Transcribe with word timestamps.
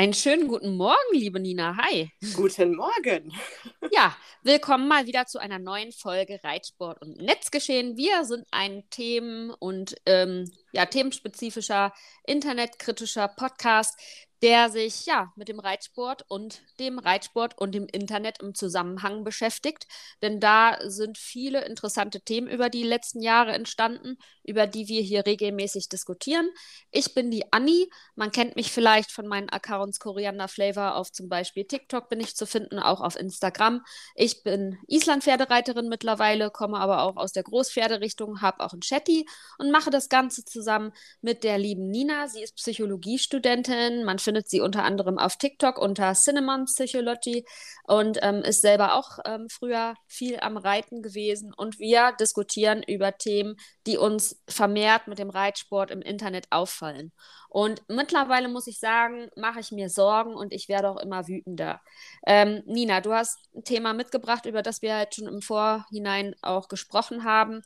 Einen 0.00 0.14
schönen 0.14 0.48
guten 0.48 0.78
Morgen, 0.78 1.12
liebe 1.12 1.38
Nina. 1.40 1.76
Hi. 1.76 2.10
Guten 2.34 2.74
Morgen. 2.74 3.34
Ja, 3.92 4.16
willkommen 4.42 4.88
mal 4.88 5.06
wieder 5.06 5.26
zu 5.26 5.38
einer 5.38 5.58
neuen 5.58 5.92
Folge 5.92 6.40
Reitsport 6.42 7.02
und 7.02 7.18
Netzgeschehen. 7.18 7.96
Wir 7.98 8.24
sind 8.24 8.46
ein 8.50 8.88
Themen- 8.88 9.50
und 9.50 9.96
ähm, 10.06 10.50
ja, 10.72 10.86
themenspezifischer, 10.86 11.92
internetkritischer 12.24 13.28
Podcast, 13.28 13.98
der 14.42 14.70
sich 14.70 15.06
ja 15.06 15.32
mit 15.36 15.48
dem 15.48 15.60
Reitsport 15.60 16.24
und 16.28 16.62
dem 16.78 16.98
Reitsport 16.98 17.58
und 17.58 17.74
dem 17.74 17.86
Internet 17.86 18.40
im 18.40 18.54
Zusammenhang 18.54 19.24
beschäftigt. 19.24 19.86
Denn 20.22 20.40
da 20.40 20.78
sind 20.84 21.18
viele 21.18 21.64
interessante 21.64 22.20
Themen 22.20 22.48
über 22.48 22.70
die 22.70 22.82
letzten 22.82 23.22
Jahre 23.22 23.52
entstanden, 23.52 24.16
über 24.42 24.66
die 24.66 24.88
wir 24.88 25.02
hier 25.02 25.26
regelmäßig 25.26 25.88
diskutieren. 25.88 26.48
Ich 26.90 27.14
bin 27.14 27.30
die 27.30 27.52
Anni. 27.52 27.90
Man 28.16 28.30
kennt 28.32 28.56
mich 28.56 28.72
vielleicht 28.72 29.12
von 29.12 29.26
meinen 29.26 29.48
Accounts 29.50 30.00
Koriander 30.00 30.48
Flavor 30.48 30.96
auf 30.96 31.12
zum 31.12 31.28
Beispiel 31.28 31.64
TikTok 31.64 32.08
bin 32.08 32.20
ich 32.20 32.34
zu 32.36 32.46
finden, 32.46 32.78
auch 32.78 33.00
auf 33.00 33.16
Instagram. 33.16 33.84
Ich 34.14 34.42
bin 34.42 34.78
Island-Pferdereiterin 34.88 35.88
mittlerweile, 35.88 36.50
komme 36.50 36.78
aber 36.78 37.02
auch 37.02 37.16
aus 37.16 37.32
der 37.32 37.42
Großpferderichtung, 37.42 38.40
habe 38.40 38.60
auch 38.60 38.72
ein 38.72 38.80
Chatty 38.80 39.26
und 39.58 39.70
mache 39.70 39.90
das 39.90 40.08
Ganze 40.08 40.44
zusammen 40.44 40.92
mit 41.20 41.44
der 41.44 41.58
lieben 41.58 41.88
Nina. 41.88 42.28
Sie 42.28 42.42
ist 42.42 42.56
Psychologiestudentin. 42.56 44.04
Man 44.04 44.18
sie 44.46 44.60
unter 44.60 44.84
anderem 44.84 45.18
auf 45.18 45.36
TikTok 45.36 45.78
unter 45.78 46.12
Cinnamon 46.14 46.64
Psychology 46.64 47.44
und 47.84 48.18
ähm, 48.22 48.42
ist 48.42 48.62
selber 48.62 48.94
auch 48.94 49.18
ähm, 49.24 49.48
früher 49.50 49.94
viel 50.06 50.38
am 50.40 50.56
Reiten 50.56 51.02
gewesen. 51.02 51.52
Und 51.54 51.78
wir 51.78 52.12
diskutieren 52.18 52.82
über 52.82 53.16
Themen, 53.16 53.56
die 53.86 53.96
uns 53.96 54.42
vermehrt 54.48 55.06
mit 55.06 55.18
dem 55.18 55.30
Reitsport 55.30 55.90
im 55.90 56.02
Internet 56.02 56.46
auffallen. 56.50 57.12
Und 57.48 57.82
mittlerweile 57.88 58.48
muss 58.48 58.66
ich 58.66 58.78
sagen, 58.78 59.28
mache 59.36 59.60
ich 59.60 59.72
mir 59.72 59.88
Sorgen 59.88 60.34
und 60.34 60.52
ich 60.52 60.68
werde 60.68 60.88
auch 60.88 60.98
immer 60.98 61.26
wütender. 61.26 61.80
Ähm, 62.26 62.62
Nina, 62.66 63.00
du 63.00 63.12
hast 63.12 63.38
ein 63.54 63.64
Thema 63.64 63.92
mitgebracht, 63.92 64.46
über 64.46 64.62
das 64.62 64.82
wir 64.82 64.94
halt 64.94 65.14
schon 65.14 65.26
im 65.26 65.42
Vorhinein 65.42 66.34
auch 66.42 66.68
gesprochen 66.68 67.24
haben. 67.24 67.62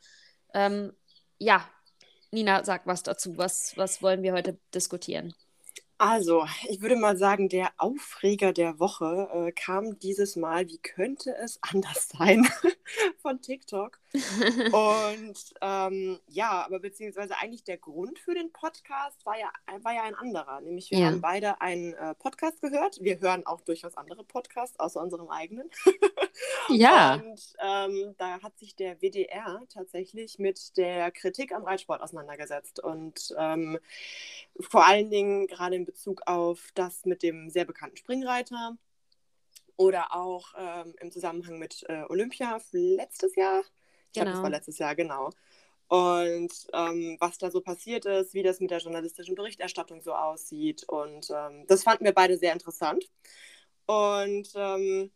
Ähm, 0.54 0.92
ja, 1.38 1.68
Nina, 2.30 2.64
sag 2.64 2.86
was 2.86 3.02
dazu. 3.02 3.36
Was, 3.36 3.76
was 3.76 4.02
wollen 4.02 4.22
wir 4.22 4.32
heute 4.32 4.58
diskutieren? 4.74 5.34
Also, 5.98 6.46
ich 6.68 6.80
würde 6.82 6.96
mal 6.96 7.16
sagen, 7.16 7.48
der 7.48 7.72
Aufreger 7.78 8.52
der 8.52 8.78
Woche 8.80 9.28
äh, 9.32 9.52
kam 9.52 9.98
dieses 9.98 10.36
Mal, 10.36 10.68
wie 10.68 10.78
könnte 10.78 11.34
es 11.36 11.58
anders 11.62 12.08
sein, 12.08 12.46
von 13.22 13.40
TikTok. 13.40 14.00
Und 14.14 15.54
ähm, 15.60 16.20
ja, 16.28 16.64
aber 16.64 16.78
beziehungsweise 16.78 17.36
eigentlich 17.36 17.64
der 17.64 17.78
Grund 17.78 18.20
für 18.20 18.34
den 18.34 18.52
Podcast 18.52 19.26
war 19.26 19.36
ja, 19.36 19.50
war 19.82 19.92
ja 19.92 20.04
ein 20.04 20.14
anderer. 20.14 20.60
Nämlich 20.60 20.90
wir 20.92 20.98
ja. 20.98 21.06
haben 21.06 21.20
beide 21.20 21.60
einen 21.60 21.94
äh, 21.94 22.14
Podcast 22.14 22.60
gehört. 22.60 23.02
Wir 23.02 23.18
hören 23.20 23.44
auch 23.44 23.60
durchaus 23.62 23.96
andere 23.96 24.22
Podcasts, 24.22 24.78
außer 24.78 25.00
unserem 25.00 25.28
eigenen. 25.30 25.68
ja. 26.68 27.14
Und 27.14 27.54
ähm, 27.58 28.14
da 28.16 28.40
hat 28.40 28.56
sich 28.56 28.76
der 28.76 29.00
WDR 29.00 29.62
tatsächlich 29.68 30.38
mit 30.38 30.76
der 30.76 31.10
Kritik 31.10 31.52
am 31.52 31.64
Reitsport 31.64 32.00
auseinandergesetzt. 32.00 32.78
Und 32.78 33.34
ähm, 33.36 33.80
vor 34.60 34.86
allen 34.86 35.10
Dingen 35.10 35.48
gerade 35.48 35.74
in 35.74 35.84
Bezug 35.84 36.22
auf 36.26 36.68
das 36.74 37.04
mit 37.04 37.24
dem 37.24 37.50
sehr 37.50 37.64
bekannten 37.64 37.96
Springreiter 37.96 38.76
oder 39.76 40.14
auch 40.14 40.54
ähm, 40.56 40.94
im 41.00 41.10
Zusammenhang 41.10 41.58
mit 41.58 41.84
äh, 41.88 42.04
Olympia 42.08 42.60
letztes 42.70 43.34
Jahr. 43.34 43.64
Ich 44.14 44.20
genau. 44.20 44.30
glaube, 44.30 44.36
das 44.36 44.42
war 44.42 44.50
letztes 44.50 44.78
Jahr, 44.78 44.94
genau. 44.94 45.30
Und 45.88 46.52
ähm, 46.72 47.16
was 47.18 47.36
da 47.38 47.50
so 47.50 47.60
passiert 47.60 48.06
ist, 48.06 48.32
wie 48.32 48.42
das 48.44 48.60
mit 48.60 48.70
der 48.70 48.78
journalistischen 48.78 49.34
Berichterstattung 49.34 50.00
so 50.02 50.14
aussieht. 50.14 50.84
Und 50.88 51.28
ähm, 51.30 51.66
das 51.66 51.82
fanden 51.82 52.04
wir 52.04 52.14
beide 52.14 52.38
sehr 52.38 52.52
interessant. 52.52 53.04
Und 53.86 54.48
ähm, 54.54 55.10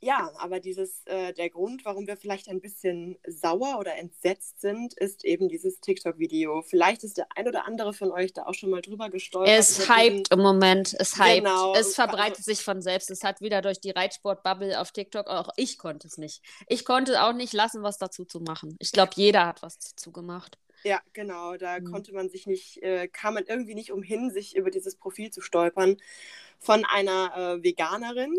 ja, 0.00 0.30
aber 0.38 0.60
dieses, 0.60 1.02
äh, 1.06 1.32
der 1.32 1.50
Grund, 1.50 1.84
warum 1.84 2.06
wir 2.06 2.16
vielleicht 2.16 2.48
ein 2.48 2.60
bisschen 2.60 3.18
sauer 3.26 3.78
oder 3.80 3.96
entsetzt 3.96 4.60
sind, 4.60 4.94
ist 4.94 5.24
eben 5.24 5.48
dieses 5.48 5.80
TikTok-Video. 5.80 6.62
Vielleicht 6.62 7.02
ist 7.02 7.18
der 7.18 7.26
ein 7.34 7.48
oder 7.48 7.66
andere 7.66 7.92
von 7.92 8.12
euch 8.12 8.32
da 8.32 8.44
auch 8.44 8.54
schon 8.54 8.70
mal 8.70 8.80
drüber 8.80 9.10
gestolpert. 9.10 9.58
Es 9.58 9.88
hypt 9.88 10.30
im 10.30 10.38
Moment, 10.38 10.94
es 10.98 11.18
hypt. 11.18 11.38
Genau. 11.38 11.74
Es 11.74 11.96
verbreitet 11.96 12.44
sich 12.44 12.62
von 12.62 12.80
selbst. 12.80 13.10
Es 13.10 13.24
hat 13.24 13.40
wieder 13.40 13.60
durch 13.60 13.80
die 13.80 13.90
Reitsport-Bubble 13.90 14.80
auf 14.80 14.92
TikTok, 14.92 15.26
auch 15.26 15.48
ich 15.56 15.78
konnte 15.78 16.06
es 16.06 16.16
nicht. 16.16 16.42
Ich 16.68 16.84
konnte 16.84 17.24
auch 17.24 17.32
nicht 17.32 17.52
lassen, 17.52 17.82
was 17.82 17.98
dazu 17.98 18.24
zu 18.24 18.38
machen. 18.38 18.76
Ich 18.78 18.92
glaube, 18.92 19.12
jeder 19.16 19.46
hat 19.46 19.62
was 19.62 19.78
dazu 19.78 20.12
gemacht. 20.12 20.58
Ja, 20.84 21.00
genau. 21.12 21.56
Da 21.56 21.80
mhm. 21.80 21.90
konnte 21.90 22.12
man 22.12 22.28
sich 22.28 22.46
nicht, 22.46 22.80
äh, 22.84 23.08
kam 23.08 23.34
man 23.34 23.44
irgendwie 23.46 23.74
nicht 23.74 23.90
umhin, 23.90 24.30
sich 24.30 24.54
über 24.54 24.70
dieses 24.70 24.94
Profil 24.94 25.30
zu 25.30 25.40
stolpern 25.40 25.96
von 26.60 26.84
einer 26.84 27.36
äh, 27.36 27.62
Veganerin 27.64 28.32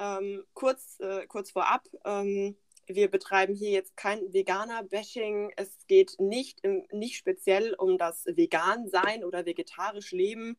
ähm, 0.00 0.42
kurz, 0.54 0.98
äh, 1.00 1.26
kurz 1.26 1.50
vorab, 1.50 1.86
ähm, 2.04 2.56
wir 2.86 3.08
betreiben 3.08 3.54
hier 3.54 3.70
jetzt 3.70 3.96
kein 3.96 4.32
Veganer-Bashing. 4.32 5.52
Es 5.56 5.86
geht 5.86 6.16
nicht, 6.18 6.60
im, 6.62 6.86
nicht 6.90 7.16
speziell 7.16 7.74
um 7.74 7.98
das 7.98 8.24
Vegan-Sein 8.26 9.24
oder 9.24 9.46
vegetarisch 9.46 10.10
Leben, 10.10 10.56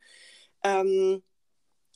ähm, 0.63 1.23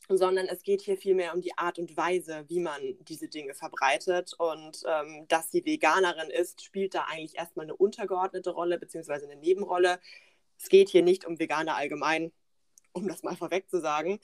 sondern 0.08 0.46
es 0.46 0.62
geht 0.62 0.82
hier 0.82 0.98
vielmehr 0.98 1.34
um 1.34 1.40
die 1.40 1.56
Art 1.56 1.78
und 1.78 1.96
Weise, 1.96 2.44
wie 2.48 2.60
man 2.60 2.80
diese 3.00 3.28
Dinge 3.28 3.54
verbreitet. 3.54 4.34
Und 4.38 4.82
ähm, 4.86 5.26
dass 5.28 5.50
sie 5.50 5.64
Veganerin 5.64 6.30
ist, 6.30 6.62
spielt 6.62 6.94
da 6.94 7.04
eigentlich 7.08 7.36
erstmal 7.36 7.64
eine 7.64 7.76
untergeordnete 7.76 8.50
Rolle, 8.50 8.78
beziehungsweise 8.78 9.24
eine 9.24 9.40
Nebenrolle. 9.40 10.00
Es 10.58 10.68
geht 10.68 10.88
hier 10.88 11.02
nicht 11.02 11.24
um 11.24 11.38
Veganer 11.38 11.76
allgemein, 11.76 12.32
um 12.92 13.08
das 13.08 13.22
mal 13.22 13.36
vorweg 13.36 13.70
zu 13.70 13.80
sagen. 13.80 14.20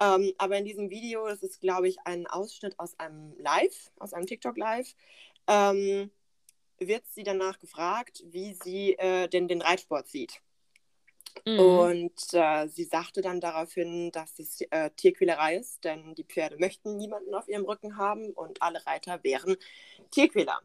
Ähm, 0.00 0.32
aber 0.38 0.56
in 0.56 0.64
diesem 0.64 0.90
Video, 0.90 1.28
das 1.28 1.42
ist, 1.42 1.60
glaube 1.60 1.88
ich, 1.88 1.98
ein 2.04 2.26
Ausschnitt 2.26 2.78
aus 2.78 2.98
einem 2.98 3.34
Live, 3.38 3.92
aus 3.98 4.14
einem 4.14 4.26
TikTok-Live, 4.26 4.94
ähm, 5.46 6.10
wird 6.78 7.06
sie 7.08 7.22
danach 7.22 7.58
gefragt, 7.58 8.22
wie 8.26 8.54
sie 8.54 8.94
äh, 8.94 9.28
denn 9.28 9.46
den 9.46 9.60
Reitsport 9.60 10.08
sieht. 10.08 10.40
Mhm. 11.46 11.58
Und 11.58 12.20
äh, 12.32 12.68
sie 12.68 12.84
sagte 12.84 13.20
dann 13.20 13.40
daraufhin, 13.40 14.10
dass 14.12 14.38
es 14.38 14.62
äh, 14.70 14.90
Tierquälerei 14.96 15.56
ist, 15.56 15.84
denn 15.84 16.14
die 16.14 16.24
Pferde 16.24 16.56
möchten 16.58 16.96
niemanden 16.96 17.34
auf 17.34 17.48
ihrem 17.48 17.64
Rücken 17.64 17.96
haben 17.96 18.30
und 18.30 18.62
alle 18.62 18.84
Reiter 18.86 19.22
wären 19.22 19.56
Tierquäler. 20.10 20.60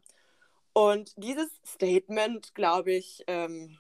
Und 0.74 1.13
dieses 1.18 1.50
Statement, 1.66 2.56
glaube 2.56 2.94
ich. 2.94 3.24
Ähm, 3.28 3.78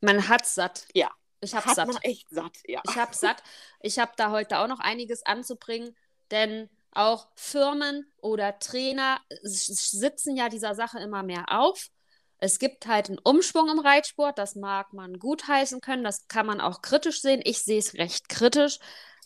Man 0.00 0.28
hat 0.28 0.46
satt. 0.46 0.86
Ja, 0.94 1.10
ich 1.40 1.54
habe 1.54 1.74
satt. 1.74 1.86
Man 1.88 1.96
echt 2.02 2.28
satt, 2.30 2.56
ja. 2.66 2.80
Ich 2.88 2.96
habe 2.96 3.14
satt. 3.14 3.42
Ich 3.80 3.98
habe 3.98 4.12
da 4.16 4.30
heute 4.30 4.58
auch 4.58 4.68
noch 4.68 4.80
einiges 4.80 5.24
anzubringen, 5.24 5.94
denn 6.30 6.68
auch 6.92 7.28
Firmen 7.34 8.10
oder 8.20 8.58
Trainer 8.58 9.20
sitzen 9.42 10.36
ja 10.36 10.48
dieser 10.48 10.74
Sache 10.74 10.98
immer 10.98 11.22
mehr 11.22 11.44
auf. 11.48 11.90
Es 12.38 12.58
gibt 12.58 12.86
halt 12.86 13.08
einen 13.08 13.18
Umschwung 13.18 13.68
im 13.70 13.78
Reitsport, 13.78 14.38
das 14.38 14.56
mag 14.56 14.92
man 14.92 15.18
gutheißen 15.18 15.80
können, 15.80 16.04
das 16.04 16.28
kann 16.28 16.46
man 16.46 16.60
auch 16.60 16.82
kritisch 16.82 17.20
sehen. 17.22 17.40
Ich 17.44 17.62
sehe 17.62 17.78
es 17.78 17.94
recht 17.94 18.28
kritisch, 18.28 18.78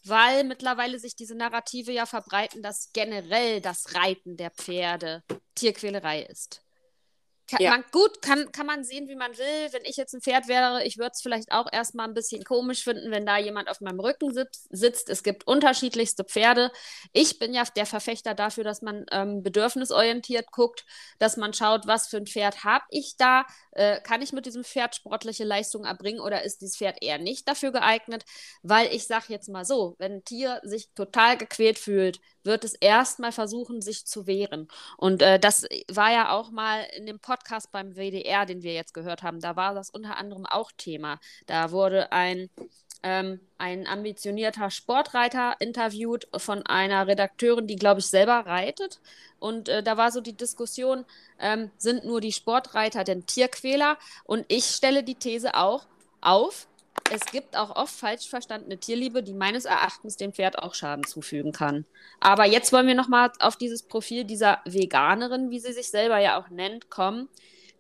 weil 0.04 0.44
mittlerweile 0.44 0.98
sich 0.98 1.16
diese 1.16 1.34
Narrative 1.34 1.92
ja 1.92 2.06
verbreiten, 2.06 2.62
dass 2.62 2.92
generell 2.92 3.60
das 3.60 3.94
Reiten 3.94 4.37
der 4.37 4.50
Pferde 4.50 5.25
Tierquälerei 5.54 6.22
ist. 6.22 6.62
Kann, 7.50 7.60
ja. 7.60 7.70
man, 7.70 7.84
gut, 7.90 8.22
kann, 8.22 8.52
kann 8.52 8.66
man 8.66 8.84
sehen, 8.84 9.08
wie 9.08 9.16
man 9.16 9.36
will. 9.36 9.72
Wenn 9.72 9.84
ich 9.84 9.96
jetzt 9.96 10.14
ein 10.14 10.20
Pferd 10.20 10.46
wäre, 10.46 10.84
ich 10.84 10.98
würde 10.98 11.10
es 11.14 11.20
vielleicht 11.20 11.50
auch 11.50 11.66
erstmal 11.72 12.06
ein 12.06 12.14
bisschen 12.14 12.44
komisch 12.44 12.84
finden, 12.84 13.10
wenn 13.10 13.26
da 13.26 13.38
jemand 13.38 13.68
auf 13.68 13.80
meinem 13.80 13.98
Rücken 13.98 14.32
sitzt. 14.70 15.10
Es 15.10 15.24
gibt 15.24 15.48
unterschiedlichste 15.48 16.22
Pferde. 16.22 16.70
Ich 17.12 17.40
bin 17.40 17.52
ja 17.52 17.64
der 17.74 17.86
Verfechter 17.86 18.34
dafür, 18.34 18.62
dass 18.62 18.82
man 18.82 19.04
ähm, 19.10 19.42
bedürfnisorientiert 19.42 20.52
guckt, 20.52 20.84
dass 21.18 21.36
man 21.36 21.52
schaut, 21.52 21.88
was 21.88 22.06
für 22.06 22.18
ein 22.18 22.26
Pferd 22.26 22.62
habe 22.62 22.84
ich 22.90 23.16
da. 23.16 23.44
Äh, 23.72 24.00
kann 24.00 24.22
ich 24.22 24.32
mit 24.32 24.46
diesem 24.46 24.62
Pferd 24.62 24.94
sportliche 24.94 25.44
Leistungen 25.44 25.86
erbringen 25.86 26.20
oder 26.20 26.44
ist 26.44 26.60
dieses 26.60 26.76
Pferd 26.76 27.03
eher 27.03 27.18
nicht 27.18 27.48
dafür 27.48 27.72
geeignet? 27.72 28.24
Weil 28.62 28.94
ich 28.94 29.08
sage 29.08 29.26
jetzt 29.28 29.48
mal 29.48 29.64
so, 29.64 29.96
wenn 29.98 30.12
ein 30.12 30.24
Tier 30.24 30.60
sich 30.62 30.92
total 30.94 31.36
gequält 31.36 31.80
fühlt, 31.80 32.20
wird 32.44 32.64
es 32.64 32.74
erstmal 32.74 33.32
versuchen, 33.32 33.82
sich 33.82 34.06
zu 34.06 34.26
wehren. 34.26 34.68
Und 34.96 35.20
äh, 35.20 35.38
das 35.38 35.66
war 35.91 36.12
ja 36.12 36.30
auch 36.30 36.50
mal 36.50 36.86
in 36.96 37.06
dem 37.06 37.18
Podcast 37.18 37.40
beim 37.72 37.95
WDR, 37.95 38.47
den 38.47 38.63
wir 38.63 38.72
jetzt 38.75 38.95
gehört 38.95 39.22
haben, 39.22 39.41
da 39.41 39.57
war 39.57 39.75
das 39.75 39.91
unter 39.91 40.16
anderem 40.16 40.47
auch 40.47 40.72
Thema. 40.77 41.19
Da 41.47 41.71
wurde 41.71 42.13
ein, 42.13 42.51
ähm, 43.03 43.41
ein 43.59 43.87
ambitionierter 43.87 44.71
Sportreiter 44.71 45.57
interviewt 45.60 46.28
von 46.37 46.65
einer 46.66 47.07
Redakteurin, 47.07 47.66
die, 47.66 47.77
glaube 47.77 48.01
ich, 48.01 48.07
selber 48.07 48.47
reitet. 48.47 49.01
Und 49.39 49.69
äh, 49.69 49.83
da 49.83 49.97
war 49.97 50.13
so 50.13 50.21
die 50.21 50.37
Diskussion, 50.37 51.04
ähm, 51.39 51.71
sind 51.78 52.04
nur 52.04 52.21
die 52.21 52.33
Sportreiter 52.33 53.04
denn 53.04 53.27
Tierquäler? 53.27 53.98
Und 54.25 54.45
ich 54.48 54.66
stelle 54.66 55.03
die 55.03 55.15
These 55.15 55.54
auch 55.54 55.87
auf, 56.21 56.69
es 57.10 57.27
gibt 57.27 57.57
auch 57.57 57.74
oft 57.74 57.95
falsch 57.95 58.28
verstandene 58.28 58.78
Tierliebe, 58.78 59.22
die 59.22 59.34
meines 59.34 59.65
Erachtens 59.65 60.16
dem 60.16 60.33
Pferd 60.33 60.59
auch 60.59 60.74
Schaden 60.74 61.04
zufügen 61.04 61.53
kann. 61.53 61.84
Aber 62.21 62.47
jetzt 62.47 62.72
wollen 62.72 62.86
wir 62.86 62.95
nochmal 62.95 63.33
auf 63.41 63.57
dieses 63.57 63.83
Profil 63.83 64.24
dieser 64.24 64.60
Veganerin, 64.65 65.51
wie 65.51 65.60
sie 65.60 65.72
sich 65.72 65.91
selber 65.91 66.18
ja 66.18 66.41
auch 66.41 66.48
nennt, 66.51 66.89
kommen, 66.89 67.28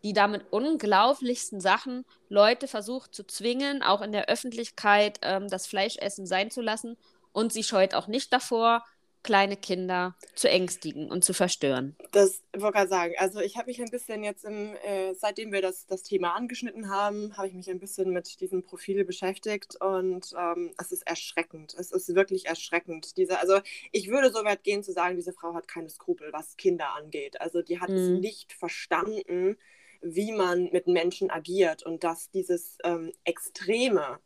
die 0.02 0.12
damit 0.12 0.52
unglaublichsten 0.52 1.60
Sachen 1.60 2.04
Leute 2.28 2.68
versucht 2.68 3.14
zu 3.14 3.24
zwingen, 3.24 3.82
auch 3.82 4.00
in 4.00 4.12
der 4.12 4.28
Öffentlichkeit 4.28 5.18
ähm, 5.22 5.48
das 5.48 5.66
Fleischessen 5.66 6.26
sein 6.26 6.50
zu 6.50 6.60
lassen 6.60 6.96
und 7.32 7.52
sie 7.52 7.62
scheut 7.62 7.94
auch 7.94 8.06
nicht 8.06 8.32
davor, 8.32 8.84
kleine 9.22 9.56
Kinder 9.56 10.16
zu 10.34 10.48
ängstigen 10.48 11.10
und 11.10 11.24
zu 11.24 11.32
verstören. 11.32 11.96
Das 12.12 12.42
wollte 12.56 12.82
ich 12.82 12.88
sagen. 12.88 13.14
Also 13.18 13.40
ich 13.40 13.56
habe 13.56 13.68
mich 13.68 13.80
ein 13.80 13.90
bisschen 13.90 14.22
jetzt, 14.24 14.44
im, 14.44 14.74
äh, 14.84 15.14
seitdem 15.14 15.52
wir 15.52 15.62
das, 15.62 15.86
das 15.86 16.02
Thema 16.02 16.34
angeschnitten 16.34 16.88
haben, 16.90 17.36
habe 17.36 17.48
ich 17.48 17.54
mich 17.54 17.70
ein 17.70 17.80
bisschen 17.80 18.10
mit 18.10 18.40
diesem 18.40 18.62
Profil 18.62 19.04
beschäftigt 19.04 19.76
und 19.80 20.32
ähm, 20.38 20.72
es 20.78 20.92
ist 20.92 21.06
erschreckend. 21.06 21.74
Es 21.78 21.92
ist 21.92 22.14
wirklich 22.14 22.46
erschreckend. 22.46 23.16
Diese, 23.16 23.38
also 23.38 23.60
ich 23.92 24.08
würde 24.08 24.30
so 24.30 24.44
weit 24.44 24.64
gehen 24.64 24.82
zu 24.82 24.92
sagen, 24.92 25.16
diese 25.16 25.32
Frau 25.32 25.54
hat 25.54 25.68
keine 25.68 25.90
Skrupel, 25.90 26.32
was 26.32 26.56
Kinder 26.56 26.94
angeht. 26.94 27.40
Also 27.40 27.62
die 27.62 27.80
hat 27.80 27.90
mhm. 27.90 27.96
es 27.96 28.08
nicht 28.08 28.52
verstanden, 28.52 29.56
wie 30.02 30.32
man 30.32 30.70
mit 30.72 30.86
Menschen 30.86 31.30
agiert 31.30 31.82
und 31.82 32.04
dass 32.04 32.30
dieses 32.30 32.78
ähm, 32.84 33.12
Extreme, 33.24 34.18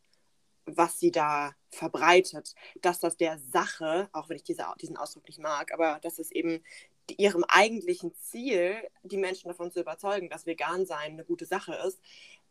was 0.66 0.98
sie 0.98 1.10
da 1.10 1.54
verbreitet, 1.70 2.54
dass 2.80 3.00
das 3.00 3.16
der 3.16 3.38
Sache, 3.52 4.08
auch 4.12 4.28
wenn 4.28 4.36
ich 4.36 4.44
diese, 4.44 4.64
diesen 4.80 4.96
Ausdruck 4.96 5.26
nicht 5.26 5.40
mag, 5.40 5.72
aber 5.72 5.98
dass 6.02 6.18
es 6.18 6.30
eben 6.30 6.62
ihrem 7.16 7.44
eigentlichen 7.44 8.14
Ziel, 8.14 8.76
die 9.02 9.18
Menschen 9.18 9.48
davon 9.48 9.70
zu 9.70 9.80
überzeugen, 9.80 10.30
dass 10.30 10.46
vegan 10.46 10.86
sein 10.86 11.12
eine 11.12 11.24
gute 11.24 11.44
Sache 11.44 11.74
ist, 11.86 12.00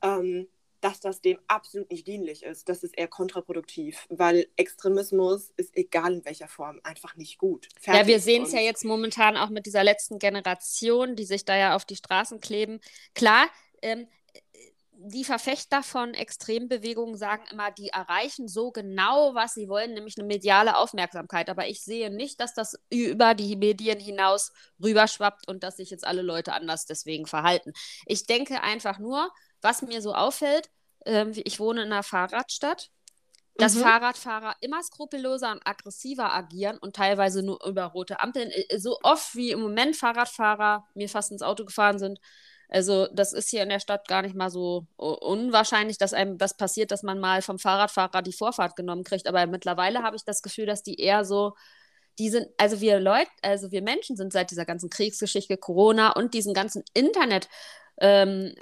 ähm, 0.02 0.48
dass 0.84 1.00
das 1.00 1.22
dem 1.22 1.40
absolut 1.48 1.90
nicht 1.90 2.06
dienlich 2.08 2.44
ist. 2.44 2.68
Das 2.68 2.84
ist 2.84 2.98
eher 2.98 3.08
kontraproduktiv, 3.08 4.06
weil 4.10 4.48
Extremismus 4.58 5.54
ist, 5.56 5.76
egal 5.78 6.16
in 6.16 6.26
welcher 6.26 6.50
Form, 6.50 6.82
einfach 6.84 7.16
nicht 7.16 7.38
gut. 7.38 7.70
Fertig. 7.80 8.02
Ja, 8.02 8.08
wir 8.08 8.20
sehen 8.20 8.44
es 8.44 8.52
ja 8.52 8.60
jetzt 8.60 8.84
momentan 8.84 9.38
auch 9.38 9.50
mit 9.50 9.66
dieser 9.66 9.84
letzten 9.84 10.20
Generation, 10.20 11.16
die 11.16 11.24
sich 11.24 11.46
da 11.46 11.56
ja 11.58 11.76
auf 11.76 11.86
die 11.86 11.96
Straßen 11.96 12.42
kleben. 12.42 12.82
Klar, 13.16 13.48
ähm, 13.82 14.08
die 15.06 15.26
Verfechter 15.26 15.84
von 15.84 16.14
Extrembewegungen 16.14 17.18
sagen 17.18 17.44
immer, 17.52 17.72
die 17.72 17.90
erreichen 17.90 18.48
so 18.48 18.72
genau, 18.72 19.36
was 19.36 19.54
sie 19.54 19.68
wollen, 19.68 19.94
nämlich 19.94 20.18
eine 20.18 20.26
mediale 20.26 20.78
Aufmerksamkeit. 20.78 21.50
Aber 21.50 21.68
ich 21.68 21.84
sehe 21.84 22.10
nicht, 22.10 22.40
dass 22.40 22.54
das 22.54 22.80
über 22.90 23.34
die 23.34 23.58
Medien 23.58 24.00
hinaus 24.00 24.54
rüberschwappt 24.82 25.48
und 25.48 25.64
dass 25.64 25.78
sich 25.78 25.90
jetzt 25.90 26.08
alle 26.08 26.22
Leute 26.22 26.54
anders 26.54 26.86
deswegen 26.86 27.26
verhalten. 27.26 27.74
Ich 28.06 28.26
denke 28.26 28.62
einfach 28.62 28.98
nur, 28.98 29.30
was 29.62 29.82
mir 29.82 30.02
so 30.02 30.14
auffällt, 30.14 30.70
äh, 31.06 31.30
ich 31.44 31.60
wohne 31.60 31.84
in 31.84 31.92
einer 31.92 32.04
Fahrradstadt, 32.04 32.90
dass 33.56 33.76
mhm. 33.76 33.82
Fahrradfahrer 33.82 34.56
immer 34.62 34.82
skrupelloser 34.82 35.52
und 35.52 35.68
aggressiver 35.68 36.34
agieren 36.34 36.78
und 36.78 36.96
teilweise 36.96 37.44
nur 37.44 37.64
über 37.66 37.86
rote 37.86 38.22
Ampeln. 38.22 38.50
Äh, 38.52 38.80
so 38.80 39.00
oft 39.04 39.36
wie 39.36 39.52
im 39.52 39.60
Moment 39.60 39.98
Fahrradfahrer 39.98 40.88
mir 40.94 41.10
fast 41.10 41.32
ins 41.32 41.42
Auto 41.42 41.66
gefahren 41.66 42.00
sind, 42.00 42.20
also 42.70 43.08
das 43.14 43.34
ist 43.34 43.50
hier 43.50 43.64
in 43.64 43.70
der 43.70 43.80
Stadt 43.80 44.08
gar 44.08 44.22
nicht 44.22 44.36
mal 44.36 44.50
so 44.50 44.88
unwahrscheinlich, 44.98 45.98
dass 45.98 46.14
einem 46.14 46.38
das 46.38 46.58
passiert, 46.58 46.92
dass 46.92 47.04
man 47.04 47.20
mal 47.20 47.42
vom 47.42 47.60
Fahrradfahrer 47.60 48.22
die 48.22 48.34
Vorfahrt 48.34 48.76
genommen 48.76 49.04
kriegt. 49.04 49.28
Aber 49.28 49.46
mittlerweile 49.48 50.04
habe 50.04 50.16
ich 50.16 50.24
das 50.24 50.42
Gefühl, 50.42 50.66
dass 50.66 50.84
die 50.84 51.00
eher 51.00 51.26
so, 51.26 51.54
die 52.20 52.30
sind, 52.30 52.48
also 52.58 52.82
wir 52.82 53.00
Leute, 53.00 53.30
also 53.42 53.72
wir 53.72 53.82
Menschen 53.82 54.16
sind 54.16 54.34
seit 54.34 54.52
dieser 54.52 54.66
ganzen 54.66 54.90
Kriegsgeschichte, 54.90 55.58
Corona 55.58 56.12
und 56.14 56.34
diesen 56.34 56.54
ganzen 56.54 56.84
Internet 56.94 57.48
ähm, 58.00 58.54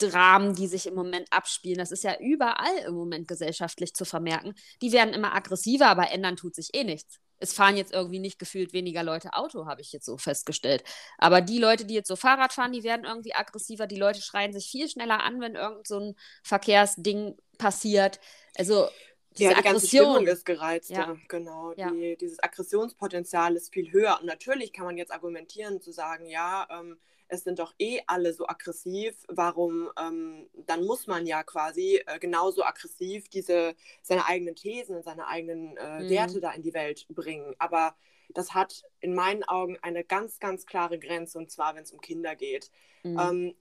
Dramen, 0.00 0.54
die 0.54 0.66
sich 0.66 0.86
im 0.86 0.94
Moment 0.94 1.28
abspielen, 1.30 1.78
das 1.78 1.92
ist 1.92 2.02
ja 2.02 2.18
überall 2.18 2.78
im 2.86 2.94
Moment 2.94 3.28
gesellschaftlich 3.28 3.94
zu 3.94 4.04
vermerken, 4.04 4.54
die 4.82 4.90
werden 4.90 5.14
immer 5.14 5.34
aggressiver, 5.34 5.86
aber 5.86 6.10
ändern 6.10 6.36
tut 6.36 6.56
sich 6.56 6.70
eh 6.74 6.82
nichts 6.82 7.20
es 7.38 7.52
fahren 7.52 7.76
jetzt 7.76 7.92
irgendwie 7.92 8.18
nicht 8.18 8.38
gefühlt 8.38 8.72
weniger 8.72 9.02
Leute 9.02 9.34
Auto, 9.34 9.66
habe 9.66 9.80
ich 9.80 9.92
jetzt 9.92 10.06
so 10.06 10.16
festgestellt. 10.16 10.84
Aber 11.18 11.40
die 11.40 11.58
Leute, 11.58 11.84
die 11.84 11.94
jetzt 11.94 12.08
so 12.08 12.16
Fahrrad 12.16 12.52
fahren, 12.52 12.72
die 12.72 12.82
werden 12.82 13.04
irgendwie 13.04 13.34
aggressiver. 13.34 13.86
Die 13.86 13.96
Leute 13.96 14.20
schreien 14.20 14.52
sich 14.52 14.70
viel 14.70 14.88
schneller 14.88 15.22
an, 15.22 15.40
wenn 15.40 15.54
irgend 15.54 15.86
so 15.86 15.98
ein 15.98 16.16
Verkehrsding 16.42 17.36
passiert. 17.58 18.20
Also 18.56 18.88
diese 19.36 19.50
ja, 19.50 19.50
die 19.50 19.66
Aggression. 19.66 19.72
ganze 19.72 19.86
Stimmung 19.86 20.26
ist 20.26 20.44
gereizter, 20.44 20.94
ja. 20.94 21.16
genau. 21.28 21.72
Ja. 21.76 21.90
Die, 21.90 22.16
dieses 22.16 22.42
Aggressionspotenzial 22.42 23.54
ist 23.54 23.72
viel 23.72 23.92
höher. 23.92 24.18
Und 24.20 24.26
natürlich 24.26 24.72
kann 24.72 24.86
man 24.86 24.96
jetzt 24.96 25.12
argumentieren, 25.12 25.80
zu 25.80 25.92
sagen, 25.92 26.26
ja, 26.26 26.66
ähm, 26.70 26.98
es 27.28 27.44
sind 27.44 27.58
doch 27.58 27.74
eh 27.78 28.00
alle 28.06 28.32
so 28.32 28.46
aggressiv, 28.46 29.14
warum, 29.28 29.90
ähm, 29.98 30.48
dann 30.66 30.84
muss 30.84 31.06
man 31.06 31.26
ja 31.26 31.42
quasi 31.42 32.02
äh, 32.06 32.18
genauso 32.18 32.64
aggressiv 32.64 33.28
diese, 33.28 33.74
seine 34.02 34.26
eigenen 34.26 34.56
Thesen 34.56 34.96
und 34.96 35.04
seine 35.04 35.26
eigenen 35.26 35.76
äh, 35.76 36.00
mhm. 36.00 36.10
Werte 36.10 36.40
da 36.40 36.52
in 36.52 36.62
die 36.62 36.74
Welt 36.74 37.06
bringen. 37.10 37.54
Aber 37.58 37.94
das 38.30 38.54
hat 38.54 38.82
in 39.00 39.14
meinen 39.14 39.44
Augen 39.44 39.78
eine 39.82 40.04
ganz, 40.04 40.38
ganz 40.38 40.66
klare 40.66 40.98
Grenze, 40.98 41.38
und 41.38 41.50
zwar, 41.50 41.74
wenn 41.74 41.82
es 41.82 41.92
um 41.92 42.00
Kinder 42.00 42.34
geht. 42.34 42.70
Mhm. 43.02 43.18
Ähm, 43.18 43.54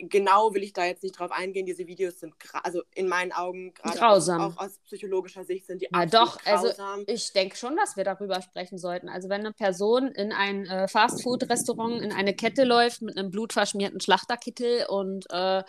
genau 0.00 0.54
will 0.54 0.62
ich 0.62 0.72
da 0.72 0.84
jetzt 0.84 1.02
nicht 1.02 1.18
drauf 1.18 1.30
eingehen. 1.30 1.66
Diese 1.66 1.86
Videos 1.86 2.20
sind, 2.20 2.34
also 2.62 2.82
in 2.94 3.08
meinen 3.08 3.32
Augen, 3.32 3.72
gerade 3.74 4.06
auch, 4.06 4.28
auch, 4.28 4.56
aus 4.58 4.78
psychologischer 4.84 5.44
Sicht, 5.44 5.66
sind 5.66 5.82
die 5.82 5.88
ja, 5.92 6.06
doch, 6.06 6.38
also 6.44 6.68
grausam. 6.68 7.00
also 7.00 7.04
ich 7.06 7.32
denke 7.32 7.56
schon, 7.56 7.76
dass 7.76 7.96
wir 7.96 8.04
darüber 8.04 8.40
sprechen 8.42 8.78
sollten. 8.78 9.08
Also 9.08 9.28
wenn 9.28 9.40
eine 9.40 9.52
Person 9.52 10.08
in 10.08 10.32
ein 10.32 10.66
äh, 10.66 10.88
Fastfood-Restaurant, 10.88 12.02
in 12.02 12.12
eine 12.12 12.34
Kette 12.34 12.64
läuft 12.64 13.02
mit 13.02 13.16
einem 13.16 13.30
blutverschmierten 13.30 14.00
Schlachterkittel 14.00 14.86
und 14.88 15.26
äh, 15.30 15.62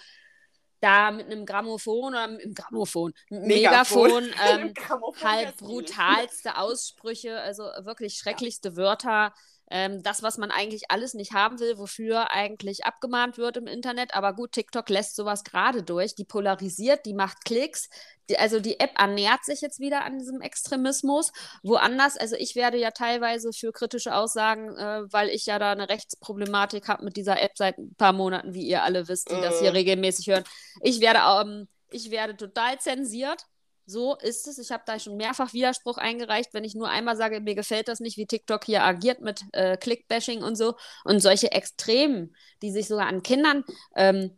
da 0.81 1.11
mit 1.11 1.25
einem 1.25 1.45
Grammophon 1.45 2.13
oder 2.13 2.27
mit 2.27 2.43
einem 2.43 2.53
Grammophon, 2.53 3.13
Megafon, 3.29 4.23
Megafon 4.25 4.33
ähm, 4.49 4.73
halt 5.21 5.57
brutalste 5.57 6.57
Aussprüche, 6.57 7.39
also 7.39 7.63
wirklich 7.83 8.15
schrecklichste 8.15 8.69
ja. 8.69 8.75
Wörter 8.77 9.33
ähm, 9.69 10.01
das, 10.01 10.23
was 10.23 10.37
man 10.37 10.51
eigentlich 10.51 10.89
alles 10.89 11.13
nicht 11.13 11.33
haben 11.33 11.59
will, 11.59 11.77
wofür 11.77 12.31
eigentlich 12.31 12.85
abgemahnt 12.85 13.37
wird 13.37 13.57
im 13.57 13.67
Internet. 13.67 14.15
Aber 14.15 14.33
gut, 14.33 14.51
TikTok 14.51 14.89
lässt 14.89 15.15
sowas 15.15 15.43
gerade 15.43 15.83
durch. 15.83 16.15
Die 16.15 16.25
polarisiert, 16.25 17.05
die 17.05 17.13
macht 17.13 17.45
Klicks. 17.45 17.89
Die, 18.29 18.37
also 18.37 18.59
die 18.59 18.79
App 18.79 18.91
ernährt 18.97 19.45
sich 19.45 19.61
jetzt 19.61 19.79
wieder 19.79 20.03
an 20.05 20.17
diesem 20.17 20.41
Extremismus. 20.41 21.31
Woanders, 21.61 22.17
also 22.17 22.35
ich 22.35 22.55
werde 22.55 22.77
ja 22.77 22.91
teilweise 22.91 23.53
für 23.53 23.71
kritische 23.71 24.15
Aussagen, 24.15 24.75
äh, 24.75 25.11
weil 25.11 25.29
ich 25.29 25.45
ja 25.45 25.59
da 25.59 25.71
eine 25.71 25.89
Rechtsproblematik 25.89 26.87
habe 26.87 27.03
mit 27.03 27.15
dieser 27.15 27.41
App 27.41 27.51
seit 27.55 27.77
ein 27.77 27.93
paar 27.95 28.13
Monaten, 28.13 28.53
wie 28.53 28.67
ihr 28.67 28.83
alle 28.83 29.07
wisst, 29.07 29.29
die 29.29 29.35
äh. 29.35 29.41
das 29.41 29.59
hier 29.59 29.73
regelmäßig 29.73 30.27
hören. 30.27 30.43
Ich 30.81 30.99
werde, 30.99 31.19
ähm, 31.41 31.67
ich 31.91 32.09
werde 32.09 32.35
total 32.35 32.79
zensiert 32.79 33.45
so 33.89 34.15
ist 34.15 34.47
es. 34.47 34.57
Ich 34.59 34.71
habe 34.71 34.83
da 34.85 34.99
schon 34.99 35.17
mehrfach 35.17 35.53
Widerspruch 35.53 35.97
eingereicht, 35.97 36.53
wenn 36.53 36.63
ich 36.63 36.75
nur 36.75 36.89
einmal 36.89 37.17
sage, 37.17 37.41
mir 37.41 37.55
gefällt 37.55 37.87
das 37.87 37.99
nicht, 37.99 38.17
wie 38.17 38.27
TikTok 38.27 38.63
hier 38.63 38.83
agiert 38.83 39.21
mit 39.21 39.43
äh, 39.53 39.77
Clickbashing 39.77 40.43
und 40.43 40.55
so. 40.55 40.75
Und 41.03 41.21
solche 41.21 41.51
Extremen, 41.51 42.35
die 42.61 42.71
sich 42.71 42.87
sogar 42.87 43.07
an 43.07 43.23
Kindern, 43.23 43.63
ähm, 43.95 44.37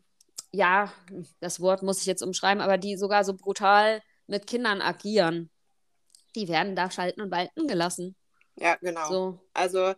ja, 0.52 0.92
das 1.40 1.60
Wort 1.60 1.84
muss 1.84 2.00
ich 2.00 2.06
jetzt 2.06 2.22
umschreiben, 2.22 2.62
aber 2.62 2.78
die 2.78 2.98
sogar 2.98 3.24
so 3.24 3.34
brutal 3.34 4.02
mit 4.28 4.48
Kindern 4.48 4.82
agieren, 4.82 5.50
die 6.36 6.48
werden 6.48 6.76
da 6.76 6.90
schalten 6.90 7.22
und 7.22 7.32
walten 7.32 7.68
gelassen. 7.68 8.16
Ja, 8.56 8.76
genau. 8.76 9.10
So. 9.10 9.40
Also 9.54 9.94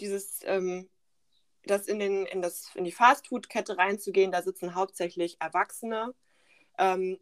dieses, 0.00 0.40
ähm, 0.44 0.88
das 1.64 1.86
in, 1.86 1.98
den, 1.98 2.26
in, 2.26 2.42
das, 2.42 2.70
in 2.74 2.84
die 2.84 2.92
Fastfood-Kette 2.92 3.76
reinzugehen, 3.76 4.32
da 4.32 4.42
sitzen 4.42 4.74
hauptsächlich 4.74 5.36
Erwachsene. 5.40 6.14
Ähm, 6.78 7.18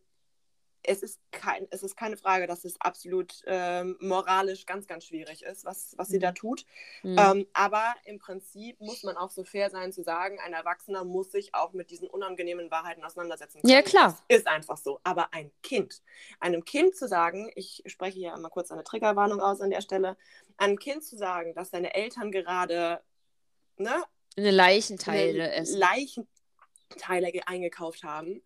es 0.84 1.02
ist, 1.02 1.20
kein, 1.30 1.66
es 1.70 1.82
ist 1.82 1.96
keine 1.96 2.16
Frage, 2.16 2.46
dass 2.46 2.64
es 2.64 2.80
absolut 2.80 3.42
ähm, 3.46 3.96
moralisch 4.00 4.66
ganz, 4.66 4.86
ganz 4.86 5.04
schwierig 5.04 5.42
ist, 5.42 5.64
was, 5.64 5.94
was 5.96 6.08
sie 6.08 6.18
da 6.18 6.30
mhm. 6.30 6.34
tut. 6.34 6.66
Mhm. 7.02 7.16
Ähm, 7.18 7.46
aber 7.52 7.94
im 8.04 8.18
Prinzip 8.18 8.80
muss 8.80 9.02
man 9.04 9.16
auch 9.16 9.30
so 9.30 9.44
fair 9.44 9.70
sein 9.70 9.92
zu 9.92 10.02
sagen, 10.02 10.38
ein 10.44 10.52
Erwachsener 10.52 11.04
muss 11.04 11.30
sich 11.30 11.54
auch 11.54 11.72
mit 11.72 11.90
diesen 11.90 12.08
unangenehmen 12.08 12.70
Wahrheiten 12.70 13.04
auseinandersetzen. 13.04 13.60
Können. 13.60 13.72
Ja, 13.72 13.82
klar. 13.82 14.18
Das 14.28 14.38
ist 14.38 14.46
einfach 14.48 14.76
so. 14.76 15.00
Aber 15.04 15.32
ein 15.32 15.52
Kind, 15.62 16.02
einem 16.40 16.64
Kind 16.64 16.96
zu 16.96 17.06
sagen, 17.06 17.50
ich 17.54 17.82
spreche 17.86 18.18
hier 18.18 18.36
mal 18.36 18.48
kurz 18.48 18.72
eine 18.72 18.84
Triggerwarnung 18.84 19.40
aus 19.40 19.60
an 19.60 19.70
der 19.70 19.82
Stelle, 19.82 20.16
einem 20.56 20.78
Kind 20.78 21.04
zu 21.04 21.16
sagen, 21.16 21.54
dass 21.54 21.70
seine 21.70 21.94
Eltern 21.94 22.32
gerade 22.32 23.00
ne, 23.76 24.04
eine 24.36 24.50
Leichenteile 24.50 25.44
eine 25.44 25.54
essen. 25.54 25.78
Leichenteile 25.78 27.46
eingekauft 27.46 28.02
haben 28.02 28.42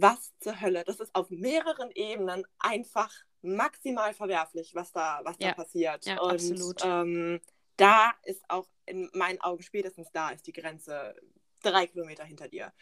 was 0.00 0.32
zur 0.40 0.60
Hölle? 0.60 0.84
Das 0.84 1.00
ist 1.00 1.14
auf 1.14 1.30
mehreren 1.30 1.90
Ebenen 1.92 2.44
einfach 2.58 3.12
maximal 3.42 4.14
verwerflich, 4.14 4.74
was 4.74 4.92
da, 4.92 5.20
was 5.24 5.36
ja. 5.38 5.48
da 5.48 5.54
passiert. 5.54 6.04
Ja, 6.06 6.20
Und 6.20 6.32
absolut. 6.32 6.84
Ähm, 6.84 7.40
da 7.76 8.12
ist 8.24 8.42
auch 8.48 8.66
in 8.86 9.08
meinen 9.14 9.40
Augen 9.40 9.62
spätestens 9.62 10.10
da 10.12 10.30
ist 10.30 10.46
die 10.46 10.52
Grenze 10.52 11.14
drei 11.62 11.86
Kilometer 11.86 12.24
hinter 12.24 12.48
dir. 12.48 12.72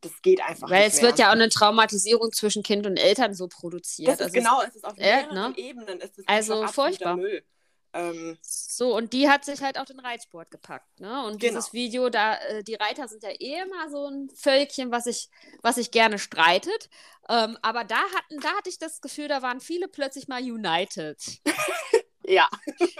Das 0.00 0.22
geht 0.22 0.40
einfach 0.40 0.70
Weil 0.70 0.86
nicht. 0.86 0.92
Weil 0.92 0.96
es 0.96 1.02
wird 1.02 1.18
ja 1.18 1.28
auch 1.28 1.32
eine 1.32 1.50
Traumatisierung 1.50 2.32
zwischen 2.32 2.62
Kind 2.62 2.86
und 2.86 2.96
Eltern 2.96 3.34
so 3.34 3.48
produziert. 3.48 4.08
Das 4.08 4.16
ist 4.16 4.22
also 4.22 4.34
genau, 4.34 4.62
es 4.62 4.74
ist 4.74 4.84
auf 4.84 4.96
mehreren 4.96 5.36
äh, 5.36 5.48
ne? 5.48 5.54
Ebenen. 5.56 6.00
Ist 6.00 6.20
also 6.26 6.66
furchtbar. 6.68 7.16
Müll. 7.16 7.44
Ähm, 7.92 8.38
so, 8.42 8.96
und 8.96 9.12
die 9.12 9.28
hat 9.28 9.44
sich 9.44 9.62
halt 9.62 9.78
auch 9.78 9.84
den 9.84 9.98
Reitsport 9.98 10.50
gepackt, 10.50 11.00
ne? 11.00 11.24
Und 11.24 11.40
genau. 11.40 11.54
dieses 11.54 11.72
Video, 11.72 12.08
da, 12.08 12.36
äh, 12.36 12.62
die 12.62 12.76
Reiter 12.76 13.08
sind 13.08 13.22
ja 13.22 13.30
eh 13.30 13.62
immer 13.62 13.90
so 13.90 14.06
ein 14.06 14.30
Völkchen, 14.34 14.92
was 14.92 15.04
sich 15.04 15.28
was 15.62 15.76
ich 15.76 15.90
gerne 15.90 16.18
streitet. 16.18 16.88
Ähm, 17.28 17.58
aber 17.62 17.84
da 17.84 18.00
hatten, 18.14 18.40
da 18.40 18.50
hatte 18.50 18.70
ich 18.70 18.78
das 18.78 19.00
Gefühl, 19.00 19.28
da 19.28 19.42
waren 19.42 19.60
viele 19.60 19.88
plötzlich 19.88 20.28
mal 20.28 20.40
united. 20.40 21.18
ja. 22.24 22.48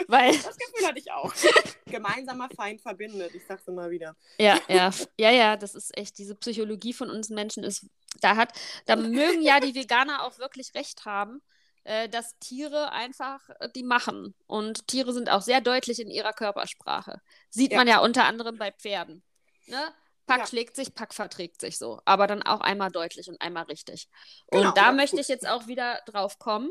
Weil. 0.09 0.32
Das 0.32 0.56
Gefühl 0.56 0.87
hatte 0.87 0.99
ich 0.99 1.12
auch. 1.12 1.32
Gemeinsamer 1.87 2.49
Feind 2.50 2.80
verbindet, 2.80 3.35
ich 3.35 3.47
sag's 3.47 3.66
immer 3.68 3.90
wieder. 3.90 4.16
Ja, 4.38 4.59
ja, 4.68 4.90
ja, 5.18 5.30
ja, 5.30 5.56
das 5.56 5.75
ist 5.75 5.97
echt, 5.97 6.18
diese 6.18 6.35
Psychologie 6.35 6.92
von 6.92 7.11
uns 7.11 7.30
Menschen 7.30 7.64
ist, 7.64 7.87
da 8.20 8.37
hat, 8.37 8.52
da 8.87 8.97
mögen 8.97 9.42
ja 9.42 9.61
die 9.61 9.75
Veganer 9.75 10.25
auch 10.25 10.38
wirklich 10.38 10.75
recht 10.75 11.04
haben 11.04 11.42
äh, 11.84 12.08
dass 12.08 12.38
Tiere 12.38 12.92
einfach 12.92 13.49
äh, 13.60 13.68
die 13.75 13.82
machen. 13.82 14.34
Und 14.46 14.87
Tiere 14.88 15.12
sind 15.12 15.30
auch 15.30 15.42
sehr 15.42 15.60
deutlich 15.60 16.00
in 16.00 16.10
ihrer 16.10 16.32
Körpersprache. 16.32 17.20
Sieht 17.49 17.72
ja. 17.72 17.78
man 17.78 17.88
ja 17.88 18.00
unter 18.00 18.25
anderem 18.25 18.58
bei 18.58 18.72
Pferden. 18.72 19.22
Ne? 19.66 19.80
Pack 20.26 20.40
ja. 20.40 20.46
schlägt 20.46 20.76
sich, 20.76 20.94
Pack 20.94 21.12
verträgt 21.12 21.60
sich 21.60 21.78
so. 21.78 22.00
Aber 22.04 22.26
dann 22.26 22.42
auch 22.42 22.60
einmal 22.60 22.90
deutlich 22.90 23.28
und 23.28 23.40
einmal 23.40 23.64
richtig. 23.64 24.08
Und 24.46 24.60
genau, 24.60 24.72
da 24.72 24.92
möchte 24.92 25.20
ich 25.20 25.28
jetzt 25.28 25.49
auch 25.49 25.66
wieder 25.66 26.00
drauf 26.06 26.38
kommen, 26.38 26.70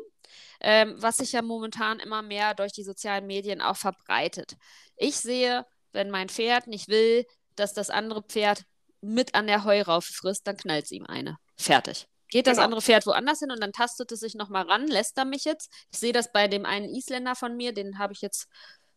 ähm, 0.61 0.95
was 0.97 1.17
sich 1.17 1.33
ja 1.33 1.41
momentan 1.41 1.99
immer 1.99 2.21
mehr 2.21 2.53
durch 2.53 2.71
die 2.71 2.83
sozialen 2.83 3.27
Medien 3.27 3.61
auch 3.61 3.75
verbreitet. 3.75 4.55
Ich 4.95 5.17
sehe, 5.17 5.65
wenn 5.91 6.09
mein 6.09 6.29
Pferd 6.29 6.67
nicht 6.67 6.87
will, 6.87 7.25
dass 7.55 7.73
das 7.73 7.89
andere 7.89 8.23
Pferd 8.23 8.63
mit 9.01 9.35
an 9.35 9.47
der 9.47 9.63
Heuraufe 9.65 10.13
frisst, 10.13 10.47
dann 10.47 10.55
knallt 10.57 10.85
es 10.85 10.91
ihm 10.91 11.05
eine. 11.05 11.37
Fertig. 11.57 12.07
Geht 12.29 12.45
das 12.48 12.55
genau. 12.55 12.65
andere 12.65 12.81
Pferd 12.81 13.05
woanders 13.07 13.39
hin 13.39 13.51
und 13.51 13.59
dann 13.59 13.74
tastet 13.74 14.12
es 14.12 14.19
sich 14.19 14.36
nochmal 14.36 14.63
ran, 14.63 14.88
lässt 14.88 15.17
er 15.17 15.25
mich 15.25 15.45
jetzt. 15.45 15.71
Ich 15.91 16.00
sehe 16.00 16.13
das 16.13 16.31
bei 16.31 16.48
dem 16.48 16.65
einen 16.65 16.88
Isländer 16.93 17.36
von 17.36 17.57
mir, 17.57 17.74
den 17.74 17.98
habe 17.98 18.13
ich 18.13 18.21
jetzt 18.21 18.48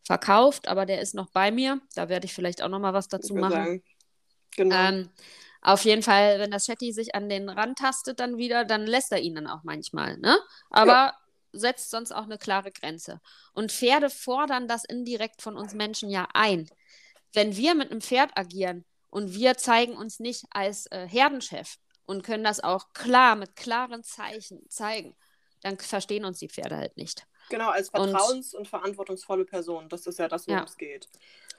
verkauft, 0.04 0.68
aber 0.68 0.84
der 0.84 1.00
ist 1.00 1.14
noch 1.14 1.30
bei 1.30 1.50
mir. 1.50 1.80
Da 1.94 2.08
werde 2.08 2.26
ich 2.26 2.34
vielleicht 2.34 2.62
auch 2.62 2.68
nochmal 2.68 2.92
was 2.92 3.08
dazu 3.08 3.34
machen. 3.34 3.52
Sagen. 3.52 3.82
Genau. 4.56 4.76
Ähm, 4.76 5.10
auf 5.62 5.84
jeden 5.84 6.02
Fall, 6.02 6.40
wenn 6.40 6.50
das 6.50 6.66
Chatty 6.66 6.92
sich 6.92 7.14
an 7.14 7.28
den 7.28 7.48
Rand 7.48 7.78
tastet, 7.78 8.20
dann 8.20 8.36
wieder, 8.36 8.64
dann 8.64 8.84
lässt 8.84 9.12
er 9.12 9.20
ihn 9.20 9.36
dann 9.36 9.46
auch 9.46 9.62
manchmal, 9.62 10.18
ne? 10.18 10.36
Aber 10.70 10.92
ja. 10.92 11.18
setzt 11.52 11.90
sonst 11.90 12.12
auch 12.12 12.24
eine 12.24 12.36
klare 12.36 12.72
Grenze. 12.72 13.20
Und 13.54 13.72
Pferde 13.72 14.10
fordern 14.10 14.66
das 14.66 14.84
indirekt 14.84 15.40
von 15.40 15.56
uns 15.56 15.72
Menschen 15.72 16.10
ja 16.10 16.26
ein. 16.34 16.68
Wenn 17.32 17.56
wir 17.56 17.74
mit 17.74 17.90
einem 17.90 18.00
Pferd 18.00 18.36
agieren 18.36 18.84
und 19.08 19.34
wir 19.34 19.56
zeigen 19.56 19.96
uns 19.96 20.18
nicht 20.18 20.44
als 20.50 20.86
äh, 20.86 21.06
Herdenchef 21.08 21.78
und 22.06 22.22
können 22.24 22.44
das 22.44 22.60
auch 22.60 22.92
klar 22.92 23.36
mit 23.36 23.56
klaren 23.56 24.02
Zeichen 24.04 24.68
zeigen, 24.68 25.16
dann 25.62 25.78
verstehen 25.78 26.24
uns 26.24 26.38
die 26.38 26.48
Pferde 26.48 26.76
halt 26.76 26.96
nicht. 26.96 27.26
Genau, 27.52 27.68
als 27.68 27.92
vertrauens- 27.92 28.54
und, 28.54 28.60
und 28.60 28.68
verantwortungsvolle 28.68 29.44
Person. 29.44 29.90
Das 29.90 30.06
ist 30.06 30.18
ja 30.18 30.26
das, 30.26 30.48
worum 30.48 30.60
ja. 30.60 30.64
es 30.64 30.78
geht. 30.78 31.06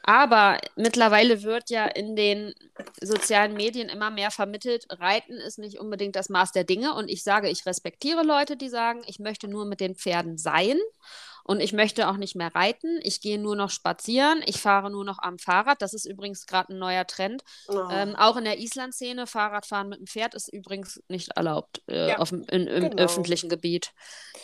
Aber 0.01 0.57
mittlerweile 0.75 1.43
wird 1.43 1.69
ja 1.69 1.85
in 1.85 2.15
den 2.15 2.55
sozialen 2.99 3.53
Medien 3.53 3.89
immer 3.89 4.09
mehr 4.09 4.31
vermittelt, 4.31 4.87
Reiten 4.89 5.33
ist 5.33 5.59
nicht 5.59 5.79
unbedingt 5.79 6.15
das 6.15 6.29
Maß 6.29 6.51
der 6.51 6.63
Dinge. 6.63 6.95
Und 6.95 7.09
ich 7.09 7.23
sage, 7.23 7.47
ich 7.47 7.67
respektiere 7.67 8.23
Leute, 8.23 8.57
die 8.57 8.69
sagen, 8.69 9.03
ich 9.05 9.19
möchte 9.19 9.47
nur 9.47 9.65
mit 9.65 9.79
den 9.79 9.93
Pferden 9.93 10.39
sein 10.39 10.79
und 11.43 11.59
ich 11.59 11.73
möchte 11.73 12.09
auch 12.09 12.17
nicht 12.17 12.35
mehr 12.35 12.55
reiten. 12.55 12.99
Ich 13.03 13.21
gehe 13.21 13.39
nur 13.39 13.55
noch 13.55 13.69
spazieren. 13.69 14.41
Ich 14.47 14.59
fahre 14.59 14.89
nur 14.89 15.05
noch 15.05 15.19
am 15.19 15.37
Fahrrad. 15.37 15.81
Das 15.83 15.93
ist 15.93 16.05
übrigens 16.05 16.47
gerade 16.47 16.73
ein 16.73 16.79
neuer 16.79 17.05
Trend. 17.05 17.43
Oh. 17.67 17.87
Ähm, 17.91 18.15
auch 18.15 18.35
in 18.35 18.45
der 18.45 18.57
Island-Szene, 18.57 19.27
Fahrradfahren 19.27 19.89
mit 19.89 19.99
dem 19.99 20.07
Pferd 20.07 20.33
ist 20.33 20.51
übrigens 20.51 21.03
nicht 21.07 21.29
erlaubt 21.35 21.83
äh, 21.87 22.09
ja, 22.09 22.17
auf, 22.17 22.31
in, 22.31 22.47
im 22.47 22.89
genau. 22.89 23.03
öffentlichen 23.03 23.47
Gebiet. 23.47 23.91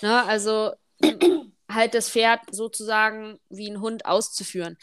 Ne? 0.01 0.23
Also 0.25 0.73
halt 1.69 1.93
das 1.93 2.09
Pferd 2.09 2.41
sozusagen 2.51 3.39
wie 3.49 3.69
ein 3.69 3.81
Hund 3.81 4.05
auszuführen 4.05 4.77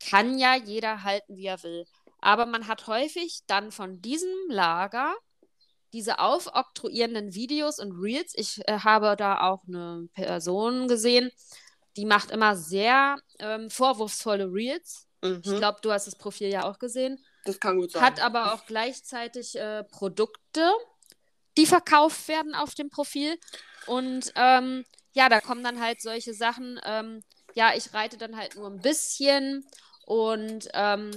kann 0.00 0.38
ja 0.38 0.56
jeder 0.56 1.02
halten, 1.02 1.36
wie 1.36 1.46
er 1.46 1.62
will. 1.62 1.86
Aber 2.20 2.46
man 2.46 2.66
hat 2.66 2.86
häufig 2.86 3.40
dann 3.46 3.70
von 3.70 4.00
diesem 4.00 4.30
Lager 4.48 5.14
diese 5.92 6.18
aufoktroyierenden 6.18 7.34
Videos 7.34 7.78
und 7.78 7.92
Reels. 7.92 8.32
Ich 8.36 8.60
äh, 8.66 8.80
habe 8.80 9.16
da 9.16 9.48
auch 9.48 9.62
eine 9.66 10.08
Person 10.12 10.88
gesehen, 10.88 11.30
die 11.96 12.04
macht 12.04 12.30
immer 12.30 12.56
sehr 12.56 13.16
ähm, 13.38 13.70
vorwurfsvolle 13.70 14.52
Reels. 14.52 15.06
Mhm. 15.22 15.42
Ich 15.44 15.56
glaube, 15.56 15.78
du 15.82 15.92
hast 15.92 16.06
das 16.06 16.16
Profil 16.16 16.48
ja 16.48 16.64
auch 16.64 16.78
gesehen. 16.78 17.24
Das 17.44 17.60
kann 17.60 17.78
gut 17.78 17.92
sein. 17.92 18.02
Hat 18.02 18.20
aber 18.20 18.52
auch 18.52 18.66
gleichzeitig 18.66 19.56
äh, 19.56 19.84
Produkte, 19.84 20.70
die 21.56 21.66
verkauft 21.66 22.28
werden 22.28 22.54
auf 22.54 22.74
dem 22.74 22.90
Profil. 22.90 23.38
Und 23.86 24.32
ähm, 24.34 24.84
ja, 25.16 25.30
da 25.30 25.40
kommen 25.40 25.64
dann 25.64 25.80
halt 25.80 26.02
solche 26.02 26.34
Sachen. 26.34 26.78
Ähm, 26.84 27.22
ja, 27.54 27.72
ich 27.74 27.94
reite 27.94 28.18
dann 28.18 28.36
halt 28.36 28.54
nur 28.54 28.68
ein 28.68 28.80
bisschen 28.80 29.66
und 30.04 30.68
ähm, 30.74 31.10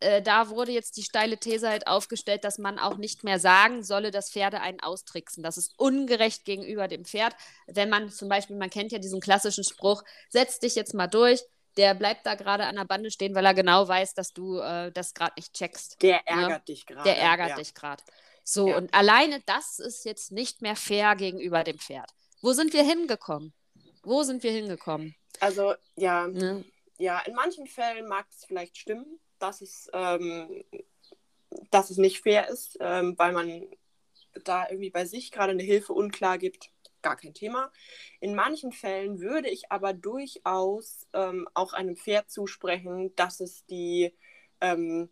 äh, 0.00 0.20
da 0.20 0.50
wurde 0.50 0.72
jetzt 0.72 0.96
die 0.96 1.04
steile 1.04 1.38
These 1.38 1.68
halt 1.68 1.86
aufgestellt, 1.86 2.42
dass 2.42 2.58
man 2.58 2.80
auch 2.80 2.96
nicht 2.96 3.22
mehr 3.22 3.38
sagen 3.38 3.84
solle, 3.84 4.10
dass 4.10 4.32
Pferde 4.32 4.60
einen 4.60 4.80
austricksen. 4.80 5.44
Das 5.44 5.56
ist 5.56 5.72
ungerecht 5.78 6.44
gegenüber 6.44 6.88
dem 6.88 7.04
Pferd. 7.04 7.36
Wenn 7.68 7.88
man 7.88 8.10
zum 8.10 8.28
Beispiel, 8.28 8.56
man 8.56 8.70
kennt 8.70 8.90
ja 8.90 8.98
diesen 8.98 9.20
klassischen 9.20 9.62
Spruch, 9.62 10.02
setz 10.28 10.58
dich 10.58 10.74
jetzt 10.74 10.92
mal 10.92 11.06
durch, 11.06 11.40
der 11.76 11.94
bleibt 11.94 12.26
da 12.26 12.34
gerade 12.34 12.66
an 12.66 12.74
der 12.74 12.84
Bande 12.84 13.12
stehen, 13.12 13.36
weil 13.36 13.46
er 13.46 13.54
genau 13.54 13.86
weiß, 13.86 14.14
dass 14.14 14.32
du 14.32 14.58
äh, 14.58 14.90
das 14.90 15.14
gerade 15.14 15.34
nicht 15.36 15.54
checkst. 15.54 16.02
Der 16.02 16.16
ne? 16.16 16.22
ärgert 16.26 16.50
ne? 16.50 16.74
dich 16.74 16.86
gerade. 16.86 17.04
Der 17.04 17.18
ärgert 17.18 17.50
ja. 17.50 17.56
dich 17.56 17.72
gerade. 17.72 18.02
So, 18.42 18.66
ja. 18.66 18.76
und 18.76 18.92
alleine 18.92 19.40
das 19.46 19.78
ist 19.78 20.04
jetzt 20.04 20.32
nicht 20.32 20.60
mehr 20.60 20.74
fair 20.74 21.14
gegenüber 21.14 21.62
dem 21.62 21.78
Pferd. 21.78 22.10
Wo 22.42 22.52
sind 22.52 22.72
wir 22.72 22.82
hingekommen? 22.82 23.54
Wo 24.02 24.24
sind 24.24 24.42
wir 24.42 24.50
hingekommen? 24.50 25.14
Also, 25.38 25.74
ja, 25.94 26.26
ne? 26.26 26.64
ja, 26.98 27.20
in 27.20 27.34
manchen 27.34 27.68
Fällen 27.68 28.08
mag 28.08 28.26
es 28.30 28.44
vielleicht 28.44 28.76
stimmen, 28.76 29.20
dass 29.38 29.60
es, 29.60 29.88
ähm, 29.92 30.64
dass 31.70 31.90
es 31.90 31.98
nicht 31.98 32.20
fair 32.20 32.48
ist, 32.48 32.76
ähm, 32.80 33.14
weil 33.16 33.32
man 33.32 33.64
da 34.44 34.68
irgendwie 34.68 34.90
bei 34.90 35.04
sich 35.04 35.30
gerade 35.30 35.52
eine 35.52 35.62
Hilfe 35.62 35.92
unklar 35.92 36.36
gibt. 36.36 36.70
Gar 37.00 37.16
kein 37.16 37.34
Thema. 37.34 37.72
In 38.20 38.34
manchen 38.34 38.72
Fällen 38.72 39.20
würde 39.20 39.48
ich 39.48 39.70
aber 39.70 39.92
durchaus 39.92 41.06
ähm, 41.12 41.48
auch 41.54 41.72
einem 41.72 41.96
Pferd 41.96 42.30
zusprechen, 42.30 43.14
dass 43.14 43.40
es 43.40 43.66
die 43.66 44.12
ähm, 44.60 45.10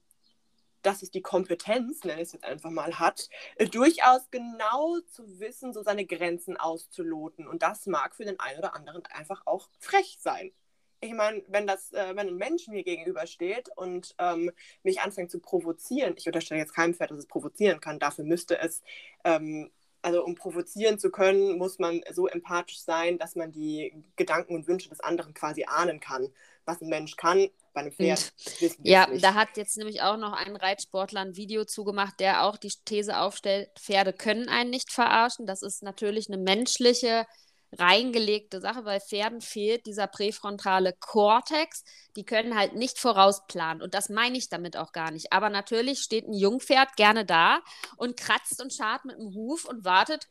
dass 0.82 1.02
es 1.02 1.10
die 1.10 1.22
Kompetenz, 1.22 2.04
nenne 2.04 2.20
ich 2.20 2.28
es 2.28 2.32
jetzt 2.32 2.44
einfach 2.44 2.70
mal, 2.70 2.98
hat, 2.98 3.28
äh, 3.56 3.66
durchaus 3.66 4.30
genau 4.30 5.00
zu 5.08 5.40
wissen, 5.40 5.72
so 5.72 5.82
seine 5.82 6.06
Grenzen 6.06 6.56
auszuloten. 6.56 7.46
Und 7.46 7.62
das 7.62 7.86
mag 7.86 8.14
für 8.14 8.24
den 8.24 8.40
einen 8.40 8.58
oder 8.58 8.74
anderen 8.74 9.04
einfach 9.06 9.42
auch 9.46 9.68
frech 9.78 10.18
sein 10.20 10.52
ich 11.00 11.14
meine, 11.14 11.42
wenn 11.48 11.66
das, 11.66 11.92
äh, 11.92 12.14
wenn 12.14 12.28
ein 12.28 12.36
Mensch 12.36 12.68
mir 12.68 12.82
gegenübersteht 12.84 13.70
und 13.76 14.14
ähm, 14.18 14.50
mich 14.82 15.00
anfängt 15.00 15.30
zu 15.30 15.40
provozieren, 15.40 16.14
ich 16.16 16.26
unterstelle 16.26 16.60
jetzt 16.60 16.74
keinem 16.74 16.94
Pferd, 16.94 17.10
dass 17.10 17.18
es 17.18 17.26
provozieren 17.26 17.80
kann, 17.80 17.98
dafür 17.98 18.24
müsste 18.24 18.58
es, 18.58 18.82
ähm, 19.24 19.70
also 20.02 20.24
um 20.24 20.34
provozieren 20.34 20.98
zu 20.98 21.10
können, 21.10 21.58
muss 21.58 21.78
man 21.78 22.02
so 22.12 22.26
empathisch 22.26 22.80
sein, 22.80 23.18
dass 23.18 23.34
man 23.34 23.52
die 23.52 23.92
Gedanken 24.16 24.54
und 24.54 24.66
Wünsche 24.66 24.88
des 24.88 25.00
anderen 25.00 25.34
quasi 25.34 25.64
ahnen 25.64 26.00
kann. 26.00 26.32
Was 26.64 26.80
ein 26.80 26.88
Mensch 26.88 27.16
kann, 27.16 27.48
bei 27.72 27.80
einem 27.82 27.92
Pferd 27.92 28.32
und, 28.44 28.60
wissen 28.60 28.86
wir 28.86 28.92
Ja, 28.92 29.06
nicht. 29.06 29.24
da 29.24 29.34
hat 29.34 29.56
jetzt 29.56 29.76
nämlich 29.76 30.02
auch 30.02 30.16
noch 30.16 30.32
ein 30.32 30.56
Reitsportler 30.56 31.20
ein 31.20 31.36
Video 31.36 31.64
zugemacht, 31.64 32.20
der 32.20 32.44
auch 32.44 32.56
die 32.56 32.72
These 32.84 33.18
aufstellt, 33.20 33.70
Pferde 33.78 34.12
können 34.12 34.48
einen 34.48 34.70
nicht 34.70 34.92
verarschen. 34.92 35.46
Das 35.46 35.62
ist 35.62 35.82
natürlich 35.82 36.28
eine 36.28 36.38
menschliche 36.38 37.26
reingelegte 37.72 38.60
Sache. 38.60 38.84
weil 38.84 39.00
Pferden 39.00 39.40
fehlt 39.40 39.86
dieser 39.86 40.06
präfrontale 40.08 40.94
Kortex. 40.98 41.84
Die 42.16 42.24
können 42.24 42.56
halt 42.58 42.74
nicht 42.74 42.98
vorausplanen. 42.98 43.82
Und 43.82 43.94
das 43.94 44.08
meine 44.08 44.38
ich 44.38 44.48
damit 44.48 44.76
auch 44.76 44.92
gar 44.92 45.10
nicht. 45.12 45.32
Aber 45.32 45.50
natürlich 45.50 46.00
steht 46.00 46.26
ein 46.26 46.34
Jungpferd 46.34 46.96
gerne 46.96 47.24
da 47.24 47.60
und 47.96 48.16
kratzt 48.16 48.60
und 48.62 48.72
schart 48.72 49.04
mit 49.04 49.18
dem 49.18 49.34
Huf 49.34 49.66
und 49.66 49.84
wartet, 49.84 50.26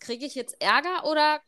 kriege 0.00 0.26
ich 0.26 0.34
jetzt 0.34 0.56
Ärger 0.60 1.04
oder 1.04 1.40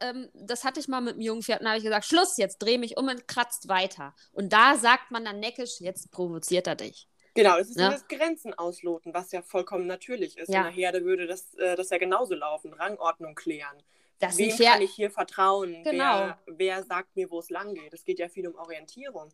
ähm, 0.00 0.28
das 0.34 0.64
hatte 0.64 0.80
ich 0.80 0.88
mal 0.88 1.00
mit 1.00 1.16
dem 1.16 1.20
Jungpferd, 1.20 1.60
und 1.60 1.66
habe 1.66 1.78
ich 1.78 1.84
gesagt, 1.84 2.04
Schluss, 2.04 2.36
jetzt 2.36 2.58
dreh 2.58 2.78
mich 2.78 2.96
um 2.96 3.08
und 3.08 3.28
kratzt 3.28 3.68
weiter. 3.68 4.14
Und 4.32 4.52
da 4.52 4.76
sagt 4.76 5.10
man 5.10 5.24
dann 5.24 5.40
neckisch, 5.40 5.80
jetzt 5.80 6.10
provoziert 6.10 6.66
er 6.66 6.76
dich. 6.76 7.08
Genau, 7.34 7.58
das 7.58 7.68
ist 7.68 7.78
ja. 7.78 7.90
das 7.90 8.08
Grenzen 8.08 8.54
ausloten, 8.54 9.12
was 9.12 9.30
ja 9.30 9.42
vollkommen 9.42 9.86
natürlich 9.86 10.38
ist. 10.38 10.48
Ja. 10.48 10.60
In 10.60 10.64
der 10.64 10.72
Herde 10.72 11.04
würde 11.04 11.26
das, 11.26 11.54
äh, 11.54 11.76
das 11.76 11.90
ja 11.90 11.98
genauso 11.98 12.34
laufen, 12.34 12.72
Rangordnung 12.72 13.34
klären. 13.34 13.76
Das 14.18 14.38
Wem 14.38 14.56
kann 14.56 14.80
ich 14.80 14.92
hier 14.92 15.10
vertrauen? 15.10 15.82
Genau. 15.84 15.92
Wer, 16.18 16.38
wer 16.46 16.82
sagt 16.82 17.14
mir, 17.16 17.30
wo 17.30 17.38
es 17.38 17.50
lang 17.50 17.74
geht? 17.74 17.92
Es 17.92 18.04
geht 18.04 18.18
ja 18.18 18.28
viel 18.28 18.48
um 18.48 18.54
Orientierung. 18.54 19.30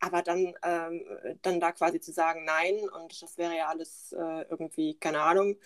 Aber 0.00 0.22
dann, 0.22 0.54
ähm, 0.64 1.04
dann 1.42 1.60
da 1.60 1.72
quasi 1.72 2.00
zu 2.00 2.12
sagen, 2.12 2.44
nein, 2.44 2.76
und 2.90 3.22
das 3.22 3.38
wäre 3.38 3.56
ja 3.56 3.68
alles 3.68 4.12
äh, 4.12 4.42
irgendwie, 4.50 4.94
keine 4.94 5.20
Ahnung, 5.20 5.56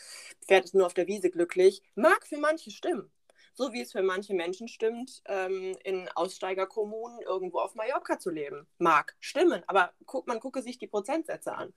Pferd 0.47 0.67
ist 0.67 0.75
nur 0.75 0.87
auf 0.87 0.95
der 0.95 1.07
Wiese 1.07 1.31
glücklich, 1.31 1.83
mag 1.95 2.27
für 2.27 2.37
manche 2.37 2.71
stimmen. 2.71 3.11
So 3.59 3.73
wie 3.73 3.81
es 3.81 3.91
für 3.91 4.05
manche 4.05 4.35
Menschen 4.35 4.69
stimmt, 4.69 5.21
ähm, 5.27 5.77
in 5.83 6.09
Aussteigerkommunen 6.15 7.21
irgendwo 7.23 7.59
auf 7.59 7.75
Mallorca 7.75 8.17
zu 8.21 8.31
leben. 8.31 8.69
Mag 8.79 9.17
stimmen, 9.19 9.65
aber 9.67 9.93
guck, 10.07 10.29
man 10.29 10.39
gucke 10.39 10.63
sich 10.63 10.79
die 10.79 10.87
Prozentsätze 10.87 11.53
an. 11.53 11.75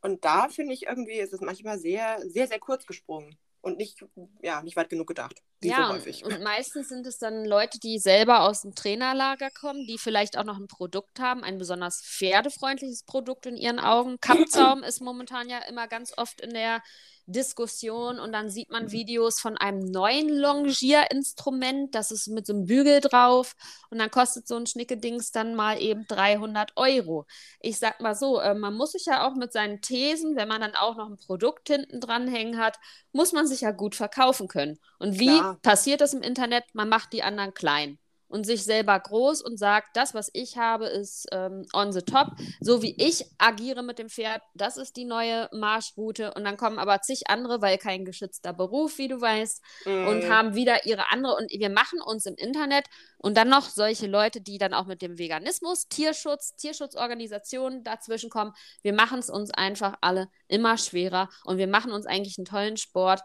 Und 0.00 0.24
da 0.24 0.48
finde 0.48 0.72
ich 0.72 0.84
irgendwie, 0.86 1.18
ist 1.18 1.34
es 1.34 1.42
manchmal 1.42 1.78
sehr, 1.78 2.22
sehr, 2.26 2.46
sehr 2.48 2.58
kurz 2.58 2.86
gesprungen 2.86 3.36
und 3.60 3.76
nicht, 3.76 4.02
ja, 4.40 4.62
nicht 4.62 4.76
weit 4.76 4.88
genug 4.88 5.06
gedacht. 5.06 5.42
Wie 5.64 5.70
ja, 5.70 5.88
so 5.88 5.94
häufig. 5.94 6.24
Und, 6.24 6.34
und 6.34 6.42
meistens 6.42 6.88
sind 6.88 7.06
es 7.06 7.18
dann 7.18 7.44
Leute, 7.44 7.80
die 7.80 7.98
selber 7.98 8.42
aus 8.42 8.62
dem 8.62 8.74
Trainerlager 8.74 9.50
kommen, 9.50 9.86
die 9.86 9.98
vielleicht 9.98 10.36
auch 10.38 10.44
noch 10.44 10.58
ein 10.58 10.68
Produkt 10.68 11.18
haben, 11.18 11.42
ein 11.42 11.58
besonders 11.58 12.02
pferdefreundliches 12.02 13.02
Produkt 13.04 13.46
in 13.46 13.56
ihren 13.56 13.78
Augen. 13.78 14.20
Kappzaum 14.20 14.82
ist 14.82 15.00
momentan 15.00 15.48
ja 15.48 15.58
immer 15.68 15.88
ganz 15.88 16.12
oft 16.16 16.40
in 16.40 16.50
der 16.50 16.82
Diskussion 17.26 18.18
und 18.20 18.32
dann 18.32 18.50
sieht 18.50 18.70
man 18.70 18.90
Videos 18.90 19.40
von 19.40 19.56
einem 19.56 19.90
neuen 19.90 20.28
Longierinstrument, 20.28 21.94
das 21.94 22.10
ist 22.10 22.28
mit 22.28 22.46
so 22.46 22.52
einem 22.52 22.66
Bügel 22.66 23.00
drauf 23.00 23.56
und 23.90 23.98
dann 23.98 24.10
kostet 24.10 24.46
so 24.46 24.56
ein 24.56 24.66
Schnickedings 24.66 25.32
dann 25.32 25.54
mal 25.54 25.80
eben 25.80 26.06
300 26.06 26.72
Euro. 26.76 27.26
Ich 27.60 27.78
sag 27.78 28.00
mal 28.00 28.14
so, 28.14 28.40
äh, 28.40 28.54
man 28.54 28.74
muss 28.74 28.92
sich 28.92 29.06
ja 29.06 29.26
auch 29.26 29.34
mit 29.36 29.52
seinen 29.52 29.80
Thesen, 29.80 30.36
wenn 30.36 30.48
man 30.48 30.60
dann 30.60 30.74
auch 30.74 30.96
noch 30.96 31.08
ein 31.08 31.16
Produkt 31.16 31.68
hinten 31.68 32.00
dran 32.00 32.28
hängen 32.28 32.58
hat, 32.58 32.78
muss 33.12 33.32
man 33.32 33.46
sich 33.46 33.62
ja 33.62 33.70
gut 33.70 33.94
verkaufen 33.94 34.46
können. 34.46 34.78
Und 34.98 35.18
wie 35.18 35.28
Klar. 35.28 35.53
Passiert 35.62 36.00
das 36.00 36.14
im 36.14 36.22
Internet? 36.22 36.64
Man 36.72 36.88
macht 36.88 37.12
die 37.12 37.22
anderen 37.22 37.54
klein 37.54 37.98
und 38.34 38.44
sich 38.44 38.64
selber 38.64 38.98
groß 38.98 39.42
und 39.42 39.58
sagt, 39.58 39.96
das, 39.96 40.12
was 40.12 40.28
ich 40.32 40.56
habe, 40.56 40.86
ist 40.86 41.28
ähm, 41.30 41.66
on 41.72 41.92
the 41.92 42.02
top. 42.02 42.32
So 42.60 42.82
wie 42.82 42.94
ich 42.98 43.24
agiere 43.38 43.84
mit 43.84 44.00
dem 44.00 44.08
Pferd, 44.08 44.42
das 44.54 44.76
ist 44.76 44.96
die 44.96 45.04
neue 45.04 45.48
Marschroute. 45.52 46.34
Und 46.34 46.42
dann 46.42 46.56
kommen 46.56 46.80
aber 46.80 47.00
zig 47.00 47.28
andere, 47.28 47.62
weil 47.62 47.78
kein 47.78 48.04
geschützter 48.04 48.52
Beruf, 48.52 48.98
wie 48.98 49.06
du 49.06 49.20
weißt, 49.20 49.62
mm. 49.84 50.06
und 50.08 50.28
haben 50.28 50.56
wieder 50.56 50.84
ihre 50.84 51.12
andere. 51.12 51.36
Und 51.36 51.52
wir 51.52 51.70
machen 51.70 52.00
uns 52.00 52.26
im 52.26 52.34
Internet 52.34 52.86
und 53.18 53.36
dann 53.36 53.48
noch 53.48 53.68
solche 53.68 54.08
Leute, 54.08 54.40
die 54.40 54.58
dann 54.58 54.74
auch 54.74 54.86
mit 54.86 55.00
dem 55.00 55.16
Veganismus, 55.16 55.86
Tierschutz, 55.86 56.56
Tierschutzorganisationen 56.56 57.84
dazwischen 57.84 58.30
kommen. 58.30 58.52
Wir 58.82 58.94
machen 58.94 59.20
es 59.20 59.30
uns 59.30 59.52
einfach 59.52 59.94
alle 60.00 60.28
immer 60.48 60.76
schwerer 60.76 61.28
und 61.44 61.58
wir 61.58 61.68
machen 61.68 61.92
uns 61.92 62.04
eigentlich 62.04 62.36
einen 62.38 62.46
tollen 62.46 62.78
Sport 62.78 63.20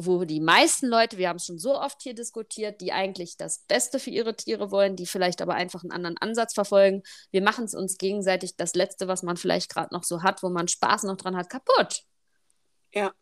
wo 0.00 0.24
die 0.24 0.40
meisten 0.40 0.86
Leute, 0.86 1.18
wir 1.18 1.28
haben 1.28 1.36
es 1.36 1.46
schon 1.46 1.58
so 1.58 1.78
oft 1.78 2.00
hier 2.02 2.14
diskutiert, 2.14 2.80
die 2.80 2.92
eigentlich 2.92 3.36
das 3.36 3.64
Beste 3.66 3.98
für 3.98 4.10
ihre 4.10 4.36
Tiere 4.36 4.70
wollen, 4.70 4.94
die 4.94 5.06
vielleicht 5.06 5.42
aber 5.42 5.54
einfach 5.54 5.82
einen 5.82 5.90
anderen 5.90 6.16
Ansatz 6.18 6.54
verfolgen. 6.54 7.02
Wir 7.32 7.42
machen 7.42 7.64
es 7.64 7.74
uns 7.74 7.98
gegenseitig 7.98 8.54
das 8.56 8.74
Letzte, 8.74 9.08
was 9.08 9.24
man 9.24 9.36
vielleicht 9.36 9.70
gerade 9.70 9.92
noch 9.92 10.04
so 10.04 10.22
hat, 10.22 10.44
wo 10.44 10.50
man 10.50 10.68
Spaß 10.68 11.02
noch 11.02 11.16
dran 11.16 11.36
hat, 11.36 11.50
kaputt. 11.50 12.02
Ja. 12.94 13.12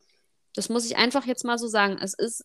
Das 0.55 0.69
muss 0.69 0.85
ich 0.85 0.97
einfach 0.97 1.25
jetzt 1.25 1.45
mal 1.45 1.59
so 1.59 1.67
sagen. 1.67 1.99
Es 2.01 2.13
ist, 2.13 2.45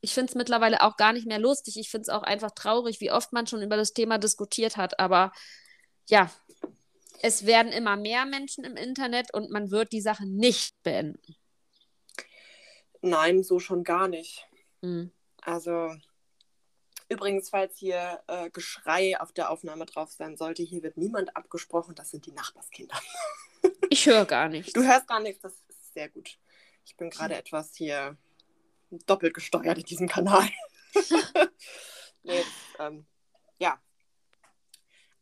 ich 0.00 0.14
finde 0.14 0.30
es 0.30 0.36
mittlerweile 0.36 0.80
auch 0.80 0.96
gar 0.96 1.12
nicht 1.12 1.26
mehr 1.26 1.38
lustig. 1.38 1.76
Ich 1.78 1.90
finde 1.90 2.02
es 2.02 2.08
auch 2.08 2.22
einfach 2.22 2.52
traurig, 2.52 3.00
wie 3.00 3.12
oft 3.12 3.34
man 3.34 3.46
schon 3.46 3.62
über 3.62 3.76
das 3.76 3.92
Thema 3.92 4.16
diskutiert 4.16 4.78
hat. 4.78 4.98
Aber 4.98 5.32
ja, 6.08 6.30
es 7.20 7.44
werden 7.44 7.72
immer 7.72 7.96
mehr 7.96 8.24
Menschen 8.24 8.64
im 8.64 8.76
Internet 8.76 9.34
und 9.34 9.50
man 9.50 9.70
wird 9.70 9.92
die 9.92 10.00
Sache 10.00 10.26
nicht 10.26 10.82
beenden. 10.82 11.36
Nein, 13.06 13.44
so 13.44 13.60
schon 13.60 13.84
gar 13.84 14.08
nicht. 14.08 14.46
Mhm. 14.80 15.12
Also, 15.42 15.94
übrigens, 17.08 17.50
falls 17.50 17.78
hier 17.78 18.20
äh, 18.26 18.50
Geschrei 18.50 19.18
auf 19.20 19.32
der 19.32 19.50
Aufnahme 19.50 19.86
drauf 19.86 20.10
sein 20.10 20.36
sollte, 20.36 20.64
hier 20.64 20.82
wird 20.82 20.96
niemand 20.96 21.36
abgesprochen, 21.36 21.94
das 21.94 22.10
sind 22.10 22.26
die 22.26 22.32
Nachbarskinder. 22.32 22.98
ich 23.90 24.06
höre 24.06 24.24
gar 24.24 24.48
nichts. 24.48 24.72
Du 24.72 24.82
hörst 24.82 25.06
gar 25.06 25.20
nichts, 25.20 25.40
das 25.42 25.52
ist 25.68 25.94
sehr 25.94 26.08
gut. 26.08 26.38
Ich 26.84 26.96
bin 26.96 27.10
gerade 27.10 27.34
mhm. 27.34 27.40
etwas 27.40 27.76
hier 27.76 28.16
doppelt 28.90 29.34
gesteuert 29.34 29.78
in 29.78 29.84
diesem 29.84 30.08
Kanal. 30.08 30.48
nee, 32.24 32.42
ähm, 32.80 33.06
ja. 33.58 33.80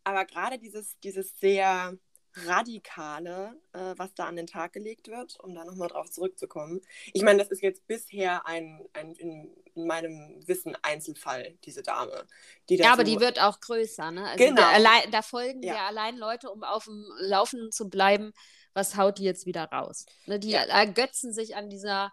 Aber 0.04 0.24
gerade 0.24 0.58
dieses, 0.58 0.98
dieses 1.00 1.38
sehr 1.38 1.98
Radikale, 2.34 3.56
äh, 3.72 3.94
was 3.96 4.14
da 4.14 4.26
an 4.26 4.36
den 4.36 4.46
Tag 4.46 4.72
gelegt 4.72 5.08
wird, 5.08 5.38
um 5.40 5.54
da 5.54 5.64
nochmal 5.64 5.88
drauf 5.88 6.10
zurückzukommen. 6.10 6.80
Ich 7.12 7.22
meine, 7.22 7.38
das 7.38 7.48
ist 7.48 7.62
jetzt 7.62 7.86
bisher 7.86 8.46
ein, 8.46 8.84
ein 8.92 9.14
in, 9.14 9.50
in, 9.74 9.86
meinem 9.86 10.40
Wissen 10.46 10.76
Einzelfall, 10.82 11.56
diese 11.64 11.82
Dame. 11.82 12.26
Die 12.68 12.76
ja, 12.76 12.86
so 12.86 12.90
aber 12.92 13.04
die 13.04 13.18
wird 13.18 13.40
auch 13.40 13.60
größer, 13.60 14.12
ne? 14.12 14.24
Also 14.24 14.44
genau. 14.44 14.62
Da, 14.62 15.00
da 15.10 15.22
folgen 15.22 15.62
ja. 15.62 15.74
ja 15.74 15.86
allein 15.88 16.16
Leute, 16.16 16.50
um 16.50 16.62
auf 16.62 16.84
dem 16.84 17.04
Laufen 17.18 17.72
zu 17.72 17.88
bleiben, 17.88 18.32
was 18.72 18.96
haut 18.96 19.18
die 19.18 19.24
jetzt 19.24 19.46
wieder 19.46 19.64
raus? 19.64 20.06
Ne? 20.26 20.38
Die 20.38 20.50
ja. 20.50 20.62
ergötzen 20.62 21.32
sich 21.32 21.56
an 21.56 21.70
dieser 21.70 22.12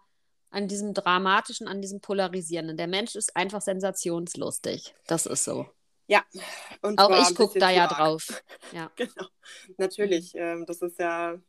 an 0.52 0.68
diesem 0.68 0.94
dramatischen, 0.94 1.68
an 1.68 1.82
diesem 1.82 2.02
polarisierenden. 2.02 2.76
Der 2.76 2.88
Mensch 2.88 3.16
ist 3.16 3.36
einfach 3.38 3.62
sensationslustig. 3.62 4.94
Das 5.08 5.26
ist 5.26 5.46
so. 5.46 5.66
Ja, 6.12 6.26
und 6.82 7.00
auch 7.00 7.30
ich 7.30 7.34
gucke 7.38 7.58
da 7.58 7.70
ja 7.70 7.88
drauf. 7.88 8.44
Ja. 8.74 8.92
genau, 8.98 9.28
natürlich. 9.78 10.34
Ähm, 10.36 10.66
das 10.66 10.82
ist 10.82 11.00
ja, 11.00 11.40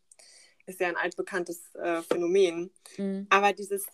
ist 0.66 0.78
ja 0.78 0.86
ein 0.86 0.96
altbekanntes 0.96 1.74
äh, 1.74 2.00
Phänomen. 2.02 2.70
Mhm. 2.96 3.26
Aber 3.28 3.52
dieses, 3.52 3.86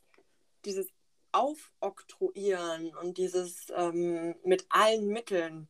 dieses 0.67 0.89
Aufoktroyieren 1.33 2.95
und 2.97 3.17
dieses 3.17 3.69
ähm, 3.75 4.35
mit 4.45 4.67
allen 4.69 5.09
Mitteln, 5.09 5.69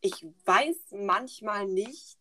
ich 0.00 0.26
weiß 0.44 0.76
manchmal 0.90 1.66
nicht, 1.66 2.18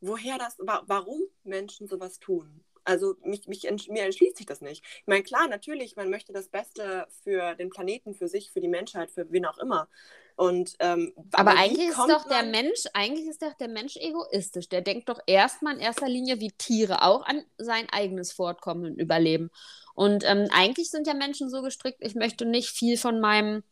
woher 0.00 0.38
das, 0.38 0.56
warum 0.58 1.20
Menschen 1.42 1.88
sowas 1.88 2.20
tun. 2.20 2.64
Also 2.84 3.16
mich, 3.22 3.46
mich, 3.48 3.68
mir 3.90 4.04
entschließt 4.04 4.38
sich 4.38 4.46
das 4.46 4.62
nicht. 4.62 4.82
Ich 4.82 5.06
meine, 5.06 5.22
klar, 5.22 5.46
natürlich, 5.48 5.94
man 5.96 6.08
möchte 6.08 6.32
das 6.32 6.48
Beste 6.48 7.06
für 7.22 7.54
den 7.54 7.68
Planeten, 7.68 8.14
für 8.14 8.28
sich, 8.28 8.50
für 8.50 8.60
die 8.60 8.68
Menschheit, 8.68 9.10
für 9.10 9.30
wen 9.30 9.44
auch 9.44 9.58
immer. 9.58 9.88
Und, 10.36 10.74
ähm, 10.80 11.12
aber, 11.32 11.52
aber 11.52 11.60
eigentlich 11.60 11.88
ist 11.88 11.98
doch 11.98 12.28
der 12.28 12.42
Mensch, 12.42 12.84
eigentlich 12.92 13.28
ist 13.28 13.42
doch 13.42 13.54
der 13.54 13.68
Mensch 13.68 13.96
egoistisch. 13.96 14.68
Der 14.68 14.80
denkt 14.80 15.08
doch 15.08 15.20
erstmal 15.26 15.74
in 15.74 15.80
erster 15.80 16.08
Linie 16.08 16.40
wie 16.40 16.50
Tiere 16.50 17.02
auch 17.02 17.24
an 17.24 17.44
sein 17.56 17.86
eigenes 17.90 18.32
Fortkommen 18.32 18.92
und 18.92 19.00
Überleben. 19.00 19.50
Und 19.94 20.24
ähm, 20.24 20.48
eigentlich 20.52 20.90
sind 20.90 21.06
ja 21.06 21.14
Menschen 21.14 21.50
so 21.50 21.62
gestrickt, 21.62 21.98
ich 22.00 22.16
möchte 22.16 22.46
nicht 22.46 22.70
viel 22.70 22.98
von 22.98 23.20
meinem, 23.20 23.62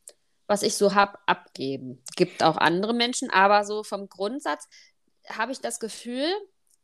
was 0.46 0.62
ich 0.62 0.76
so 0.76 0.94
habe, 0.94 1.18
abgeben. 1.26 2.00
Gibt 2.14 2.44
auch 2.44 2.56
andere 2.56 2.94
Menschen, 2.94 3.28
aber 3.30 3.64
so 3.64 3.82
vom 3.82 4.08
Grundsatz 4.08 4.68
habe 5.28 5.50
ich 5.50 5.60
das 5.60 5.80
Gefühl, 5.80 6.28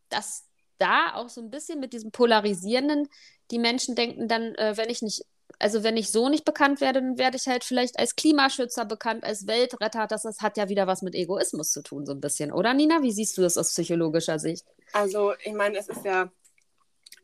dass 0.08 0.46
da 0.78 1.14
auch 1.14 1.28
so 1.28 1.40
ein 1.40 1.50
bisschen 1.50 1.78
mit 1.78 1.92
diesem 1.92 2.10
Polarisierenden 2.10 3.08
die 3.52 3.58
Menschen 3.58 3.94
denken 3.94 4.26
dann, 4.26 4.54
äh, 4.56 4.76
wenn 4.76 4.90
ich 4.90 5.02
nicht 5.02 5.24
also 5.58 5.82
wenn 5.82 5.96
ich 5.96 6.11
so 6.11 6.28
nicht 6.28 6.44
bekannt 6.44 6.80
werde, 6.80 7.00
dann 7.00 7.18
werde 7.18 7.37
ich 7.37 7.46
halt 7.46 7.64
vielleicht 7.64 7.98
als 7.98 8.16
Klimaschützer 8.16 8.84
bekannt, 8.84 9.24
als 9.24 9.46
Weltretter. 9.46 10.06
Das, 10.06 10.22
das 10.22 10.40
hat 10.40 10.56
ja 10.56 10.68
wieder 10.68 10.87
was 10.87 11.02
mit 11.02 11.14
Egoismus 11.14 11.72
zu 11.72 11.82
tun, 11.82 12.06
so 12.06 12.12
ein 12.12 12.20
bisschen, 12.20 12.52
oder 12.52 12.74
Nina? 12.74 13.02
Wie 13.02 13.12
siehst 13.12 13.37
du 13.38 13.42
das 13.42 13.56
aus 13.56 13.70
psychologischer 13.70 14.38
Sicht? 14.38 14.64
Also, 14.92 15.32
ich 15.42 15.52
meine, 15.52 15.78
es 15.78 15.88
ist 15.88 16.04
ja 16.04 16.30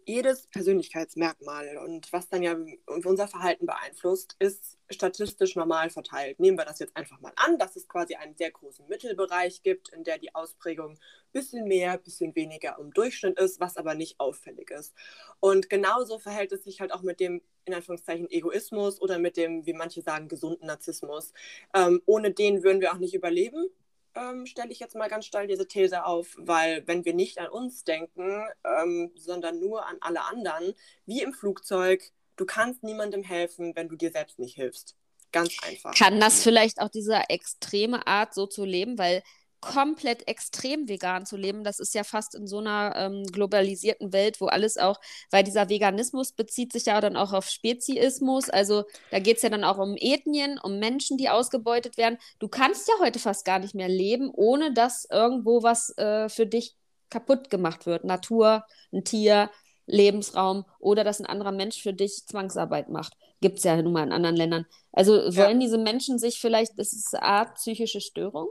jedes 0.06 0.46
Persönlichkeitsmerkmal 0.48 1.78
und 1.78 2.12
was 2.12 2.28
dann 2.28 2.42
ja 2.42 2.56
unser 2.86 3.28
Verhalten 3.28 3.66
beeinflusst, 3.66 4.36
ist 4.38 4.78
statistisch 4.90 5.56
normal 5.56 5.90
verteilt. 5.90 6.40
Nehmen 6.40 6.58
wir 6.58 6.64
das 6.64 6.78
jetzt 6.78 6.96
einfach 6.96 7.20
mal 7.20 7.32
an, 7.36 7.58
dass 7.58 7.76
es 7.76 7.88
quasi 7.88 8.14
einen 8.14 8.36
sehr 8.36 8.50
großen 8.50 8.86
Mittelbereich 8.88 9.62
gibt, 9.62 9.88
in 9.90 10.04
der 10.04 10.18
die 10.18 10.34
Ausprägung 10.34 10.92
ein 10.92 10.98
bisschen 11.32 11.66
mehr, 11.66 11.92
ein 11.92 12.02
bisschen 12.02 12.34
weniger 12.34 12.76
im 12.78 12.92
Durchschnitt 12.92 13.38
ist, 13.38 13.60
was 13.60 13.76
aber 13.76 13.94
nicht 13.94 14.20
auffällig 14.20 14.70
ist. 14.70 14.94
Und 15.40 15.70
genauso 15.70 16.18
verhält 16.18 16.52
es 16.52 16.64
sich 16.64 16.80
halt 16.80 16.92
auch 16.92 17.02
mit 17.02 17.20
dem, 17.20 17.42
in 17.64 17.74
Anführungszeichen, 17.74 18.30
Egoismus 18.30 19.00
oder 19.00 19.18
mit 19.18 19.36
dem, 19.36 19.66
wie 19.66 19.72
manche 19.72 20.02
sagen, 20.02 20.28
gesunden 20.28 20.66
Narzissmus. 20.66 21.32
Ähm, 21.74 22.02
ohne 22.06 22.30
den 22.30 22.62
würden 22.62 22.80
wir 22.80 22.92
auch 22.92 22.98
nicht 22.98 23.14
überleben 23.14 23.68
ähm, 24.14 24.46
stelle 24.46 24.70
ich 24.70 24.78
jetzt 24.78 24.94
mal 24.94 25.08
ganz 25.08 25.26
steil 25.26 25.46
diese 25.46 25.66
These 25.66 26.04
auf, 26.04 26.34
weil 26.38 26.86
wenn 26.86 27.04
wir 27.04 27.14
nicht 27.14 27.38
an 27.38 27.48
uns 27.48 27.84
denken, 27.84 28.44
ähm, 28.64 29.12
sondern 29.16 29.60
nur 29.60 29.86
an 29.86 29.96
alle 30.00 30.22
anderen, 30.24 30.74
wie 31.06 31.22
im 31.22 31.32
Flugzeug, 31.32 32.12
du 32.36 32.44
kannst 32.44 32.82
niemandem 32.82 33.22
helfen, 33.22 33.74
wenn 33.74 33.88
du 33.88 33.96
dir 33.96 34.10
selbst 34.10 34.38
nicht 34.38 34.54
hilfst. 34.54 34.96
Ganz 35.32 35.56
einfach. 35.62 35.94
Kann 35.94 36.20
das 36.20 36.42
vielleicht 36.42 36.80
auch 36.80 36.88
diese 36.88 37.28
extreme 37.28 38.06
Art 38.06 38.34
so 38.34 38.46
zu 38.46 38.64
leben, 38.64 38.98
weil 38.98 39.22
komplett 39.64 40.28
extrem 40.28 40.88
vegan 40.88 41.26
zu 41.26 41.36
leben. 41.36 41.64
Das 41.64 41.80
ist 41.80 41.94
ja 41.94 42.04
fast 42.04 42.34
in 42.34 42.46
so 42.46 42.58
einer 42.58 42.94
ähm, 42.96 43.24
globalisierten 43.26 44.12
Welt, 44.12 44.40
wo 44.40 44.46
alles 44.46 44.76
auch, 44.76 45.00
weil 45.30 45.44
dieser 45.44 45.68
Veganismus 45.68 46.32
bezieht 46.32 46.72
sich 46.72 46.86
ja 46.86 47.00
dann 47.00 47.16
auch 47.16 47.32
auf 47.32 47.48
Speziismus. 47.48 48.50
Also 48.50 48.84
da 49.10 49.18
geht 49.18 49.36
es 49.38 49.42
ja 49.42 49.50
dann 49.50 49.64
auch 49.64 49.78
um 49.78 49.96
Ethnien, 49.96 50.58
um 50.62 50.78
Menschen, 50.78 51.16
die 51.16 51.28
ausgebeutet 51.28 51.96
werden. 51.96 52.18
Du 52.38 52.48
kannst 52.48 52.88
ja 52.88 52.94
heute 53.00 53.18
fast 53.18 53.44
gar 53.44 53.58
nicht 53.58 53.74
mehr 53.74 53.88
leben, 53.88 54.30
ohne 54.32 54.72
dass 54.72 55.06
irgendwo 55.10 55.62
was 55.62 55.96
äh, 55.98 56.28
für 56.28 56.46
dich 56.46 56.76
kaputt 57.10 57.50
gemacht 57.50 57.86
wird. 57.86 58.04
Natur, 58.04 58.64
ein 58.92 59.04
Tier, 59.04 59.50
Lebensraum 59.86 60.64
oder 60.78 61.04
dass 61.04 61.20
ein 61.20 61.26
anderer 61.26 61.52
Mensch 61.52 61.82
für 61.82 61.92
dich 61.92 62.26
Zwangsarbeit 62.26 62.88
macht. 62.88 63.14
Gibt 63.40 63.58
es 63.58 63.64
ja 63.64 63.80
nun 63.80 63.92
mal 63.92 64.04
in 64.04 64.12
anderen 64.12 64.36
Ländern. 64.36 64.66
Also 64.92 65.12
wollen 65.12 65.60
ja. 65.60 65.66
diese 65.66 65.78
Menschen 65.78 66.18
sich 66.18 66.40
vielleicht, 66.40 66.78
das 66.78 66.92
ist 66.92 67.14
eine 67.14 67.24
Art 67.24 67.54
psychische 67.56 68.00
Störung? 68.00 68.48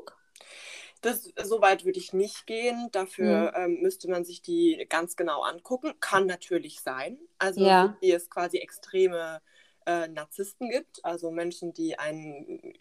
Das, 1.04 1.32
so 1.44 1.62
weit 1.62 1.86
würde 1.86 2.00
ich 2.00 2.14
nicht 2.14 2.48
gehen. 2.48 2.90
Dafür 2.92 3.54
mhm. 3.56 3.64
ähm, 3.64 3.82
müsste 3.82 4.10
man 4.10 4.26
sich 4.26 4.42
die 4.42 4.86
ganz 4.90 5.16
genau 5.16 5.42
angucken. 5.44 5.94
Kann 6.00 6.26
natürlich 6.26 6.80
sein. 6.80 7.20
Also, 7.38 7.64
ja. 7.66 7.96
wie 8.02 8.12
es 8.12 8.30
quasi 8.30 8.58
extreme 8.58 9.42
äh, 9.86 10.08
Narzissten 10.08 10.70
gibt, 10.70 11.04
also 11.06 11.32
Menschen, 11.32 11.74
die 11.74 12.00
ein 12.00 12.74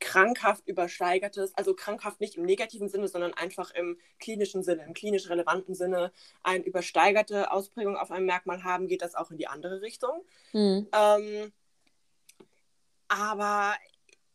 krankhaft 0.00 0.66
übersteigertes, 0.66 1.56
also 1.56 1.74
krankhaft 1.74 2.20
nicht 2.20 2.36
im 2.36 2.44
negativen 2.44 2.88
Sinne, 2.88 3.06
sondern 3.06 3.34
einfach 3.34 3.70
im 3.70 3.96
klinischen 4.18 4.64
Sinne, 4.64 4.84
im 4.84 4.94
klinisch 4.94 5.30
relevanten 5.30 5.76
Sinne, 5.76 6.12
eine 6.42 6.64
übersteigerte 6.64 7.52
Ausprägung 7.52 7.96
auf 7.96 8.10
einem 8.10 8.26
Merkmal 8.26 8.64
haben, 8.64 8.88
geht 8.88 9.02
das 9.02 9.14
auch 9.14 9.30
in 9.30 9.38
die 9.38 9.46
andere 9.46 9.80
Richtung. 9.80 10.24
Mhm. 10.52 10.88
Ähm, 10.92 11.52
aber 13.06 13.74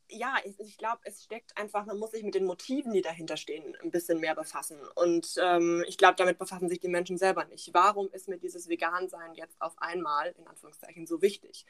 ja, 0.10 0.36
ich, 0.46 0.60
ich 0.60 0.78
glaube, 0.78 1.00
es 1.04 1.24
steckt 1.24 1.58
einfach, 1.58 1.86
man 1.86 1.98
muss 1.98 2.12
sich 2.12 2.24
mit 2.24 2.36
den 2.36 2.46
Motiven, 2.46 2.94
die 2.94 3.02
dahinter 3.02 3.38
stehen, 3.38 3.76
ein 3.82 3.92
bisschen 3.92 4.20
mehr 4.20 4.36
befassen. 4.36 4.80
Und 4.96 5.36
ähm, 5.42 5.84
ich 5.88 5.98
glaube, 5.98 6.16
damit 6.16 6.38
befassen 6.38 6.70
sich 6.70 6.80
die 6.80 6.88
Menschen 6.88 7.18
selber 7.18 7.46
nicht. 7.46 7.74
Warum 7.74 8.10
ist 8.12 8.28
mir 8.28 8.38
dieses 8.38 8.70
Vegan-Sein 8.70 9.34
jetzt 9.36 9.62
auf 9.62 9.74
einmal, 9.78 10.34
in 10.38 10.48
Anführungszeichen, 10.48 11.08
so 11.08 11.22
wichtig? 11.22 11.66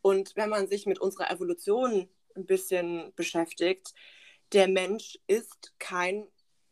Und 0.00 0.34
wenn 0.36 0.48
man 0.48 0.68
sich 0.68 0.86
mit 0.86 0.98
unserer 0.98 1.30
Evolution 1.30 2.08
ein 2.34 2.46
bisschen 2.46 3.12
beschäftigt, 3.14 3.94
der 4.52 4.68
Mensch 4.68 5.18
ist 5.26 5.72
kein 5.78 6.26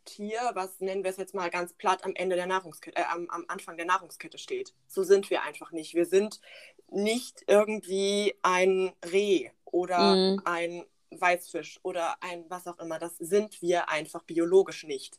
Tier, 0.07 0.39
was 0.55 0.81
nennen 0.81 1.05
wir 1.05 1.11
es 1.11 1.19
jetzt 1.19 1.35
mal 1.35 1.51
ganz 1.51 1.75
platt, 1.75 2.05
am 2.05 2.15
Ende 2.15 2.35
der 2.35 2.47
Nahrungskette, 2.47 2.99
äh, 2.99 3.05
am, 3.05 3.29
am 3.31 3.45
Anfang 3.49 3.77
der 3.77 3.87
Nahrungskette 3.87 4.39
steht. 4.39 4.75
So 4.89 5.03
sind 5.03 5.31
wir 5.31 5.43
einfach 5.43 5.73
nicht. 5.73 5.95
Wir 5.95 6.07
sind 6.07 6.41
nicht 6.89 7.45
irgendwie 7.47 8.35
ein 8.43 8.93
Reh 9.13 9.51
oder 9.65 10.17
mm. 10.17 10.43
ein 10.45 10.85
Weißfisch 11.11 11.81
oder 11.83 12.17
ein 12.23 12.45
was 12.49 12.67
auch 12.67 12.79
immer. 12.79 12.99
Das 12.99 13.17
sind 13.19 13.61
wir 13.63 13.89
einfach 13.89 14.23
biologisch 14.25 14.85
nicht. 14.85 15.19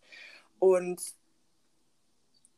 Und 0.59 1.01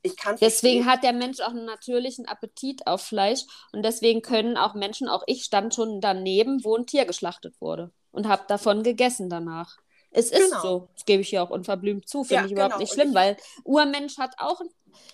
ich 0.04 0.18
kann 0.18 0.36
deswegen 0.40 0.86
hat 0.86 1.04
der 1.04 1.14
Mensch 1.14 1.40
auch 1.40 1.52
einen 1.52 1.66
natürlichen 1.66 2.28
Appetit 2.28 2.86
auf 2.86 3.02
Fleisch 3.02 3.46
und 3.72 3.84
deswegen 3.84 4.22
können 4.22 4.58
auch 4.58 4.74
Menschen, 4.74 5.08
auch 5.08 5.24
ich 5.28 5.46
stand 5.46 5.74
schon 5.74 6.02
daneben, 6.02 6.64
wo 6.66 6.76
ein 6.76 6.86
Tier 6.86 7.06
geschlachtet 7.06 7.60
wurde 7.62 7.92
und 8.12 8.28
habe 8.28 8.44
davon 8.48 8.84
gegessen 8.84 9.30
danach. 9.30 9.78
Es 10.12 10.30
ist 10.30 10.52
genau. 10.52 10.62
so, 10.62 10.90
das 10.94 11.06
gebe 11.06 11.22
ich 11.22 11.30
hier 11.30 11.42
auch 11.42 11.50
unverblümt 11.50 12.08
zu, 12.08 12.24
finde 12.24 12.42
ja, 12.42 12.46
ich 12.46 12.52
überhaupt 12.52 12.74
genau. 12.74 12.82
nicht 12.82 12.94
schlimm, 12.94 13.10
ich... 13.10 13.16
weil 13.16 13.38
Urmensch 13.64 14.18
hat 14.18 14.36
auch, 14.38 14.62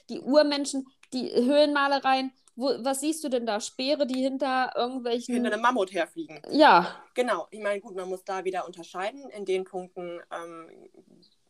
die 0.10 0.20
Urmenschen, 0.20 0.88
die 1.14 1.32
Höhlenmalereien, 1.32 2.34
wo, 2.60 2.84
was 2.84 3.00
siehst 3.00 3.24
du 3.24 3.30
denn 3.30 3.46
da? 3.46 3.62
Speere, 3.62 4.06
die 4.06 4.22
hinter 4.22 4.74
irgendwelchen. 4.76 5.34
Hinter 5.34 5.54
einem 5.54 5.62
Mammut 5.62 5.94
herfliegen. 5.94 6.42
Ja. 6.52 7.04
Genau. 7.14 7.48
Ich 7.52 7.62
meine, 7.62 7.80
gut, 7.80 7.96
man 7.96 8.10
muss 8.10 8.24
da 8.24 8.44
wieder 8.44 8.66
unterscheiden. 8.66 9.30
In 9.30 9.46
den 9.46 9.64
Punkten 9.64 10.20
ähm, 10.32 10.70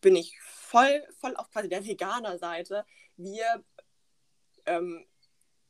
bin 0.02 0.15
ich 0.15 0.39
voll, 0.41 1.04
voll 1.19 1.36
auf 1.36 1.50
quasi 1.50 1.67
der 1.67 1.84
Veganer-Seite. 1.84 2.86
Wir 3.17 3.63
ähm, 4.65 5.06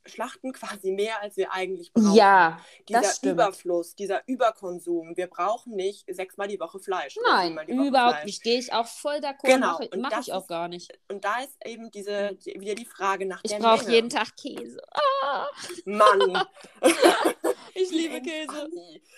schlachten 0.06 0.52
quasi 0.52 0.92
mehr, 0.92 1.20
als 1.20 1.36
wir 1.36 1.52
eigentlich 1.52 1.92
brauchen. 1.92 2.14
Ja, 2.14 2.60
dieser 2.88 3.00
das 3.00 3.16
stimmt. 3.16 3.34
Überfluss, 3.34 3.94
dieser 3.94 4.22
Überkonsum. 4.26 5.16
Wir 5.16 5.26
brauchen 5.26 5.76
nicht 5.76 6.04
sechsmal 6.12 6.48
die 6.48 6.58
Woche 6.58 6.78
Fleisch. 6.78 7.16
Nein, 7.24 7.58
überhaupt 7.68 8.14
Fleisch. 8.14 8.24
nicht. 8.24 8.42
Gehe 8.42 8.58
ich 8.58 8.72
auch 8.72 8.86
voll 8.86 9.16
d'accord. 9.16 9.46
Genau. 9.46 9.78
Mache 9.78 9.90
mach 9.98 10.20
ich 10.20 10.32
auch 10.32 10.46
gar 10.46 10.68
nicht. 10.68 10.98
Und 11.08 11.24
da 11.24 11.40
ist 11.40 11.56
eben 11.64 11.90
diese, 11.90 12.34
die, 12.34 12.60
wieder 12.60 12.74
die 12.74 12.86
Frage 12.86 13.26
nach 13.26 13.40
ich 13.42 13.50
der 13.50 13.58
Ich 13.58 13.64
brauche 13.64 13.90
jeden 13.90 14.10
Tag 14.10 14.36
Käse. 14.36 14.82
Ah. 15.22 15.46
Mann. 15.84 16.44
ich 17.74 17.90
liebe 17.90 18.20
Käse. 18.20 18.68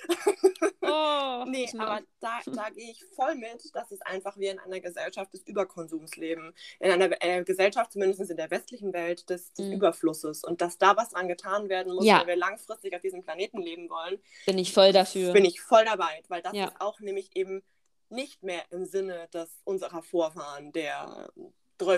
oh, 0.82 1.44
nee, 1.48 1.68
aber 1.78 2.00
da, 2.20 2.40
da 2.46 2.70
gehe 2.70 2.90
ich 2.90 3.04
voll 3.14 3.34
mit, 3.34 3.62
dass 3.74 3.90
es 3.90 4.00
einfach 4.02 4.36
wir 4.36 4.52
in 4.52 4.58
einer 4.58 4.80
Gesellschaft 4.80 5.32
des 5.32 5.42
Überkonsums 5.42 6.16
leben. 6.16 6.54
In 6.80 6.90
einer 6.90 7.10
äh, 7.22 7.44
Gesellschaft, 7.44 7.92
zumindest 7.92 8.30
in 8.30 8.36
der 8.36 8.50
westlichen 8.50 8.92
Welt, 8.92 9.28
des, 9.30 9.52
des 9.52 9.66
mhm. 9.66 9.72
Überflusses. 9.72 10.44
Und 10.44 10.60
dass 10.60 10.78
da 10.78 10.96
was 10.96 11.10
dran 11.10 11.28
getan 11.28 11.68
werden 11.68 11.94
muss, 11.94 12.04
ja. 12.04 12.20
wenn 12.20 12.28
wir 12.28 12.36
langfristig 12.36 12.94
auf 12.94 13.02
diesem 13.02 13.22
Planeten 13.22 13.60
leben 13.60 13.88
wollen. 13.88 14.18
Bin 14.46 14.58
ich 14.58 14.72
voll 14.72 14.92
dafür. 14.92 15.32
Bin 15.32 15.44
ich 15.44 15.60
voll 15.60 15.84
dabei, 15.84 16.22
weil 16.28 16.42
das 16.42 16.54
ja. 16.54 16.66
ist 16.66 16.80
auch 16.80 17.00
nämlich 17.00 17.30
eben 17.34 17.62
nicht 18.08 18.42
mehr 18.42 18.62
im 18.70 18.84
Sinne 18.84 19.28
des, 19.32 19.48
unserer 19.64 20.02
Vorfahren, 20.02 20.72
der 20.72 21.30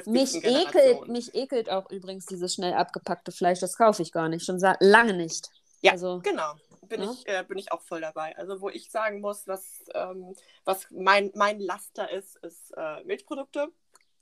mich 0.07 0.35
ekelt, 0.37 1.09
mich 1.09 1.35
ekelt 1.35 1.71
auch 1.71 1.91
übrigens 1.91 2.27
dieses 2.27 2.55
schnell 2.55 2.73
abgepackte 2.73 3.33
Fleisch. 3.33 3.61
Das 3.61 3.77
kaufe 3.77 4.03
ich 4.03 4.13
gar 4.13 4.29
nicht, 4.29 4.45
schon 4.45 4.59
lange 4.81 5.15
nicht. 5.15 5.51
Ja, 5.85 5.93
also, 5.93 6.21
genau. 6.21 6.55
Bin, 6.89 7.03
ja? 7.03 7.13
ich, 7.13 7.29
äh, 7.29 7.45
bin 7.47 7.59
ich 7.59 7.71
auch 7.71 7.83
voll 7.83 8.01
dabei. 8.01 8.37
Also 8.39 8.61
wo 8.63 8.71
ich 8.71 8.91
sagen 8.91 9.21
muss, 9.21 9.47
was, 9.47 9.85
ähm, 9.95 10.35
was 10.65 10.91
mein, 10.91 11.31
mein 11.35 11.61
Laster 11.61 12.11
ist, 12.11 12.37
ist 12.37 12.73
äh, 12.77 13.05
Milchprodukte. 13.05 13.69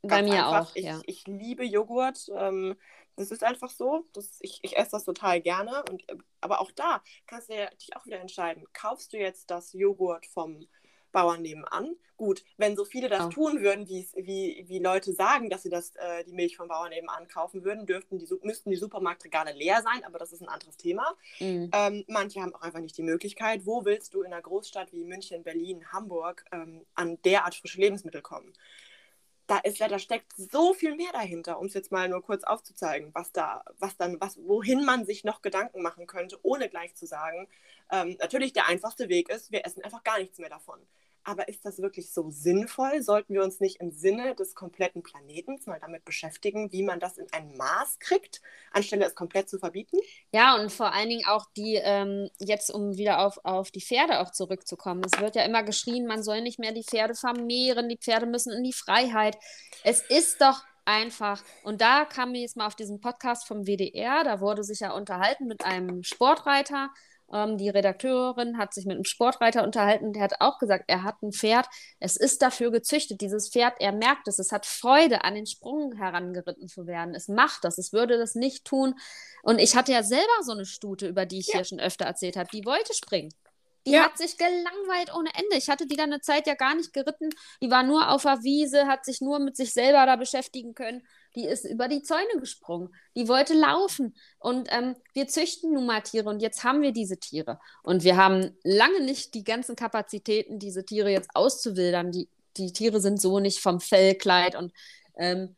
Ganz 0.03 0.11
Bei 0.11 0.22
mir 0.22 0.46
einfach. 0.46 0.70
auch, 0.70 0.77
ich, 0.77 0.85
ja. 0.85 1.01
ich 1.07 1.27
liebe 1.29 1.64
Joghurt. 1.64 2.29
Ähm, 2.35 2.77
das 3.14 3.31
ist 3.31 3.44
einfach 3.44 3.70
so. 3.70 4.05
Das, 4.12 4.38
ich, 4.40 4.59
ich 4.62 4.77
esse 4.77 4.90
das 4.92 5.05
total 5.05 5.40
gerne. 5.40 5.85
Und, 5.88 6.05
aber 6.40 6.61
auch 6.61 6.72
da 6.72 7.01
kannst 7.27 7.48
du 7.48 7.55
dich 7.81 7.94
auch 7.94 8.07
wieder 8.07 8.18
entscheiden. 8.18 8.64
Kaufst 8.72 9.12
du 9.12 9.18
jetzt 9.18 9.51
das 9.51 9.72
Joghurt 9.72 10.27
vom 10.27 10.66
Bauern 11.12 11.42
nebenan. 11.42 11.96
Gut, 12.16 12.44
wenn 12.57 12.77
so 12.77 12.85
viele 12.85 13.09
das 13.09 13.27
oh. 13.27 13.29
tun 13.31 13.62
würden, 13.62 13.88
wie, 13.88 14.64
wie 14.66 14.79
Leute 14.79 15.12
sagen, 15.12 15.51
dass 15.51 15.62
sie 15.62 15.70
das, 15.70 15.94
äh, 15.96 16.25
die 16.25 16.33
Milch 16.33 16.57
vom 16.57 16.68
Bauern 16.68 16.90
nebenan 16.90 17.27
kaufen 17.29 17.64
würden, 17.64 17.87
dürften 17.87 18.18
die, 18.18 18.29
müssten 18.42 18.70
die 18.70 18.77
Supermarktregale 18.77 19.53
leer 19.53 19.83
sein, 19.83 20.05
aber 20.05 20.18
das 20.18 20.33
ist 20.33 20.40
ein 20.40 20.48
anderes 20.48 20.77
Thema. 20.77 21.16
Mm. 21.40 21.66
Ähm, 21.72 22.05
manche 22.07 22.40
haben 22.40 22.55
auch 22.55 22.62
einfach 22.62 22.81
nicht 22.81 22.96
die 22.96 23.03
Möglichkeit. 23.03 23.66
Wo 23.66 23.85
willst 23.85 24.14
du 24.14 24.22
in 24.22 24.33
einer 24.33 24.42
Großstadt 24.42 24.92
wie 24.92 25.05
München, 25.05 25.42
Berlin, 25.42 25.85
Hamburg 25.92 26.44
ähm, 26.53 26.87
an 26.94 27.20
derart 27.22 27.55
frische 27.55 27.81
Lebensmittel 27.81 28.22
kommen? 28.22 28.53
da 29.53 29.59
ist 29.59 29.79
ja, 29.79 29.88
da 29.88 29.98
steckt 29.98 30.33
so 30.37 30.72
viel 30.72 30.94
mehr 30.96 31.12
dahinter, 31.12 31.59
um 31.59 31.66
es 31.66 31.75
jetzt 31.75 31.92
mal 31.92 32.09
nur 32.09 32.22
kurz 32.22 32.44
aufzuzeigen, 32.44 33.11
was 33.12 33.33
da, 33.33 33.62
was 33.79 33.96
dann, 33.96 34.20
was, 34.20 34.38
wohin 34.38 34.85
man 34.85 35.05
sich 35.05 35.25
noch 35.25 35.42
Gedanken 35.42 35.83
machen 35.83 36.07
könnte, 36.07 36.38
ohne 36.42 36.68
gleich 36.68 36.94
zu 36.94 37.07
sagen, 37.07 37.48
ähm, 37.90 38.16
natürlich 38.20 38.53
der 38.53 38.68
einfachste 38.68 39.09
Weg 39.09 39.29
ist, 39.29 39.53
wir 39.53 39.66
essen 39.66 39.83
einfach 39.85 40.05
gar 40.05 40.18
nichts 40.18 40.38
mehr 40.38 40.48
davon. 40.48 40.81
Aber 41.25 41.49
ist 41.49 41.65
das 41.65 41.81
wirklich 41.81 42.13
so 42.13 42.31
sinnvoll? 42.31 43.03
Sollten 43.03 43.35
wir 43.35 43.43
uns 43.43 43.61
nicht 43.61 43.81
im 43.81 43.91
Sinne 43.93 44.35
des 44.35 44.55
kompletten 44.55 45.03
Planetens 45.03 45.67
mal 45.67 45.79
damit 45.81 46.05
beschäftigen, 46.05 46.73
wie 46.73 46.83
man 46.83 47.01
das 47.01 47.19
in 47.19 47.27
ein 47.33 47.57
Maß 47.57 47.99
kriegt, 48.01 48.41
anstelle 48.73 49.05
es 49.05 49.15
komplett 49.15 49.49
zu 49.49 49.59
verbieten? 49.59 49.99
Ja, 50.33 50.57
und 50.57 50.73
vor 50.73 50.93
allen 50.93 51.09
Dingen 51.09 51.27
auch 51.27 51.47
die, 51.57 51.77
ähm, 51.83 52.29
jetzt 52.39 52.71
um 52.71 52.97
wieder 52.97 53.21
auf, 53.21 53.39
auf 53.45 53.71
die 53.71 53.81
Pferde 53.81 54.21
auch 54.21 54.33
zurückzukommen. 54.33 55.03
Es 55.05 55.21
wird 55.21 55.37
ja 55.37 55.45
immer 55.45 55.63
geschrien, 55.63 56.07
man 56.07 56.23
soll 56.23 56.43
nicht 56.43 56.59
mehr 56.59 56.73
die 56.73 56.85
Pferde 56.85 57.15
vermehren, 57.15 57.89
die 57.89 57.99
Pferde 57.99 58.27
müssen 58.27 58.53
in 58.53 58.65
die 58.65 58.73
Freiheit. 58.73 59.37
Es 59.85 60.03
ist 60.03 60.41
doch 60.41 60.65
einfach. 60.85 61.43
Und 61.63 61.81
da 61.81 62.05
kam 62.05 62.33
mir 62.33 62.41
jetzt 62.41 62.57
mal 62.57 62.67
auf 62.67 62.75
diesen 62.75 63.01
Podcast 63.01 63.47
vom 63.47 63.67
WDR, 63.67 64.25
da 64.25 64.41
wurde 64.41 64.65
sich 64.65 64.81
ja 64.81 64.93
unterhalten 64.93 65.47
mit 65.47 65.65
einem 65.65 66.03
Sportreiter 66.03 66.91
ähm, 67.33 67.59
die 67.59 67.68
Redakteurin 67.68 68.59
hat 68.59 68.75
sich 68.75 68.87
mit 68.87 68.97
einem 68.97 69.05
Sportreiter 69.05 69.64
unterhalten, 69.64 70.12
der 70.12 70.23
hat 70.23 70.40
auch 70.40 70.59
gesagt, 70.59 70.85
er 70.88 71.03
hat 71.03 71.23
ein 71.23 71.33
Pferd, 71.33 71.66
es 71.99 72.16
ist 72.16 72.42
dafür 72.42 72.71
gezüchtet, 72.71 73.21
dieses 73.21 73.51
Pferd, 73.51 73.75
er 73.81 73.92
merkt 73.92 74.29
es, 74.29 74.38
es 74.38 74.53
hat 74.53 74.66
Freude, 74.66 75.25
an 75.25 75.35
den 75.35 75.47
Sprung 75.47 75.92
herangeritten 75.92 76.68
zu 76.68 76.87
werden. 76.87 77.14
Es 77.14 77.29
macht 77.29 77.64
das, 77.64 77.79
es 77.79 77.92
würde 77.92 78.18
das 78.18 78.35
nicht 78.35 78.64
tun. 78.64 78.95
Und 79.42 79.59
ich 79.59 79.75
hatte 79.77 79.92
ja 79.92 80.03
selber 80.03 80.42
so 80.42 80.53
eine 80.53 80.66
Stute, 80.66 81.09
über 81.09 81.27
die 81.27 81.40
ich 81.40 81.49
ja. 81.49 81.55
hier 81.55 81.64
schon 81.64 81.81
öfter 81.81 82.05
erzählt 82.05 82.37
habe, 82.37 82.49
die 82.53 82.64
wollte 82.64 82.95
springen. 82.95 83.33
Die 83.87 83.92
ja. 83.92 84.05
hat 84.05 84.16
sich 84.16 84.37
gelangweilt 84.37 85.12
ohne 85.14 85.31
Ende. 85.35 85.57
Ich 85.57 85.68
hatte 85.68 85.87
die 85.87 85.97
dann 85.97 86.12
eine 86.12 86.21
Zeit 86.21 86.47
ja 86.47 86.55
gar 86.55 86.75
nicht 86.75 86.92
geritten. 86.92 87.31
Die 87.61 87.71
war 87.71 87.83
nur 87.83 88.11
auf 88.11 88.23
der 88.23 88.42
Wiese, 88.45 88.87
hat 88.87 89.05
sich 89.05 89.21
nur 89.21 89.40
mit 89.40 89.57
sich 89.57 89.73
selber 89.73 90.07
da 90.07 90.16
beschäftigen 90.16 90.75
können. 90.75 91.03
Die 91.35 91.47
ist 91.47 91.64
über 91.64 91.88
die 91.88 92.03
Zäune 92.03 92.40
gesprungen. 92.40 92.95
Die 93.16 93.29
wollte 93.29 93.55
laufen. 93.55 94.14
Und 94.38 94.68
ähm, 94.71 94.97
wir 95.14 95.29
züchten 95.29 95.73
nun 95.73 95.87
mal 95.87 96.01
Tiere 96.03 96.29
und 96.29 96.40
jetzt 96.40 96.64
haben 96.64 96.83
wir 96.83 96.92
diese 96.92 97.18
Tiere. 97.18 97.59
Und 97.83 98.05
wir 98.05 98.16
haben 98.16 98.57
lange 98.64 99.03
nicht 99.03 99.35
die 99.35 99.45
ganzen 99.45 99.77
Kapazitäten, 99.77 100.59
diese 100.59 100.85
Tiere 100.85 101.11
jetzt 101.11 101.31
auszuwildern. 101.35 102.12
Die, 102.12 102.29
die 102.57 102.73
Tiere 102.73 103.01
sind 103.01 103.21
so 103.21 103.40
nicht 103.40 103.61
vom 103.61 103.81
Fellkleid 103.81 104.57
und 104.57 104.73
ähm, 105.16 105.57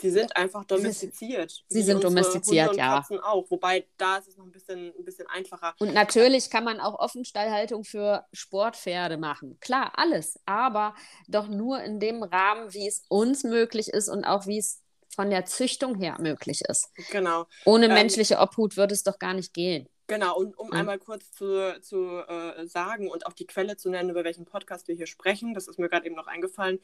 Sie 0.00 0.10
sind 0.10 0.36
einfach 0.36 0.64
domestiziert. 0.64 1.64
Sie 1.68 1.82
sind 1.82 2.02
domestiziert, 2.02 2.70
Hunde 2.70 2.70
und 2.70 2.78
ja. 2.78 2.96
Katzen 2.96 3.20
auch, 3.20 3.48
wobei 3.50 3.86
da 3.98 4.16
ist 4.16 4.28
es 4.28 4.36
noch 4.36 4.44
ein 4.44 4.50
bisschen, 4.50 4.92
ein 4.98 5.04
bisschen 5.04 5.26
einfacher. 5.28 5.74
Und 5.78 5.94
natürlich 5.94 6.50
kann 6.50 6.64
man 6.64 6.80
auch 6.80 6.98
Offenstallhaltung 6.98 7.84
für 7.84 8.26
Sportpferde 8.32 9.16
machen. 9.16 9.58
Klar, 9.60 9.92
alles, 9.94 10.40
aber 10.46 10.94
doch 11.28 11.46
nur 11.46 11.82
in 11.82 12.00
dem 12.00 12.22
Rahmen, 12.22 12.72
wie 12.72 12.88
es 12.88 13.04
uns 13.08 13.44
möglich 13.44 13.88
ist 13.88 14.08
und 14.08 14.24
auch 14.24 14.46
wie 14.46 14.58
es 14.58 14.81
von 15.14 15.30
der 15.30 15.44
Züchtung 15.44 15.94
her 15.96 16.16
möglich 16.20 16.62
ist. 16.68 16.90
Genau. 17.10 17.46
Ohne 17.64 17.86
ähm, 17.86 17.94
menschliche 17.94 18.38
Obhut 18.38 18.76
würde 18.76 18.94
es 18.94 19.02
doch 19.02 19.18
gar 19.18 19.34
nicht 19.34 19.52
gehen. 19.54 19.88
Genau, 20.08 20.36
und 20.36 20.58
um 20.58 20.68
ja. 20.72 20.80
einmal 20.80 20.98
kurz 20.98 21.32
zu, 21.32 21.80
zu 21.80 22.18
äh, 22.28 22.66
sagen 22.66 23.08
und 23.08 23.24
auch 23.24 23.32
die 23.32 23.46
Quelle 23.46 23.76
zu 23.76 23.88
nennen, 23.88 24.10
über 24.10 24.24
welchen 24.24 24.44
Podcast 24.44 24.88
wir 24.88 24.94
hier 24.94 25.06
sprechen, 25.06 25.54
das 25.54 25.68
ist 25.68 25.78
mir 25.78 25.88
gerade 25.88 26.04
eben 26.06 26.16
noch 26.16 26.26
eingefallen. 26.26 26.80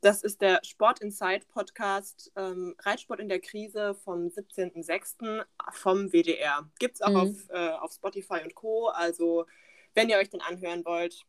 Das 0.00 0.22
ist 0.22 0.40
der 0.40 0.58
Sport 0.64 1.00
Inside 1.00 1.44
Podcast 1.52 2.32
ähm, 2.34 2.74
Reitsport 2.80 3.20
in 3.20 3.28
der 3.28 3.40
Krise 3.40 3.94
vom 3.94 4.26
17.06. 4.26 5.44
vom 5.72 6.12
WDR. 6.12 6.68
Gibt 6.78 6.96
es 6.96 7.02
auch 7.02 7.10
mhm. 7.10 7.16
auf, 7.16 7.50
äh, 7.50 7.70
auf 7.70 7.92
Spotify 7.92 8.40
und 8.42 8.54
Co. 8.54 8.88
Also, 8.88 9.46
wenn 9.94 10.08
ihr 10.08 10.16
euch 10.16 10.30
den 10.30 10.40
anhören 10.40 10.84
wollt, 10.84 11.24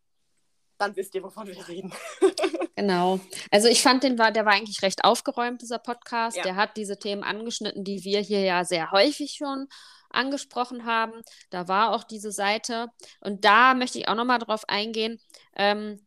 dann 0.84 0.96
wisst 0.96 1.16
ihr, 1.16 1.24
wovon 1.24 1.48
wir 1.48 1.68
reden. 1.68 1.94
genau. 2.76 3.20
Also 3.52 3.68
ich 3.68 3.82
fand 3.82 4.04
den 4.04 4.18
war, 4.18 4.32
der 4.32 4.46
war 4.46 4.54
eigentlich 4.54 4.82
recht 4.82 5.04
aufgeräumt, 5.04 5.62
dieser 5.62 5.80
Podcast. 5.80 6.38
Ja. 6.38 6.44
Der 6.44 6.56
hat 6.56 6.78
diese 6.78 7.00
Themen 7.00 7.24
angeschnitten, 7.24 7.84
die 7.84 8.04
wir 8.04 8.20
hier 8.20 8.42
ja 8.42 8.66
sehr 8.66 8.92
häufig 8.92 9.34
schon 9.34 9.68
angesprochen 10.10 10.86
haben. 10.86 11.14
Da 11.50 11.68
war 11.68 11.94
auch 11.94 12.04
diese 12.04 12.32
Seite. 12.32 12.88
Und 13.20 13.46
da 13.46 13.74
möchte 13.74 13.98
ich 13.98 14.08
auch 14.08 14.16
nochmal 14.16 14.40
drauf 14.40 14.64
eingehen. 14.68 15.20
Ähm, 15.56 16.06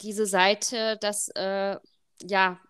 diese 0.00 0.26
Seite, 0.26 0.98
dass 1.00 1.28
äh, 1.34 1.76
ja, 2.22 2.60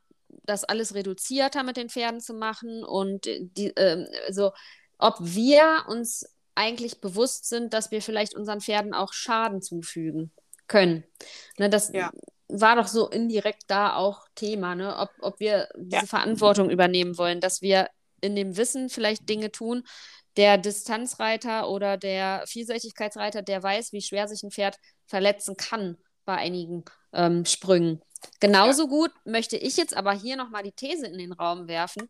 das 0.44 0.64
alles 0.64 0.94
reduzierter 0.94 1.62
mit 1.62 1.76
den 1.76 1.90
Pferden 1.90 2.20
zu 2.20 2.34
machen 2.34 2.84
und 2.84 3.26
die, 3.26 3.76
äh, 3.76 4.06
so, 4.32 4.52
ob 4.98 5.16
wir 5.20 5.84
uns 5.88 6.24
eigentlich 6.54 7.00
bewusst 7.00 7.48
sind, 7.48 7.72
dass 7.72 7.90
wir 7.90 8.02
vielleicht 8.02 8.34
unseren 8.34 8.60
Pferden 8.60 8.94
auch 8.94 9.12
Schaden 9.12 9.62
zufügen. 9.62 10.32
Können. 10.70 11.04
Ne, 11.58 11.68
das 11.68 11.92
ja. 11.92 12.10
war 12.48 12.76
doch 12.76 12.86
so 12.86 13.10
indirekt 13.10 13.64
da 13.66 13.96
auch 13.96 14.26
Thema, 14.34 14.74
ne? 14.74 14.96
ob, 14.96 15.10
ob 15.20 15.40
wir 15.40 15.68
diese 15.76 16.02
ja. 16.02 16.06
Verantwortung 16.06 16.70
übernehmen 16.70 17.18
wollen, 17.18 17.40
dass 17.40 17.60
wir 17.60 17.88
in 18.22 18.34
dem 18.34 18.56
Wissen 18.56 18.88
vielleicht 18.88 19.28
Dinge 19.28 19.52
tun. 19.52 19.82
Der 20.36 20.56
Distanzreiter 20.56 21.68
oder 21.68 21.96
der 21.96 22.44
Vielseitigkeitsreiter, 22.46 23.42
der 23.42 23.62
weiß, 23.62 23.92
wie 23.92 24.00
schwer 24.00 24.28
sich 24.28 24.42
ein 24.42 24.52
Pferd 24.52 24.76
verletzen 25.06 25.56
kann 25.56 25.98
bei 26.24 26.36
einigen 26.36 26.84
ähm, 27.12 27.44
Sprüngen. 27.44 28.00
Genauso 28.38 28.84
ja. 28.84 28.88
gut 28.88 29.10
möchte 29.24 29.56
ich 29.56 29.76
jetzt 29.76 29.96
aber 29.96 30.12
hier 30.12 30.36
nochmal 30.36 30.62
die 30.62 30.72
These 30.72 31.06
in 31.06 31.18
den 31.18 31.32
Raum 31.32 31.66
werfen. 31.66 32.08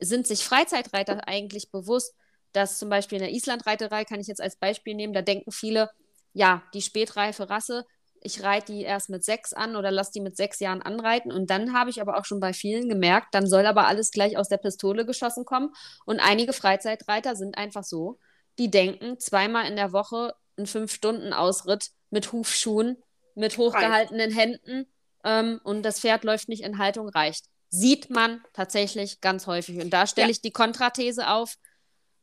Sind 0.00 0.26
sich 0.26 0.44
Freizeitreiter 0.44 1.28
eigentlich 1.28 1.70
bewusst, 1.70 2.14
dass 2.52 2.78
zum 2.78 2.88
Beispiel 2.88 3.18
in 3.18 3.24
der 3.24 3.32
Islandreiterei, 3.32 4.04
kann 4.04 4.20
ich 4.20 4.26
jetzt 4.26 4.40
als 4.40 4.56
Beispiel 4.56 4.94
nehmen, 4.94 5.12
da 5.12 5.22
denken 5.22 5.52
viele, 5.52 5.90
ja, 6.32 6.62
die 6.74 6.82
spätreife 6.82 7.48
Rasse, 7.50 7.84
ich 8.20 8.42
reite 8.42 8.72
die 8.72 8.82
erst 8.82 9.08
mit 9.08 9.24
sechs 9.24 9.52
an 9.52 9.76
oder 9.76 9.90
lasse 9.90 10.12
die 10.12 10.20
mit 10.20 10.36
sechs 10.36 10.60
Jahren 10.60 10.82
anreiten. 10.82 11.32
Und 11.32 11.50
dann 11.50 11.72
habe 11.72 11.90
ich 11.90 12.00
aber 12.00 12.18
auch 12.18 12.24
schon 12.24 12.40
bei 12.40 12.52
vielen 12.52 12.88
gemerkt, 12.88 13.34
dann 13.34 13.46
soll 13.46 13.66
aber 13.66 13.86
alles 13.86 14.10
gleich 14.10 14.36
aus 14.36 14.48
der 14.48 14.58
Pistole 14.58 15.06
geschossen 15.06 15.44
kommen. 15.44 15.72
Und 16.04 16.20
einige 16.20 16.52
Freizeitreiter 16.52 17.34
sind 17.34 17.56
einfach 17.56 17.84
so, 17.84 18.18
die 18.58 18.70
denken, 18.70 19.18
zweimal 19.18 19.66
in 19.66 19.76
der 19.76 19.92
Woche 19.92 20.34
ein 20.58 20.66
Fünf-Stunden-Ausritt 20.66 21.90
mit 22.10 22.32
Hufschuhen, 22.32 22.98
mit 23.34 23.56
hochgehaltenen 23.56 24.30
Händen 24.30 24.86
ähm, 25.24 25.60
und 25.64 25.82
das 25.82 26.00
Pferd 26.00 26.24
läuft 26.24 26.48
nicht 26.48 26.62
in 26.62 26.78
Haltung, 26.78 27.08
reicht. 27.08 27.46
Sieht 27.70 28.10
man 28.10 28.42
tatsächlich 28.52 29.20
ganz 29.20 29.46
häufig. 29.46 29.80
Und 29.80 29.90
da 29.90 30.06
stelle 30.06 30.28
ja. 30.28 30.32
ich 30.32 30.40
die 30.40 30.52
Kontrathese 30.52 31.28
auf. 31.28 31.54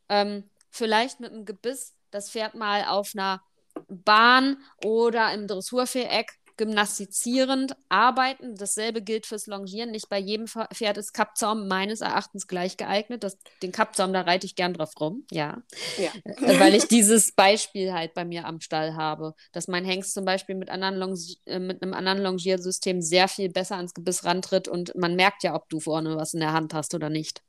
Ähm, 0.09 0.49
vielleicht 0.69 1.19
mit 1.19 1.31
einem 1.31 1.45
Gebiss 1.45 1.95
das 2.11 2.29
Pferd 2.29 2.55
mal 2.55 2.85
auf 2.85 3.11
einer 3.13 3.41
Bahn 3.87 4.57
oder 4.83 5.33
im 5.33 5.47
Dressurviereck 5.47 6.33
gymnastizierend 6.57 7.75
arbeiten. 7.87 8.55
Dasselbe 8.55 9.01
gilt 9.01 9.27
fürs 9.27 9.45
Longieren. 9.45 9.91
Nicht 9.91 10.09
bei 10.09 10.17
jedem 10.17 10.47
Pferd 10.47 10.97
ist 10.97 11.13
Kappzaum 11.13 11.67
meines 11.67 12.01
Erachtens 12.01 12.47
gleich 12.47 12.77
geeignet. 12.77 13.23
Das, 13.23 13.37
den 13.61 13.71
Kappzaum, 13.71 14.11
da 14.11 14.21
reite 14.21 14.45
ich 14.45 14.55
gern 14.55 14.73
drauf 14.73 14.91
rum, 14.99 15.25
ja. 15.31 15.61
ja. 15.97 16.11
Äh, 16.23 16.59
weil 16.59 16.73
ich 16.73 16.87
dieses 16.87 17.31
Beispiel 17.31 17.93
halt 17.93 18.15
bei 18.15 18.25
mir 18.25 18.45
am 18.45 18.59
Stall 18.59 18.95
habe, 18.95 19.35
dass 19.51 19.67
mein 19.67 19.85
Hengst 19.85 20.13
zum 20.13 20.25
Beispiel 20.25 20.55
mit, 20.55 20.69
äh, 20.69 21.59
mit 21.59 21.81
einem 21.81 21.93
anderen 21.93 22.19
Longiersystem 22.19 23.01
sehr 23.01 23.27
viel 23.27 23.49
besser 23.49 23.77
ans 23.77 23.93
Gebiss 23.93 24.25
rantritt 24.25 24.67
und 24.67 24.95
man 24.95 25.15
merkt 25.15 25.43
ja, 25.43 25.55
ob 25.55 25.69
du 25.69 25.79
vorne 25.79 26.17
was 26.17 26.33
in 26.33 26.39
der 26.39 26.53
Hand 26.53 26.73
hast 26.73 26.95
oder 26.95 27.09
nicht. 27.09 27.43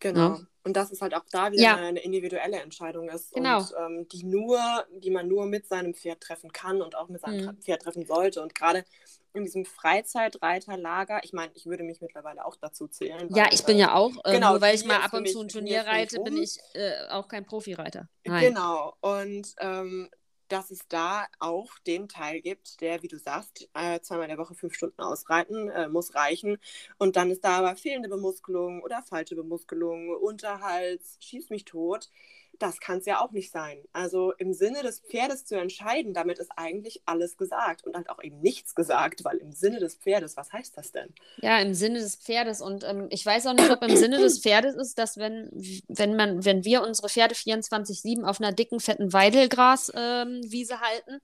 Genau. 0.00 0.20
Ja? 0.20 0.40
Und 0.64 0.76
das 0.76 0.90
ist 0.90 1.02
halt 1.02 1.14
auch 1.14 1.24
da 1.30 1.52
wieder 1.52 1.62
ja. 1.62 1.76
eine 1.76 2.00
individuelle 2.00 2.58
Entscheidung 2.60 3.08
ist. 3.10 3.32
Genau. 3.32 3.58
Und 3.58 3.74
ähm, 3.78 4.08
die 4.08 4.24
nur, 4.24 4.58
die 4.96 5.10
man 5.10 5.28
nur 5.28 5.44
mit 5.46 5.66
seinem 5.66 5.94
Pferd 5.94 6.22
treffen 6.22 6.52
kann 6.52 6.80
und 6.80 6.96
auch 6.96 7.08
mit 7.08 7.20
seinem 7.20 7.44
mhm. 7.44 7.58
Pferd 7.60 7.82
treffen 7.82 8.06
sollte. 8.06 8.42
Und 8.42 8.54
gerade 8.54 8.84
in 9.34 9.44
diesem 9.44 9.66
Freizeitreiterlager, 9.66 11.20
ich 11.22 11.32
meine, 11.32 11.52
ich 11.54 11.66
würde 11.66 11.82
mich 11.82 12.00
mittlerweile 12.00 12.46
auch 12.46 12.56
dazu 12.56 12.88
zählen. 12.88 13.28
Ja, 13.34 13.48
ich 13.52 13.64
bin 13.64 13.78
ja 13.78 13.94
auch, 13.94 14.12
äh, 14.24 14.32
genau, 14.32 14.52
nur 14.52 14.60
weil 14.62 14.74
ich 14.74 14.84
mal 14.86 15.02
ab 15.02 15.12
und 15.12 15.28
zu 15.28 15.40
ein 15.42 15.48
Turnier 15.48 15.82
reite, 15.82 16.20
bin 16.20 16.36
ich 16.38 16.58
äh, 16.72 17.08
auch 17.10 17.28
kein 17.28 17.44
Profireiter. 17.44 18.08
Nein. 18.24 18.48
Genau. 18.48 18.94
Und 19.00 19.54
ähm, 19.58 20.08
dass 20.48 20.70
es 20.70 20.86
da 20.88 21.26
auch 21.40 21.78
den 21.86 22.08
Teil 22.08 22.40
gibt, 22.40 22.80
der, 22.80 23.02
wie 23.02 23.08
du 23.08 23.18
sagst, 23.18 23.68
äh, 23.74 24.00
zweimal 24.00 24.24
in 24.24 24.30
der 24.30 24.38
Woche 24.38 24.54
fünf 24.54 24.74
Stunden 24.74 25.00
ausreiten 25.00 25.68
äh, 25.70 25.88
muss 25.88 26.14
reichen. 26.14 26.58
Und 26.98 27.16
dann 27.16 27.30
ist 27.30 27.44
da 27.44 27.58
aber 27.58 27.76
fehlende 27.76 28.08
Bemuskelung 28.08 28.82
oder 28.82 29.02
falsche 29.02 29.36
Bemuskelung, 29.36 30.10
Unterhals, 30.16 31.16
schieß 31.20 31.50
mich 31.50 31.64
tot 31.64 32.10
das 32.58 32.80
kann 32.80 32.98
es 32.98 33.06
ja 33.06 33.20
auch 33.20 33.32
nicht 33.32 33.50
sein. 33.50 33.78
Also 33.92 34.32
im 34.32 34.52
Sinne 34.52 34.82
des 34.82 35.00
Pferdes 35.00 35.44
zu 35.44 35.56
entscheiden, 35.56 36.14
damit 36.14 36.38
ist 36.38 36.50
eigentlich 36.56 37.02
alles 37.06 37.36
gesagt 37.36 37.86
und 37.86 37.96
halt 37.96 38.08
auch 38.10 38.22
eben 38.22 38.40
nichts 38.40 38.74
gesagt, 38.74 39.24
weil 39.24 39.38
im 39.38 39.52
Sinne 39.52 39.80
des 39.80 39.96
Pferdes, 39.96 40.36
was 40.36 40.52
heißt 40.52 40.76
das 40.76 40.92
denn? 40.92 41.12
Ja, 41.42 41.58
im 41.58 41.74
Sinne 41.74 41.98
des 41.98 42.16
Pferdes 42.16 42.60
und 42.60 42.84
ähm, 42.84 43.08
ich 43.10 43.24
weiß 43.24 43.46
auch 43.46 43.54
nicht, 43.54 43.70
ob 43.70 43.82
im 43.82 43.96
Sinne 43.96 44.18
des 44.18 44.40
Pferdes 44.40 44.74
ist, 44.76 44.98
dass 44.98 45.16
wenn, 45.16 45.50
wenn 45.88 46.16
man, 46.16 46.44
wenn 46.44 46.64
wir 46.64 46.82
unsere 46.82 47.08
Pferde 47.08 47.34
24-7 47.34 48.24
auf 48.24 48.40
einer 48.40 48.52
dicken, 48.52 48.80
fetten 48.80 49.12
Weidelgraswiese 49.12 50.74
ähm, 50.74 50.80
halten, 50.80 51.20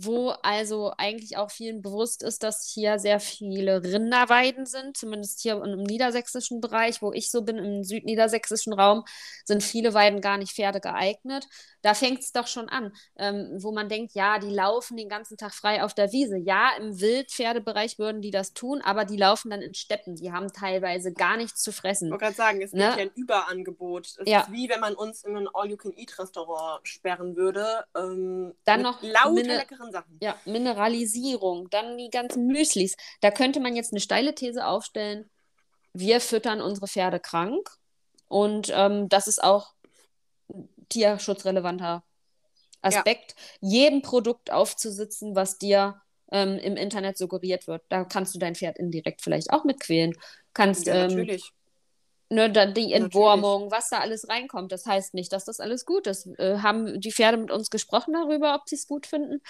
wo 0.00 0.30
also 0.42 0.92
eigentlich 0.96 1.36
auch 1.36 1.50
vielen 1.50 1.82
bewusst 1.82 2.22
ist, 2.22 2.44
dass 2.44 2.70
hier 2.72 3.00
sehr 3.00 3.18
viele 3.18 3.82
Rinderweiden 3.82 4.64
sind, 4.64 4.96
zumindest 4.96 5.40
hier 5.40 5.60
im 5.60 5.82
niedersächsischen 5.82 6.60
Bereich, 6.60 7.02
wo 7.02 7.12
ich 7.12 7.32
so 7.32 7.42
bin, 7.42 7.58
im 7.58 7.82
südniedersächsischen 7.82 8.72
Raum, 8.72 9.04
sind 9.44 9.60
viele 9.60 9.94
Weiden 9.94 10.20
gar 10.20 10.38
nicht 10.38 10.52
Pferde 10.52 10.80
geeignet. 10.80 11.48
Da 11.82 11.94
fängt 11.94 12.20
es 12.20 12.30
doch 12.30 12.46
schon 12.46 12.68
an, 12.68 12.92
ähm, 13.16 13.58
wo 13.60 13.72
man 13.72 13.88
denkt, 13.88 14.14
ja, 14.14 14.38
die 14.38 14.50
laufen 14.50 14.96
den 14.96 15.08
ganzen 15.08 15.36
Tag 15.36 15.52
frei 15.52 15.82
auf 15.82 15.94
der 15.94 16.12
Wiese. 16.12 16.36
Ja, 16.36 16.70
im 16.78 17.00
Wildpferdebereich 17.00 17.98
würden 17.98 18.22
die 18.22 18.30
das 18.30 18.52
tun, 18.52 18.80
aber 18.82 19.04
die 19.04 19.16
laufen 19.16 19.50
dann 19.50 19.62
in 19.62 19.74
Steppen. 19.74 20.14
Die 20.14 20.30
haben 20.30 20.52
teilweise 20.52 21.12
gar 21.12 21.36
nichts 21.36 21.60
zu 21.60 21.72
fressen. 21.72 22.06
Ich 22.06 22.12
wollte 22.12 22.24
gerade 22.24 22.36
sagen, 22.36 22.62
es 22.62 22.72
ne? 22.72 22.84
gibt 22.84 22.96
ja 22.96 23.02
ein 23.02 23.12
Überangebot. 23.16 24.06
Es 24.06 24.18
ja. 24.26 24.40
ist 24.42 24.52
wie 24.52 24.68
wenn 24.68 24.80
man 24.80 24.94
uns 24.94 25.24
in 25.24 25.36
ein 25.36 25.48
All-You-Can-Eat-Restaurant 25.52 26.86
sperren 26.86 27.34
würde. 27.34 27.84
Ähm, 27.96 28.54
dann 28.64 28.82
noch 28.82 29.02
lauter 29.02 29.42
leckeren 29.42 29.87
anderen 29.88 29.92
Sachen. 29.92 30.18
Ja, 30.20 30.36
Mineralisierung, 30.44 31.68
dann 31.70 31.96
die 31.96 32.10
ganzen 32.10 32.46
Müslis. 32.46 32.96
Da 33.20 33.30
könnte 33.30 33.60
man 33.60 33.76
jetzt 33.76 33.92
eine 33.92 34.00
steile 34.00 34.34
These 34.34 34.66
aufstellen, 34.66 35.28
wir 35.92 36.20
füttern 36.20 36.60
unsere 36.60 36.86
Pferde 36.86 37.18
krank 37.18 37.68
und 38.28 38.70
ähm, 38.74 39.08
das 39.08 39.26
ist 39.26 39.42
auch 39.42 39.72
tierschutzrelevanter 40.90 42.04
Aspekt, 42.80 43.34
ja. 43.60 43.68
jedem 43.68 44.02
Produkt 44.02 44.52
aufzusitzen, 44.52 45.34
was 45.34 45.58
dir 45.58 46.00
ähm, 46.30 46.58
im 46.58 46.76
Internet 46.76 47.18
suggeriert 47.18 47.66
wird. 47.66 47.82
Da 47.88 48.04
kannst 48.04 48.34
du 48.34 48.38
dein 48.38 48.54
Pferd 48.54 48.78
indirekt 48.78 49.22
vielleicht 49.22 49.50
auch 49.50 49.64
mitquälen. 49.64 50.14
Kannst, 50.52 50.86
ja, 50.86 50.94
ähm, 50.94 51.08
natürlich 51.08 51.52
ne, 52.30 52.50
da, 52.50 52.66
die 52.66 52.92
Entwurmung, 52.92 53.64
Natürlich. 53.64 53.72
was 53.72 53.88
da 53.90 53.98
alles 53.98 54.28
reinkommt. 54.28 54.72
Das 54.72 54.86
heißt 54.86 55.14
nicht, 55.14 55.32
dass 55.32 55.44
das 55.44 55.60
alles 55.60 55.84
gut 55.86 56.06
ist. 56.06 56.26
Äh, 56.38 56.58
haben 56.58 57.00
die 57.00 57.12
Pferde 57.12 57.38
mit 57.38 57.50
uns 57.50 57.70
gesprochen 57.70 58.14
darüber, 58.14 58.54
ob 58.54 58.68
sie 58.68 58.76
es 58.76 58.86
gut 58.86 59.06
finden, 59.06 59.40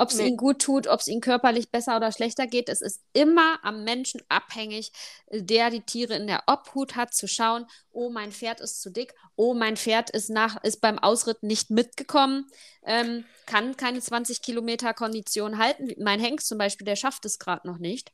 ob 0.00 0.08
es 0.08 0.16
nee. 0.16 0.28
ihnen 0.28 0.38
gut 0.38 0.62
tut, 0.62 0.86
ob 0.86 1.00
es 1.00 1.08
ihnen 1.08 1.20
körperlich 1.20 1.70
besser 1.70 1.94
oder 1.94 2.10
schlechter 2.10 2.46
geht. 2.46 2.70
Es 2.70 2.80
ist 2.80 3.02
immer 3.12 3.58
am 3.62 3.84
Menschen 3.84 4.22
abhängig, 4.30 4.92
der 5.30 5.68
die 5.68 5.82
Tiere 5.82 6.14
in 6.14 6.26
der 6.26 6.44
Obhut 6.46 6.96
hat, 6.96 7.12
zu 7.12 7.28
schauen, 7.28 7.66
oh, 7.92 8.08
mein 8.08 8.32
Pferd 8.32 8.62
ist 8.62 8.80
zu 8.80 8.90
dick, 8.90 9.14
oh, 9.36 9.52
mein 9.52 9.76
Pferd 9.76 10.08
ist, 10.08 10.30
nach, 10.30 10.64
ist 10.64 10.80
beim 10.80 10.98
Ausritt 10.98 11.42
nicht 11.42 11.68
mitgekommen, 11.68 12.46
ähm, 12.82 13.26
kann 13.44 13.76
keine 13.76 14.00
20 14.00 14.40
Kilometer 14.40 14.94
Kondition 14.94 15.58
halten. 15.58 15.92
Mein 15.98 16.18
Hengst 16.18 16.48
zum 16.48 16.56
Beispiel, 16.56 16.86
der 16.86 16.96
schafft 16.96 17.26
es 17.26 17.38
gerade 17.38 17.68
noch 17.68 17.76
nicht. 17.76 18.10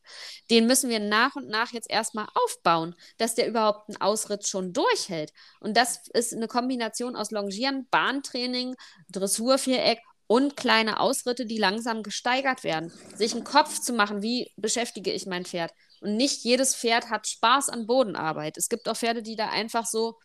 Den 0.51 0.67
müssen 0.67 0.91
wir 0.91 0.99
nach 0.99 1.37
und 1.37 1.47
nach 1.47 1.73
jetzt 1.73 1.89
erstmal 1.89 2.27
aufbauen, 2.35 2.97
dass 3.19 3.37
der 3.37 3.47
überhaupt 3.47 3.89
einen 3.89 4.01
Ausritt 4.01 4.49
schon 4.49 4.73
durchhält. 4.73 5.33
Und 5.61 5.77
das 5.77 6.09
ist 6.15 6.35
eine 6.35 6.49
Kombination 6.49 7.15
aus 7.15 7.31
Longieren, 7.31 7.87
Bahntraining, 7.91 8.75
Dressurviereck 9.09 10.01
und 10.27 10.57
kleine 10.57 11.01
Ausritte, 11.01 11.47
die 11.47 11.59
langsam 11.59 12.03
gesteigert 12.03 12.65
werden. 12.65 12.93
Sich 13.15 13.35
einen 13.35 13.45
Kopf 13.45 13.81
zu 13.81 13.93
machen, 13.93 14.23
wie 14.23 14.53
beschäftige 14.57 15.13
ich 15.13 15.27
mein 15.27 15.45
Pferd. 15.45 15.73
Und 16.01 16.17
nicht 16.17 16.45
jedes 16.45 16.75
Pferd 16.75 17.11
hat 17.11 17.27
Spaß 17.27 17.69
an 17.69 17.87
Bodenarbeit. 17.87 18.57
Es 18.57 18.69
gibt 18.69 18.89
auch 18.89 18.97
Pferde, 18.97 19.23
die 19.23 19.37
da 19.37 19.49
einfach 19.49 19.87
so, 19.87 20.19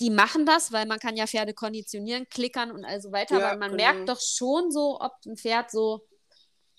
die 0.00 0.10
machen 0.10 0.46
das, 0.46 0.72
weil 0.72 0.86
man 0.86 0.98
kann 0.98 1.16
ja 1.16 1.26
Pferde 1.26 1.54
konditionieren, 1.54 2.26
klickern 2.28 2.72
und 2.72 2.84
also 2.84 3.12
weiter. 3.12 3.38
Ja, 3.38 3.50
aber 3.50 3.58
man 3.58 3.76
genau. 3.76 3.82
merkt 3.82 4.08
doch 4.08 4.20
schon 4.20 4.70
so, 4.70 4.98
ob 5.00 5.12
ein 5.26 5.36
Pferd 5.36 5.70
so 5.70 6.06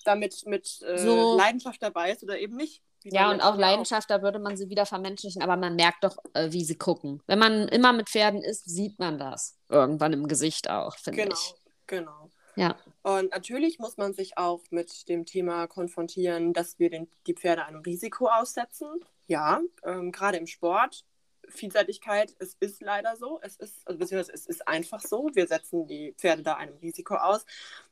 damit 0.04 0.46
mit 0.46 0.82
äh, 0.82 0.98
so, 0.98 1.38
Leidenschaft 1.38 1.82
dabei 1.82 2.12
ist 2.12 2.24
oder 2.24 2.38
eben 2.38 2.56
nicht. 2.56 2.82
Ja, 3.06 3.32
und 3.32 3.42
auch 3.42 3.58
Leidenschaft, 3.58 4.12
auch. 4.12 4.18
da 4.18 4.22
würde 4.24 4.40
man 4.40 4.56
sie 4.56 4.70
wieder 4.70 4.86
vermenschlichen, 4.86 5.42
aber 5.42 5.58
man 5.58 5.76
merkt 5.76 6.04
doch, 6.04 6.16
äh, 6.34 6.52
wie 6.52 6.64
sie 6.64 6.78
gucken. 6.78 7.22
Wenn 7.28 7.40
man 7.40 7.68
immer 7.68 7.92
mit 7.92 8.10
Pferden 8.10 8.42
ist, 8.42 8.66
sieht 8.66 8.98
man 8.98 9.18
das 9.18 9.58
irgendwann 9.70 10.14
im 10.14 10.28
Gesicht 10.28 10.70
auch, 10.70 10.98
finde 10.98 11.24
genau. 11.24 11.36
ich. 11.36 11.54
Genau. 11.88 12.23
Ja. 12.56 12.78
Und 13.02 13.32
natürlich 13.32 13.80
muss 13.80 13.98
man 13.98 14.14
sich 14.14 14.38
auch 14.38 14.62
mit 14.70 15.10
dem 15.10 15.26
Thema 15.26 15.68
konfrontieren, 15.68 16.54
dass 16.54 16.80
wir 16.80 16.90
den, 16.90 17.10
die 17.28 17.34
Pferde 17.34 17.66
einem 17.66 17.82
Risiko 17.82 18.28
aussetzen. 18.28 18.88
Ja, 19.28 19.62
ähm, 19.84 20.12
gerade 20.12 20.38
im 20.38 20.48
Sport. 20.48 21.06
Vielseitigkeit, 21.50 22.34
es 22.40 22.56
ist 22.60 22.82
leider 22.82 23.16
so. 23.16 23.40
Es 23.42 23.58
ist, 23.58 23.86
also 23.86 24.00
beziehungsweise 24.00 24.34
es 24.34 24.46
ist 24.46 24.68
einfach 24.68 25.02
so. 25.02 25.30
Wir 25.34 25.48
setzen 25.48 25.88
die 25.88 26.14
Pferde 26.18 26.42
da 26.42 26.56
einem 26.56 26.78
Risiko 26.78 27.16
aus. 27.16 27.46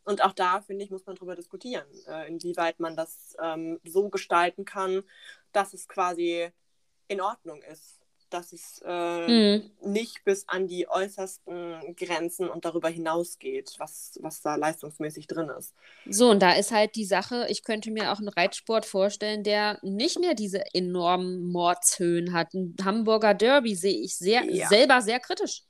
Und 0.04 0.24
auch 0.24 0.34
da, 0.34 0.62
finde 0.62 0.86
ich, 0.86 0.92
muss 0.92 1.06
man 1.06 1.16
darüber 1.16 1.36
diskutieren, 1.36 1.86
äh, 2.08 2.28
inwieweit 2.28 2.80
man 2.80 2.96
das 2.96 3.36
ähm, 3.42 3.80
so 3.84 4.10
gestalten 4.10 4.66
kann, 4.66 5.04
dass 5.52 5.74
es 5.74 5.88
quasi 5.88 6.50
in 7.08 7.20
Ordnung 7.20 7.62
ist 7.64 8.01
dass 8.34 8.54
es 8.54 8.82
äh, 8.86 9.28
mhm. 9.28 9.72
nicht 9.82 10.24
bis 10.24 10.48
an 10.48 10.68
die 10.68 10.88
äußersten 10.90 11.96
Grenzen 11.96 12.50
und 12.50 12.66
darüber 12.66 12.90
hinausgeht, 12.90 13.76
was, 13.78 14.18
was 14.22 14.42
da 14.42 14.56
leistungsmäßig 14.56 15.28
drin 15.28 15.50
ist. 15.58 15.74
So, 16.10 16.30
und 16.30 16.42
da 16.42 16.54
ist 16.54 16.72
halt 16.72 16.96
die 16.96 17.06
Sache, 17.06 17.46
ich 17.50 17.64
könnte 17.64 17.92
mir 17.92 18.12
auch 18.12 18.20
einen 18.20 18.30
Reitsport 18.30 18.86
vorstellen, 18.86 19.44
der 19.44 19.80
nicht 19.82 20.20
mehr 20.20 20.34
diese 20.34 20.64
enormen 20.74 21.52
Mordshöhen 21.52 22.34
hat. 22.34 22.54
Ein 22.54 22.76
Hamburger 22.84 23.34
Derby 23.34 23.76
sehe 23.76 24.00
ich 24.02 24.16
sehr, 24.18 24.44
ja. 24.46 24.68
selber 24.68 25.02
sehr 25.02 25.20
kritisch. 25.20 25.64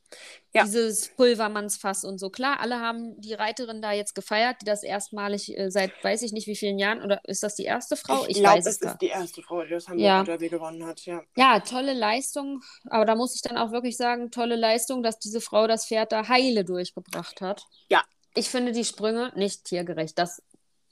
Ja. 0.54 0.64
Dieses 0.64 1.10
Pulvermannsfass 1.16 2.04
und 2.04 2.20
so. 2.20 2.30
Klar, 2.30 2.60
alle 2.60 2.80
haben 2.80 3.20
die 3.22 3.34
Reiterin 3.34 3.82
da 3.82 3.94
jetzt 3.94 4.16
gefeiert, 4.16 4.58
die 4.62 4.66
das 4.66 4.84
erstmalig 4.84 5.58
äh, 5.58 5.72
seit 5.72 5.92
weiß 6.04 6.24
ich 6.24 6.34
nicht 6.34 6.48
wie 6.48 6.58
vielen 6.58 6.78
Jahren, 6.78 7.02
oder 7.02 7.22
ist 7.24 7.44
das 7.44 7.56
die 7.56 7.64
erste 7.64 7.96
Frau? 7.96 8.24
Ich, 8.26 8.32
ich 8.32 8.38
glaube, 8.40 8.60
es 8.60 8.66
ist 8.66 8.84
da. 8.84 8.96
die 8.96 9.08
erste 9.08 9.42
Frau, 9.42 9.64
die 9.64 9.70
das 9.70 9.88
Hamburg 9.88 10.04
ja. 10.04 10.24
Derby 10.24 10.50
gewonnen 10.50 10.86
hat, 10.86 11.06
ja. 11.06 11.22
Ja, 11.38 11.62
tolle 11.62 11.94
Leistung, 11.94 12.62
aber 12.90 13.06
da 13.06 13.16
muss 13.16 13.36
ich 13.36 13.42
dann 13.42 13.58
auch 13.58 13.72
wirklich 13.72 13.96
sagen, 13.96 14.30
tolle 14.30 14.58
Leistung, 14.58 15.04
dass 15.04 15.20
diese 15.20 15.40
Frau 15.40 15.68
das 15.68 15.86
Pferd 15.86 16.12
da 16.12 16.28
heile 16.28 16.66
durchgebracht 16.66 17.40
hat. 17.40 17.66
Ja. 17.90 18.04
Ich 18.36 18.50
finde 18.50 18.74
die 18.74 18.86
Sprünge 18.86 19.32
nicht 19.36 19.66
tiergerecht. 19.66 20.18
Das 20.18 20.42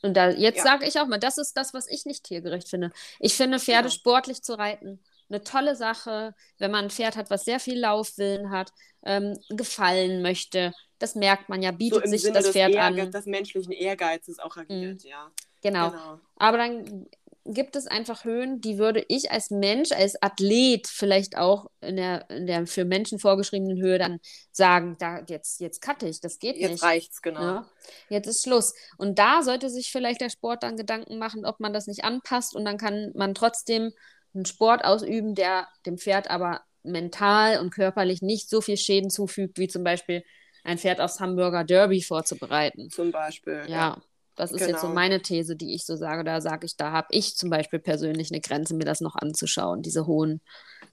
und 0.01 0.15
da, 0.15 0.29
jetzt 0.29 0.58
ja. 0.58 0.63
sage 0.63 0.86
ich 0.86 0.99
auch 0.99 1.08
mal, 1.08 1.19
das 1.19 1.38
ist 1.38 1.58
das, 1.58 1.73
was 1.73 1.88
ich 1.88 2.05
nicht 2.05 2.23
tiergerecht 2.23 2.69
finde. 2.69 2.91
Ich 3.19 3.34
finde, 3.36 3.60
Pferde 3.60 3.89
ja. 3.89 3.93
sportlich 3.93 4.41
zu 4.41 4.58
reiten 4.58 5.01
eine 5.29 5.43
tolle 5.43 5.75
Sache, 5.75 6.33
wenn 6.57 6.71
man 6.71 6.85
ein 6.85 6.89
Pferd 6.89 7.15
hat, 7.15 7.29
was 7.29 7.45
sehr 7.45 7.59
viel 7.59 7.79
Laufwillen 7.79 8.49
hat, 8.49 8.71
ähm, 9.03 9.37
gefallen 9.49 10.21
möchte. 10.21 10.73
Das 10.97 11.15
merkt 11.15 11.49
man 11.49 11.61
ja, 11.61 11.71
bietet 11.71 12.03
so 12.05 12.09
sich 12.09 12.21
Sinne 12.21 12.39
das 12.39 12.49
Pferd 12.49 12.73
Ehrge 12.73 13.03
an. 13.03 13.11
Das 13.11 13.25
menschlichen 13.25 13.71
Ehrgeizes 13.71 14.39
auch 14.39 14.57
agiert, 14.57 15.03
mhm. 15.03 15.09
ja. 15.09 15.31
Genau. 15.61 15.91
genau. 15.91 16.19
Aber 16.37 16.57
dann 16.57 17.07
gibt 17.45 17.75
es 17.75 17.87
einfach 17.87 18.25
Höhen, 18.25 18.61
die 18.61 18.77
würde 18.77 19.03
ich 19.07 19.31
als 19.31 19.49
Mensch, 19.49 19.91
als 19.91 20.21
Athlet 20.21 20.87
vielleicht 20.87 21.37
auch 21.37 21.67
in 21.81 21.95
der, 21.95 22.29
in 22.29 22.45
der 22.45 22.67
für 22.67 22.85
Menschen 22.85 23.19
vorgeschriebenen 23.19 23.81
Höhe 23.81 23.97
dann 23.97 24.19
sagen, 24.51 24.97
da 24.99 25.23
jetzt, 25.27 25.59
jetzt 25.59 25.81
cutte 25.81 26.07
ich, 26.07 26.19
das 26.21 26.39
geht 26.39 26.57
jetzt 26.57 26.61
nicht. 26.61 26.71
Jetzt 26.71 26.83
reicht's, 26.83 27.21
genau. 27.21 27.41
Ja, 27.41 27.69
jetzt 28.09 28.27
ist 28.27 28.43
Schluss. 28.43 28.73
Und 28.97 29.19
da 29.19 29.41
sollte 29.41 29.69
sich 29.69 29.91
vielleicht 29.91 30.21
der 30.21 30.29
Sport 30.29 30.63
dann 30.63 30.77
Gedanken 30.77 31.17
machen, 31.17 31.45
ob 31.45 31.59
man 31.59 31.73
das 31.73 31.87
nicht 31.87 32.03
anpasst 32.03 32.55
und 32.55 32.65
dann 32.65 32.77
kann 32.77 33.11
man 33.15 33.33
trotzdem 33.33 33.91
einen 34.33 34.45
Sport 34.45 34.85
ausüben, 34.85 35.35
der 35.35 35.67
dem 35.85 35.97
Pferd 35.97 36.29
aber 36.29 36.61
mental 36.83 37.59
und 37.59 37.71
körperlich 37.71 38.21
nicht 38.21 38.49
so 38.49 38.61
viel 38.61 38.77
Schäden 38.77 39.09
zufügt, 39.09 39.57
wie 39.57 39.67
zum 39.67 39.83
Beispiel 39.83 40.23
ein 40.63 40.77
Pferd 40.77 41.01
aufs 41.01 41.19
Hamburger 41.19 41.63
Derby 41.63 42.01
vorzubereiten. 42.01 42.89
Zum 42.89 43.11
Beispiel. 43.11 43.63
Ja. 43.67 43.69
ja. 43.69 44.01
Das 44.39 44.52
ist 44.52 44.60
genau. 44.60 44.71
jetzt 44.71 44.82
so 44.82 44.88
genau. 44.88 44.99
meine 44.99 45.21
These, 45.21 45.58
die 45.58 45.75
ich 45.75 45.86
so 45.86 45.97
sage. 45.97 46.23
Da 46.23 46.39
sage 46.39 46.65
ich, 46.65 46.78
da 46.78 46.91
habe 46.91 47.08
ich 47.12 47.36
zum 47.36 47.49
Beispiel 47.49 47.80
persönlich 47.80 48.32
eine 48.32 48.39
Grenze, 48.39 48.73
mir 48.73 48.86
das 48.86 49.02
noch 49.02 49.15
anzuschauen, 49.17 49.82
diese 49.82 50.08
hohen, 50.08 50.41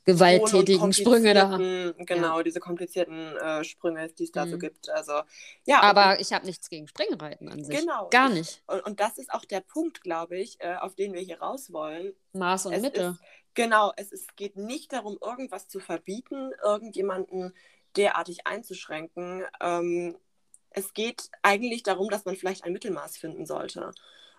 gewalttätigen 0.05 0.93
Sprünge 0.93 1.33
da. 1.33 1.57
Genau, 1.57 2.39
ja. 2.39 2.43
diese 2.43 2.59
komplizierten 2.59 3.37
äh, 3.37 3.63
Sprünge, 3.63 4.09
die 4.09 4.25
es 4.25 4.33
da 4.33 4.47
mhm. 4.47 4.51
so 4.51 4.59
gibt. 4.59 4.91
Also, 4.91 5.13
ja, 5.65 5.81
Aber 5.83 6.21
ich 6.21 6.33
habe 6.33 6.45
nichts 6.45 6.69
gegen 6.69 6.89
Springreiten 6.89 7.49
an 7.49 7.63
sich. 7.63 7.79
Genau. 7.79 8.09
Gar 8.11 8.31
nicht. 8.31 8.63
Und, 8.67 8.85
und 8.85 8.99
das 8.99 9.17
ist 9.17 9.33
auch 9.33 9.45
der 9.45 9.61
Punkt, 9.61 10.01
glaube 10.01 10.37
ich, 10.39 10.61
äh, 10.61 10.75
auf 10.77 10.97
den 10.97 11.13
wir 11.13 11.21
hier 11.21 11.41
raus 11.41 11.73
wollen. 11.73 12.15
Maß 12.33 12.67
und 12.67 12.73
es 12.73 12.83
Mitte. 12.83 13.17
Ist, 13.21 13.21
genau, 13.55 13.93
es 13.97 14.11
ist, 14.11 14.37
geht 14.37 14.57
nicht 14.57 14.93
darum, 14.93 15.19
irgendwas 15.21 15.69
zu 15.69 15.79
verbieten, 15.79 16.51
irgendjemanden 16.65 17.53
derartig 17.97 18.47
einzuschränken. 18.47 19.45
Ähm, 19.61 20.17
es 20.77 20.93
geht 20.93 21.31
eigentlich 21.43 21.83
darum, 21.83 22.11
dass 22.11 22.27
man 22.27 22.37
vielleicht 22.37 22.65
ein 22.65 22.73
Mittelmaß 22.73 23.17
finden 23.17 23.47
sollte. 23.47 23.93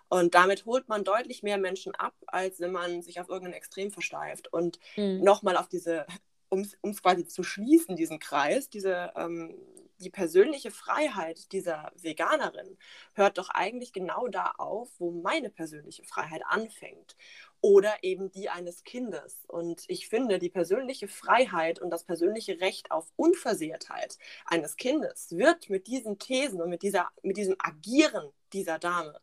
Und 0.08 0.34
damit 0.34 0.64
holt 0.64 0.88
man 0.88 1.04
deutlich 1.04 1.42
mehr 1.42 1.58
Menschen 1.58 1.94
ab, 1.96 2.14
als 2.28 2.60
wenn 2.60 2.70
man 2.70 3.02
sich 3.02 3.20
auf 3.20 3.28
irgendein 3.28 3.54
Extrem 3.54 3.90
versteift. 3.90 4.50
Und 4.52 4.78
mhm. 4.96 5.20
nochmal 5.22 5.56
auf 5.56 5.68
diese, 5.68 6.06
um 6.48 6.60
es 6.60 7.02
quasi 7.02 7.26
zu 7.26 7.42
schließen, 7.42 7.96
diesen 7.96 8.20
Kreis, 8.20 8.70
diese, 8.70 9.12
ähm, 9.16 9.58
die 9.98 10.10
persönliche 10.10 10.70
Freiheit 10.70 11.50
dieser 11.50 11.90
Veganerin 11.96 12.78
hört 13.14 13.36
doch 13.36 13.48
eigentlich 13.48 13.92
genau 13.92 14.28
da 14.28 14.52
auf, 14.58 14.88
wo 14.98 15.10
meine 15.10 15.50
persönliche 15.50 16.04
Freiheit 16.04 16.42
anfängt 16.46 17.16
oder 17.60 17.92
eben 18.02 18.30
die 18.30 18.48
eines 18.48 18.84
Kindes. 18.84 19.44
Und 19.48 19.84
ich 19.88 20.08
finde, 20.08 20.38
die 20.38 20.50
persönliche 20.50 21.08
Freiheit 21.08 21.80
und 21.80 21.90
das 21.90 22.04
persönliche 22.04 22.60
Recht 22.60 22.90
auf 22.90 23.12
Unversehrtheit 23.16 24.18
eines 24.44 24.76
Kindes 24.76 25.32
wird 25.32 25.68
mit 25.70 25.86
diesen 25.86 26.18
Thesen 26.18 26.60
und 26.60 26.70
mit, 26.70 26.82
dieser, 26.82 27.08
mit 27.22 27.36
diesem 27.36 27.56
Agieren 27.58 28.30
dieser 28.52 28.78
Dame 28.78 29.20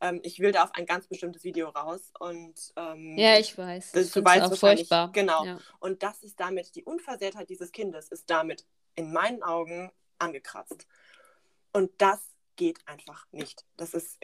ähm, 0.00 0.20
ich 0.22 0.38
will 0.38 0.52
da 0.52 0.64
auf 0.64 0.74
ein 0.74 0.86
ganz 0.86 1.06
bestimmtes 1.06 1.44
Video 1.44 1.68
raus 1.70 2.12
und 2.20 2.54
ähm, 2.76 3.18
ja, 3.18 3.38
ich 3.38 3.56
weiß. 3.56 3.92
Das, 3.92 4.12
du 4.12 4.24
weißt 4.24 4.52
auch 4.52 4.56
furchtbar. 4.56 5.10
Genau. 5.12 5.44
Ja. 5.44 5.58
Und 5.80 6.02
das 6.02 6.22
ist 6.22 6.38
damit 6.38 6.74
die 6.76 6.84
Unversehrtheit 6.84 7.48
dieses 7.48 7.72
Kindes 7.72 8.08
ist 8.08 8.30
damit 8.30 8.64
in 8.94 9.12
meinen 9.12 9.42
Augen 9.42 9.90
angekratzt. 10.18 10.86
Und 11.72 11.90
das 11.98 12.20
geht 12.56 12.78
einfach 12.86 13.26
nicht. 13.32 13.64
Das 13.76 13.94
ist 13.94 14.18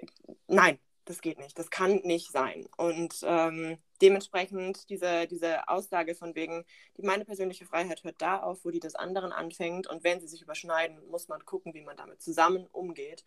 nein, 0.47 0.79
das 1.05 1.21
geht 1.21 1.39
nicht, 1.39 1.59
das 1.59 1.71
kann 1.71 1.97
nicht 2.05 2.33
sein. 2.33 2.67
Und 2.77 3.21
ähm, 3.25 3.79
dementsprechend 4.01 4.89
diese, 4.89 5.27
diese 5.27 5.69
Aussage 5.69 6.15
von 6.15 6.35
wegen, 6.35 6.65
die 6.97 7.03
meine 7.03 7.25
persönliche 7.25 7.67
Freiheit 7.67 8.05
hört 8.05 8.21
da 8.23 8.41
auf, 8.41 8.65
wo 8.65 8.71
die 8.71 8.81
des 8.81 8.95
anderen 8.95 9.33
anfängt. 9.33 9.87
Und 9.87 10.05
wenn 10.05 10.21
sie 10.21 10.29
sich 10.29 10.43
überschneiden, 10.43 11.07
muss 11.09 11.29
man 11.29 11.45
gucken, 11.45 11.75
wie 11.75 11.83
man 11.83 11.97
damit 11.97 12.23
zusammen 12.23 12.67
umgeht. 12.73 13.25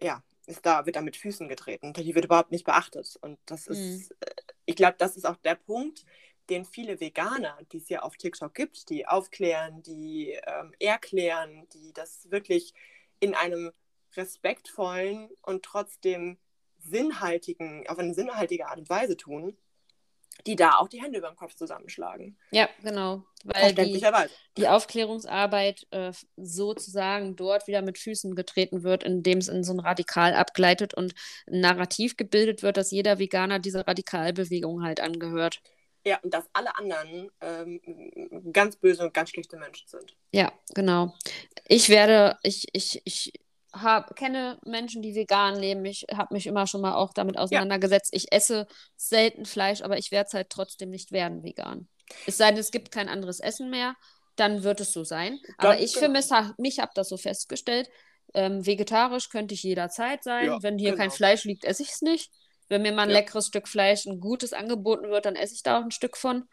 Ja, 0.00 0.22
ist 0.46 0.64
da, 0.64 0.86
wird 0.86 0.96
da 0.96 1.02
mit 1.02 1.16
Füßen 1.16 1.48
getreten. 1.48 1.92
Die 1.92 2.14
wird 2.14 2.24
überhaupt 2.24 2.52
nicht 2.52 2.64
beachtet. 2.64 3.18
Und 3.20 3.38
das 3.46 3.66
ist, 3.66 4.10
mhm. 4.10 4.16
ich 4.64 4.76
glaube, 4.76 4.96
das 4.98 5.16
ist 5.16 5.26
auch 5.26 5.36
der 5.36 5.56
Punkt, 5.56 6.04
den 6.48 6.64
viele 6.64 7.00
Veganer, 7.00 7.56
die 7.72 7.78
es 7.78 7.88
ja 7.88 8.00
auf 8.00 8.16
TikTok 8.16 8.54
gibt, 8.54 8.90
die 8.90 9.06
aufklären, 9.06 9.82
die 9.82 10.38
ähm, 10.46 10.74
erklären, 10.80 11.68
die 11.72 11.92
das 11.92 12.30
wirklich 12.30 12.74
in 13.20 13.34
einem 13.34 13.72
respektvollen 14.16 15.30
und 15.42 15.64
trotzdem 15.64 16.38
sinnhaltigen, 16.78 17.86
auf 17.88 17.98
eine 17.98 18.14
sinnhaltige 18.14 18.66
Art 18.66 18.78
und 18.78 18.88
Weise 18.88 19.16
tun, 19.16 19.56
die 20.46 20.56
da 20.56 20.78
auch 20.78 20.88
die 20.88 21.02
Hände 21.02 21.18
über 21.18 21.28
dem 21.28 21.36
Kopf 21.36 21.54
zusammenschlagen. 21.54 22.38
Ja, 22.50 22.68
genau. 22.82 23.24
Weil 23.44 23.74
die, 23.74 24.02
die 24.56 24.68
Aufklärungsarbeit 24.68 25.86
äh, 25.90 26.12
sozusagen 26.36 27.36
dort 27.36 27.66
wieder 27.66 27.82
mit 27.82 27.98
Füßen 27.98 28.34
getreten 28.34 28.82
wird, 28.82 29.02
indem 29.02 29.38
es 29.38 29.48
in 29.48 29.64
so 29.64 29.72
ein 29.72 29.80
Radikal 29.80 30.34
abgleitet 30.34 30.94
und 30.94 31.14
ein 31.46 31.60
Narrativ 31.60 32.16
gebildet 32.16 32.62
wird, 32.62 32.76
dass 32.76 32.90
jeder 32.90 33.18
Veganer 33.18 33.58
dieser 33.58 33.86
Radikalbewegung 33.86 34.82
halt 34.82 35.00
angehört. 35.00 35.62
Ja, 36.06 36.18
und 36.22 36.32
dass 36.32 36.48
alle 36.54 36.76
anderen 36.76 37.30
ähm, 37.42 38.52
ganz 38.52 38.76
böse 38.76 39.02
und 39.02 39.12
ganz 39.12 39.30
schlechte 39.30 39.58
Menschen 39.58 39.86
sind. 39.86 40.16
Ja, 40.32 40.50
genau. 40.74 41.14
Ich 41.68 41.90
werde, 41.90 42.38
ich, 42.42 42.66
ich, 42.72 43.02
ich 43.04 43.32
hab, 43.72 44.16
kenne 44.16 44.58
Menschen, 44.64 45.02
die 45.02 45.14
vegan 45.14 45.56
leben. 45.56 45.84
Ich 45.84 46.06
habe 46.12 46.34
mich 46.34 46.46
immer 46.46 46.66
schon 46.66 46.80
mal 46.80 46.94
auch 46.94 47.12
damit 47.12 47.38
auseinandergesetzt. 47.38 48.12
Ja. 48.12 48.16
Ich 48.16 48.32
esse 48.32 48.66
selten 48.96 49.44
Fleisch, 49.44 49.82
aber 49.82 49.98
ich 49.98 50.10
werde 50.10 50.28
es 50.28 50.34
halt 50.34 50.50
trotzdem 50.50 50.90
nicht 50.90 51.12
werden 51.12 51.42
vegan. 51.42 51.88
Es 52.26 52.36
sei 52.36 52.50
denn, 52.50 52.58
es 52.58 52.70
gibt 52.70 52.90
kein 52.90 53.08
anderes 53.08 53.40
Essen 53.40 53.70
mehr, 53.70 53.94
dann 54.36 54.62
wird 54.62 54.80
es 54.80 54.92
so 54.92 55.04
sein. 55.04 55.38
Aber 55.58 55.72
Ganz 55.72 55.82
ich 55.82 55.94
genau. 55.94 56.06
für 56.06 56.12
mich, 56.12 56.56
mich 56.58 56.78
habe 56.80 56.92
das 56.94 57.08
so 57.08 57.16
festgestellt. 57.16 57.88
Ähm, 58.34 58.64
vegetarisch 58.64 59.28
könnte 59.28 59.54
ich 59.54 59.62
jederzeit 59.62 60.22
sein. 60.22 60.46
Ja, 60.46 60.62
Wenn 60.62 60.78
hier 60.78 60.90
genau. 60.90 61.02
kein 61.02 61.10
Fleisch 61.10 61.44
liegt, 61.44 61.64
esse 61.64 61.82
ich 61.82 61.90
es 61.90 62.02
nicht. 62.02 62.30
Wenn 62.68 62.82
mir 62.82 62.92
mal 62.92 63.02
ein 63.02 63.10
ja. 63.10 63.16
leckeres 63.16 63.48
Stück 63.48 63.68
Fleisch, 63.68 64.06
ein 64.06 64.20
gutes 64.20 64.52
angeboten 64.52 65.10
wird, 65.10 65.26
dann 65.26 65.34
esse 65.34 65.54
ich 65.54 65.62
da 65.62 65.78
auch 65.78 65.84
ein 65.84 65.90
Stück 65.90 66.16
von 66.16 66.48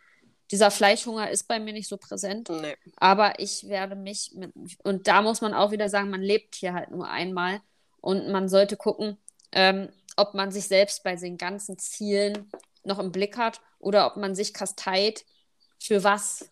dieser 0.52 0.72
Fleischhunger 0.72 1.30
ist 1.30 1.48
bei 1.48 1.60
mir 1.60 1.74
nicht 1.74 1.90
so 1.90 1.98
präsent. 1.98 2.50
Nee. 2.50 2.76
Aber 2.96 3.40
ich 3.40 3.68
werde 3.68 3.96
mich, 3.96 4.32
mit, 4.34 4.54
und 4.84 5.08
da 5.08 5.22
muss 5.22 5.42
man 5.42 5.54
auch 5.54 5.72
wieder 5.72 5.90
sagen, 5.90 6.10
man 6.10 6.22
lebt 6.22 6.56
hier 6.56 6.74
halt 6.74 6.92
nur 6.92 7.10
einmal 7.10 7.62
und 8.02 8.30
man 8.30 8.48
sollte 8.48 8.78
gucken, 8.78 9.18
ähm, 9.52 9.90
ob 10.16 10.34
man 10.34 10.52
sich 10.52 10.68
selbst 10.68 11.04
bei 11.04 11.16
den 11.16 11.38
ganzen 11.38 11.78
Zielen 11.78 12.50
noch 12.84 13.00
im 13.00 13.12
Blick 13.12 13.38
hat 13.38 13.62
oder 13.80 14.08
ob 14.08 14.18
man 14.18 14.36
sich 14.36 14.54
kasteit 14.54 15.26
für 15.80 16.04
was. 16.04 16.50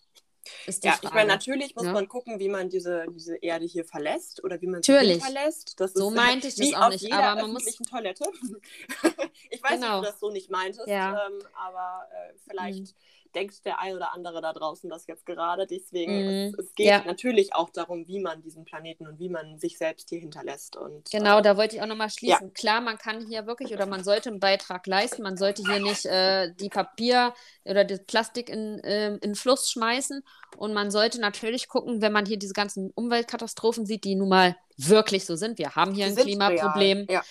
Ist 0.68 0.84
die 0.84 0.88
ja, 0.90 0.94
Frage. 0.94 1.08
ich 1.08 1.14
meine, 1.14 1.30
natürlich 1.30 1.76
muss 1.76 1.86
ja. 1.86 1.94
man 1.94 2.08
gucken, 2.08 2.40
wie 2.40 2.50
man 2.50 2.70
diese, 2.70 3.06
diese 3.10 3.36
Erde 3.38 3.66
hier 3.66 3.84
verlässt 3.84 4.44
oder 4.44 4.62
wie 4.62 4.68
man 4.68 4.84
sie 4.84 4.92
nicht 4.92 5.24
verlässt. 5.24 5.80
Das 5.80 5.94
so 5.94 6.10
ist, 6.10 6.16
meinte 6.16 6.48
ich 6.48 6.56
das 6.56 6.74
auch 6.76 6.90
nicht, 6.90 7.12
aber 7.12 7.42
man 7.42 7.54
muss. 7.54 7.66
Toilette. 7.90 8.26
ich 9.50 9.64
weiß 9.64 9.72
genau. 9.72 9.80
nicht, 9.80 9.84
ob 9.84 10.04
du 10.04 10.12
das 10.12 10.20
so 10.20 10.30
nicht 10.30 10.52
meintest, 10.52 10.88
ja. 10.88 11.26
ähm, 11.26 11.40
aber 11.56 12.08
äh, 12.12 12.34
vielleicht. 12.48 12.80
Mhm 12.80 13.15
denkt 13.36 13.66
der 13.66 13.80
ein 13.80 13.96
oder 13.96 14.14
andere 14.14 14.42
da 14.42 14.54
draußen 14.54 14.90
das 14.90 15.06
jetzt 15.08 15.26
gerade. 15.26 15.68
Deswegen, 15.68 16.14
mm, 16.14 16.54
es, 16.54 16.66
es, 16.66 16.76
geht 16.76 16.88
ja. 16.88 17.04
natürlich 17.06 17.54
auch 17.54 17.70
darum, 17.70 18.08
wie 18.08 18.20
man 18.20 18.42
diesen 18.42 18.66
Planeten 18.66 19.06
und 19.08 19.20
wie 19.20 19.30
man 19.30 19.60
sich 19.60 19.78
selbst 19.78 20.10
hier 20.10 20.20
hinterlässt. 20.20 20.76
Und, 20.76 21.12
genau, 21.12 21.40
äh, 21.40 21.42
da 21.42 21.58
wollte 21.58 21.76
ich 21.76 21.82
auch 21.82 21.88
nochmal 21.88 22.10
schließen. 22.10 22.48
Ja. 22.48 22.54
Klar, 22.54 22.82
man 22.82 22.98
kann 22.98 23.26
hier 23.28 23.46
wirklich 23.46 23.74
oder 23.74 23.86
man 23.86 24.04
sollte 24.04 24.30
einen 24.30 24.40
Beitrag 24.40 24.88
leisten. 24.88 25.22
Man 25.22 25.38
sollte 25.38 25.64
hier 25.64 25.80
nicht 25.80 26.06
äh, 26.06 26.54
die 26.56 26.70
Papier 26.70 27.34
oder 27.66 27.84
das 27.84 28.04
Plastik 28.06 28.50
in, 28.50 28.80
äh, 28.80 29.16
in 29.18 29.36
Fluss 29.36 29.70
schmeißen. 29.70 30.24
Und 30.58 30.74
man 30.74 30.90
sollte 30.90 31.20
natürlich 31.20 31.68
gucken, 31.68 32.02
wenn 32.02 32.14
man 32.14 32.26
hier 32.26 32.38
diese 32.38 32.54
ganzen 32.54 32.92
Umweltkatastrophen 32.92 33.86
sieht, 33.86 34.06
die 34.06 34.16
nun 34.16 34.30
mal 34.30 34.56
wirklich 34.78 35.26
so 35.26 35.36
sind. 35.36 35.58
Wir 35.58 35.76
haben 35.76 35.94
hier 35.94 36.06
die 36.08 36.12
ein 36.12 36.18
Klimaproblem. 36.18 37.08
Ja 37.10 37.24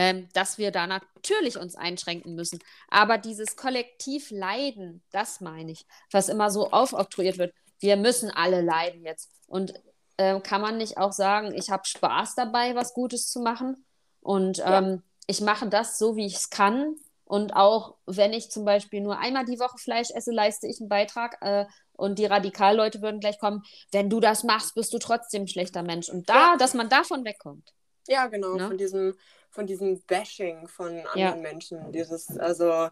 ähm, 0.00 0.28
dass 0.32 0.58
wir 0.58 0.70
da 0.70 0.86
natürlich 0.86 1.58
uns 1.58 1.74
einschränken 1.74 2.36
müssen. 2.36 2.60
Aber 2.88 3.18
dieses 3.18 3.56
kollektiv 3.56 4.30
Leiden, 4.30 5.02
das 5.10 5.40
meine 5.40 5.72
ich, 5.72 5.86
was 6.12 6.28
immer 6.28 6.52
so 6.52 6.70
aufoktroyiert 6.70 7.36
wird. 7.36 7.52
Wir 7.80 7.96
müssen 7.96 8.30
alle 8.30 8.60
leiden 8.60 9.04
jetzt. 9.04 9.28
Und 9.48 9.74
äh, 10.16 10.38
kann 10.38 10.60
man 10.60 10.78
nicht 10.78 10.98
auch 10.98 11.10
sagen, 11.10 11.52
ich 11.52 11.70
habe 11.70 11.84
Spaß 11.84 12.36
dabei, 12.36 12.76
was 12.76 12.94
Gutes 12.94 13.28
zu 13.28 13.40
machen? 13.40 13.84
Und 14.20 14.60
ähm, 14.60 14.64
ja. 14.64 14.98
ich 15.26 15.40
mache 15.40 15.68
das 15.68 15.98
so, 15.98 16.14
wie 16.14 16.26
ich 16.26 16.36
es 16.36 16.50
kann. 16.50 16.94
Und 17.24 17.56
auch 17.56 17.96
wenn 18.06 18.32
ich 18.32 18.52
zum 18.52 18.64
Beispiel 18.64 19.00
nur 19.00 19.18
einmal 19.18 19.46
die 19.46 19.58
Woche 19.58 19.78
Fleisch 19.78 20.12
esse, 20.12 20.30
leiste 20.30 20.68
ich 20.68 20.78
einen 20.78 20.88
Beitrag. 20.88 21.38
Äh, 21.40 21.66
und 21.94 22.20
die 22.20 22.26
Radikalleute 22.26 23.02
würden 23.02 23.18
gleich 23.18 23.40
kommen, 23.40 23.64
wenn 23.90 24.08
du 24.10 24.20
das 24.20 24.44
machst, 24.44 24.76
bist 24.76 24.92
du 24.92 24.98
trotzdem 25.00 25.42
ein 25.42 25.48
schlechter 25.48 25.82
Mensch. 25.82 26.08
Und 26.08 26.28
da, 26.28 26.52
ja. 26.52 26.56
dass 26.56 26.74
man 26.74 26.88
davon 26.88 27.24
wegkommt. 27.24 27.74
Ja, 28.06 28.28
genau, 28.28 28.54
ne? 28.54 28.68
von 28.68 28.78
diesem, 28.78 29.14
von 29.50 29.66
diesem 29.66 30.00
Bashing 30.02 30.68
von 30.68 30.88
anderen 30.88 31.18
ja. 31.18 31.34
Menschen. 31.36 31.92
Dieses, 31.92 32.38
also 32.38 32.88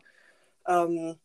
ähm, 0.66 1.18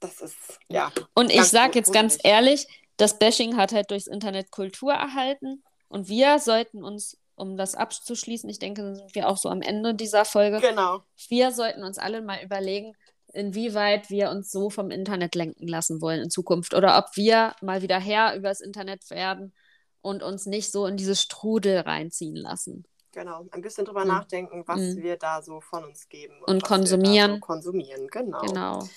das 0.00 0.20
ist, 0.20 0.36
ja. 0.68 0.92
Und 1.14 1.30
ich 1.30 1.44
sage 1.44 1.78
jetzt 1.78 1.92
ganz 1.92 2.18
ehrlich, 2.22 2.66
das 2.96 3.18
Bashing 3.18 3.56
hat 3.56 3.72
halt 3.72 3.90
durchs 3.90 4.06
Internet 4.06 4.50
Kultur 4.50 4.92
erhalten. 4.92 5.62
Und 5.88 6.08
wir 6.08 6.38
sollten 6.38 6.84
uns 6.84 7.16
um 7.34 7.56
das 7.56 7.74
abzuschließen, 7.74 8.50
ich 8.50 8.58
denke, 8.58 8.82
dann 8.82 8.96
sind 8.96 9.14
wir 9.14 9.28
auch 9.28 9.36
so 9.36 9.48
am 9.48 9.62
Ende 9.62 9.94
dieser 9.94 10.24
Folge. 10.24 10.60
Genau. 10.60 11.02
Wir 11.28 11.52
sollten 11.52 11.84
uns 11.84 11.96
alle 11.98 12.20
mal 12.20 12.42
überlegen, 12.42 12.94
inwieweit 13.32 14.10
wir 14.10 14.30
uns 14.30 14.50
so 14.50 14.70
vom 14.70 14.90
Internet 14.90 15.34
lenken 15.34 15.68
lassen 15.68 16.00
wollen 16.00 16.22
in 16.22 16.30
Zukunft 16.30 16.74
oder 16.74 16.98
ob 16.98 17.16
wir 17.16 17.54
mal 17.62 17.82
wieder 17.82 18.00
Herr 18.00 18.34
über 18.34 18.48
das 18.48 18.60
Internet 18.60 19.08
werden 19.10 19.54
und 20.00 20.22
uns 20.22 20.46
nicht 20.46 20.72
so 20.72 20.86
in 20.86 20.96
dieses 20.96 21.22
Strudel 21.22 21.80
reinziehen 21.80 22.36
lassen. 22.36 22.84
Genau, 23.18 23.44
ein 23.50 23.62
bisschen 23.62 23.84
drüber 23.84 24.02
mhm. 24.02 24.08
nachdenken, 24.12 24.62
was 24.66 24.78
mhm. 24.78 25.02
wir 25.02 25.16
da 25.16 25.42
so 25.42 25.60
von 25.60 25.84
uns 25.84 26.08
geben. 26.08 26.38
Und, 26.42 26.54
und 26.54 26.62
konsumieren. 26.62 27.34
So 27.34 27.40
konsumieren, 27.40 28.06
genau. 28.06 28.40
Genau. 28.42 28.88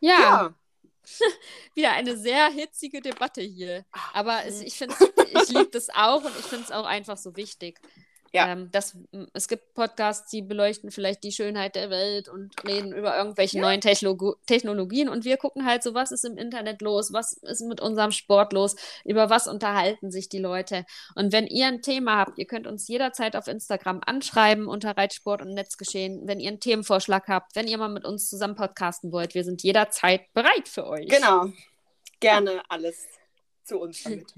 ja. 0.00 0.18
ja. 0.18 0.54
Wieder 1.74 1.92
eine 1.92 2.16
sehr 2.16 2.48
hitzige 2.48 3.00
Debatte 3.00 3.42
hier. 3.42 3.84
Aber 4.12 4.44
es, 4.44 4.62
ich 4.62 4.76
finde, 4.76 4.96
ich 5.30 5.48
liebe 5.50 5.70
das 5.70 5.90
auch 5.90 6.24
und 6.24 6.36
ich 6.36 6.46
finde 6.46 6.64
es 6.64 6.72
auch 6.72 6.86
einfach 6.86 7.16
so 7.16 7.36
wichtig. 7.36 7.80
Ja. 8.36 8.52
Ähm, 8.52 8.68
das, 8.70 8.96
es 9.32 9.48
gibt 9.48 9.74
Podcasts, 9.74 10.30
die 10.30 10.42
beleuchten 10.42 10.90
vielleicht 10.90 11.24
die 11.24 11.32
Schönheit 11.32 11.74
der 11.74 11.90
Welt 11.90 12.28
und 12.28 12.52
reden 12.66 12.92
über 12.92 13.16
irgendwelche 13.16 13.56
ja. 13.56 13.62
neuen 13.62 13.80
Techno 13.80 14.36
Technologien 14.46 15.08
und 15.08 15.24
wir 15.24 15.36
gucken 15.36 15.66
halt 15.66 15.82
so, 15.82 15.94
was 15.94 16.12
ist 16.12 16.24
im 16.24 16.36
Internet 16.36 16.82
los, 16.82 17.12
was 17.12 17.32
ist 17.32 17.62
mit 17.62 17.80
unserem 17.80 18.12
Sport 18.12 18.52
los, 18.52 18.76
über 19.04 19.30
was 19.30 19.48
unterhalten 19.48 20.10
sich 20.10 20.28
die 20.28 20.38
Leute. 20.38 20.84
Und 21.14 21.32
wenn 21.32 21.46
ihr 21.46 21.66
ein 21.66 21.82
Thema 21.82 22.18
habt, 22.18 22.38
ihr 22.38 22.46
könnt 22.46 22.66
uns 22.66 22.86
jederzeit 22.88 23.36
auf 23.36 23.46
Instagram 23.46 24.00
anschreiben 24.04 24.66
unter 24.66 24.96
Reitsport 24.96 25.42
und 25.42 25.54
Netzgeschehen, 25.54 26.26
wenn 26.26 26.40
ihr 26.40 26.48
einen 26.48 26.60
Themenvorschlag 26.60 27.28
habt, 27.28 27.56
wenn 27.56 27.68
ihr 27.68 27.78
mal 27.78 27.88
mit 27.88 28.04
uns 28.04 28.28
zusammen 28.28 28.54
podcasten 28.56 29.12
wollt. 29.12 29.34
Wir 29.34 29.44
sind 29.44 29.62
jederzeit 29.62 30.32
bereit 30.34 30.68
für 30.68 30.86
euch. 30.86 31.08
Genau. 31.08 31.46
Gerne 32.20 32.62
alles 32.68 33.06
zu 33.66 33.78
uns 33.78 34.02
damit. 34.02 34.32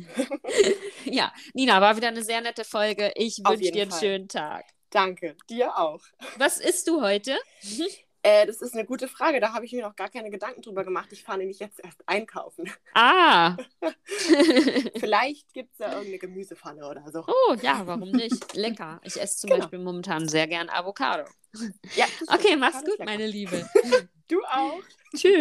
ja, 1.05 1.33
Nina, 1.55 1.81
war 1.81 1.97
wieder 1.97 2.09
eine 2.09 2.23
sehr 2.23 2.41
nette 2.41 2.65
Folge. 2.65 3.13
Ich 3.15 3.39
wünsche 3.39 3.71
dir 3.71 3.83
einen 3.83 3.91
Fall. 3.91 4.01
schönen 4.01 4.29
Tag. 4.29 4.65
Danke, 4.91 5.37
dir 5.49 5.77
auch. 5.77 6.01
Was 6.37 6.59
isst 6.59 6.89
du 6.89 7.03
heute? 7.03 7.39
Äh, 8.23 8.47
das 8.47 8.61
ist 8.63 8.75
eine 8.75 8.85
gute 8.85 9.07
Frage. 9.07 9.39
Da 9.39 9.53
habe 9.53 9.65
ich 9.65 9.73
mir 9.73 9.83
noch 9.83 9.95
gar 9.95 10.09
keine 10.09 10.29
Gedanken 10.29 10.61
drüber 10.61 10.83
gemacht. 10.83 11.09
Ich 11.13 11.23
fahre 11.23 11.39
nämlich 11.39 11.61
jetzt 11.61 11.79
erst 11.83 12.03
einkaufen. 12.07 12.69
Ah. 12.93 13.57
Vielleicht 14.99 15.55
gibt 15.55 15.73
es 15.75 15.79
ja 15.79 15.91
irgendeine 15.91 16.19
Gemüsepfanne 16.19 16.85
oder 16.85 17.05
so. 17.13 17.25
Oh, 17.27 17.55
ja, 17.63 17.87
warum 17.87 18.11
nicht? 18.11 18.55
Lecker. 18.55 19.01
Ich 19.05 19.21
esse 19.21 19.39
zum 19.39 19.51
genau. 19.51 19.61
Beispiel 19.61 19.79
momentan 19.79 20.29
sehr 20.29 20.49
gern 20.49 20.69
Avocado. 20.69 21.31
Ja, 21.95 22.07
okay, 22.27 22.57
mach's 22.57 22.85
gut, 22.85 22.99
meine 22.99 23.27
Liebe. 23.27 23.69
Du 24.27 24.43
auch. 24.45 24.83
Tschüss. 25.17 25.37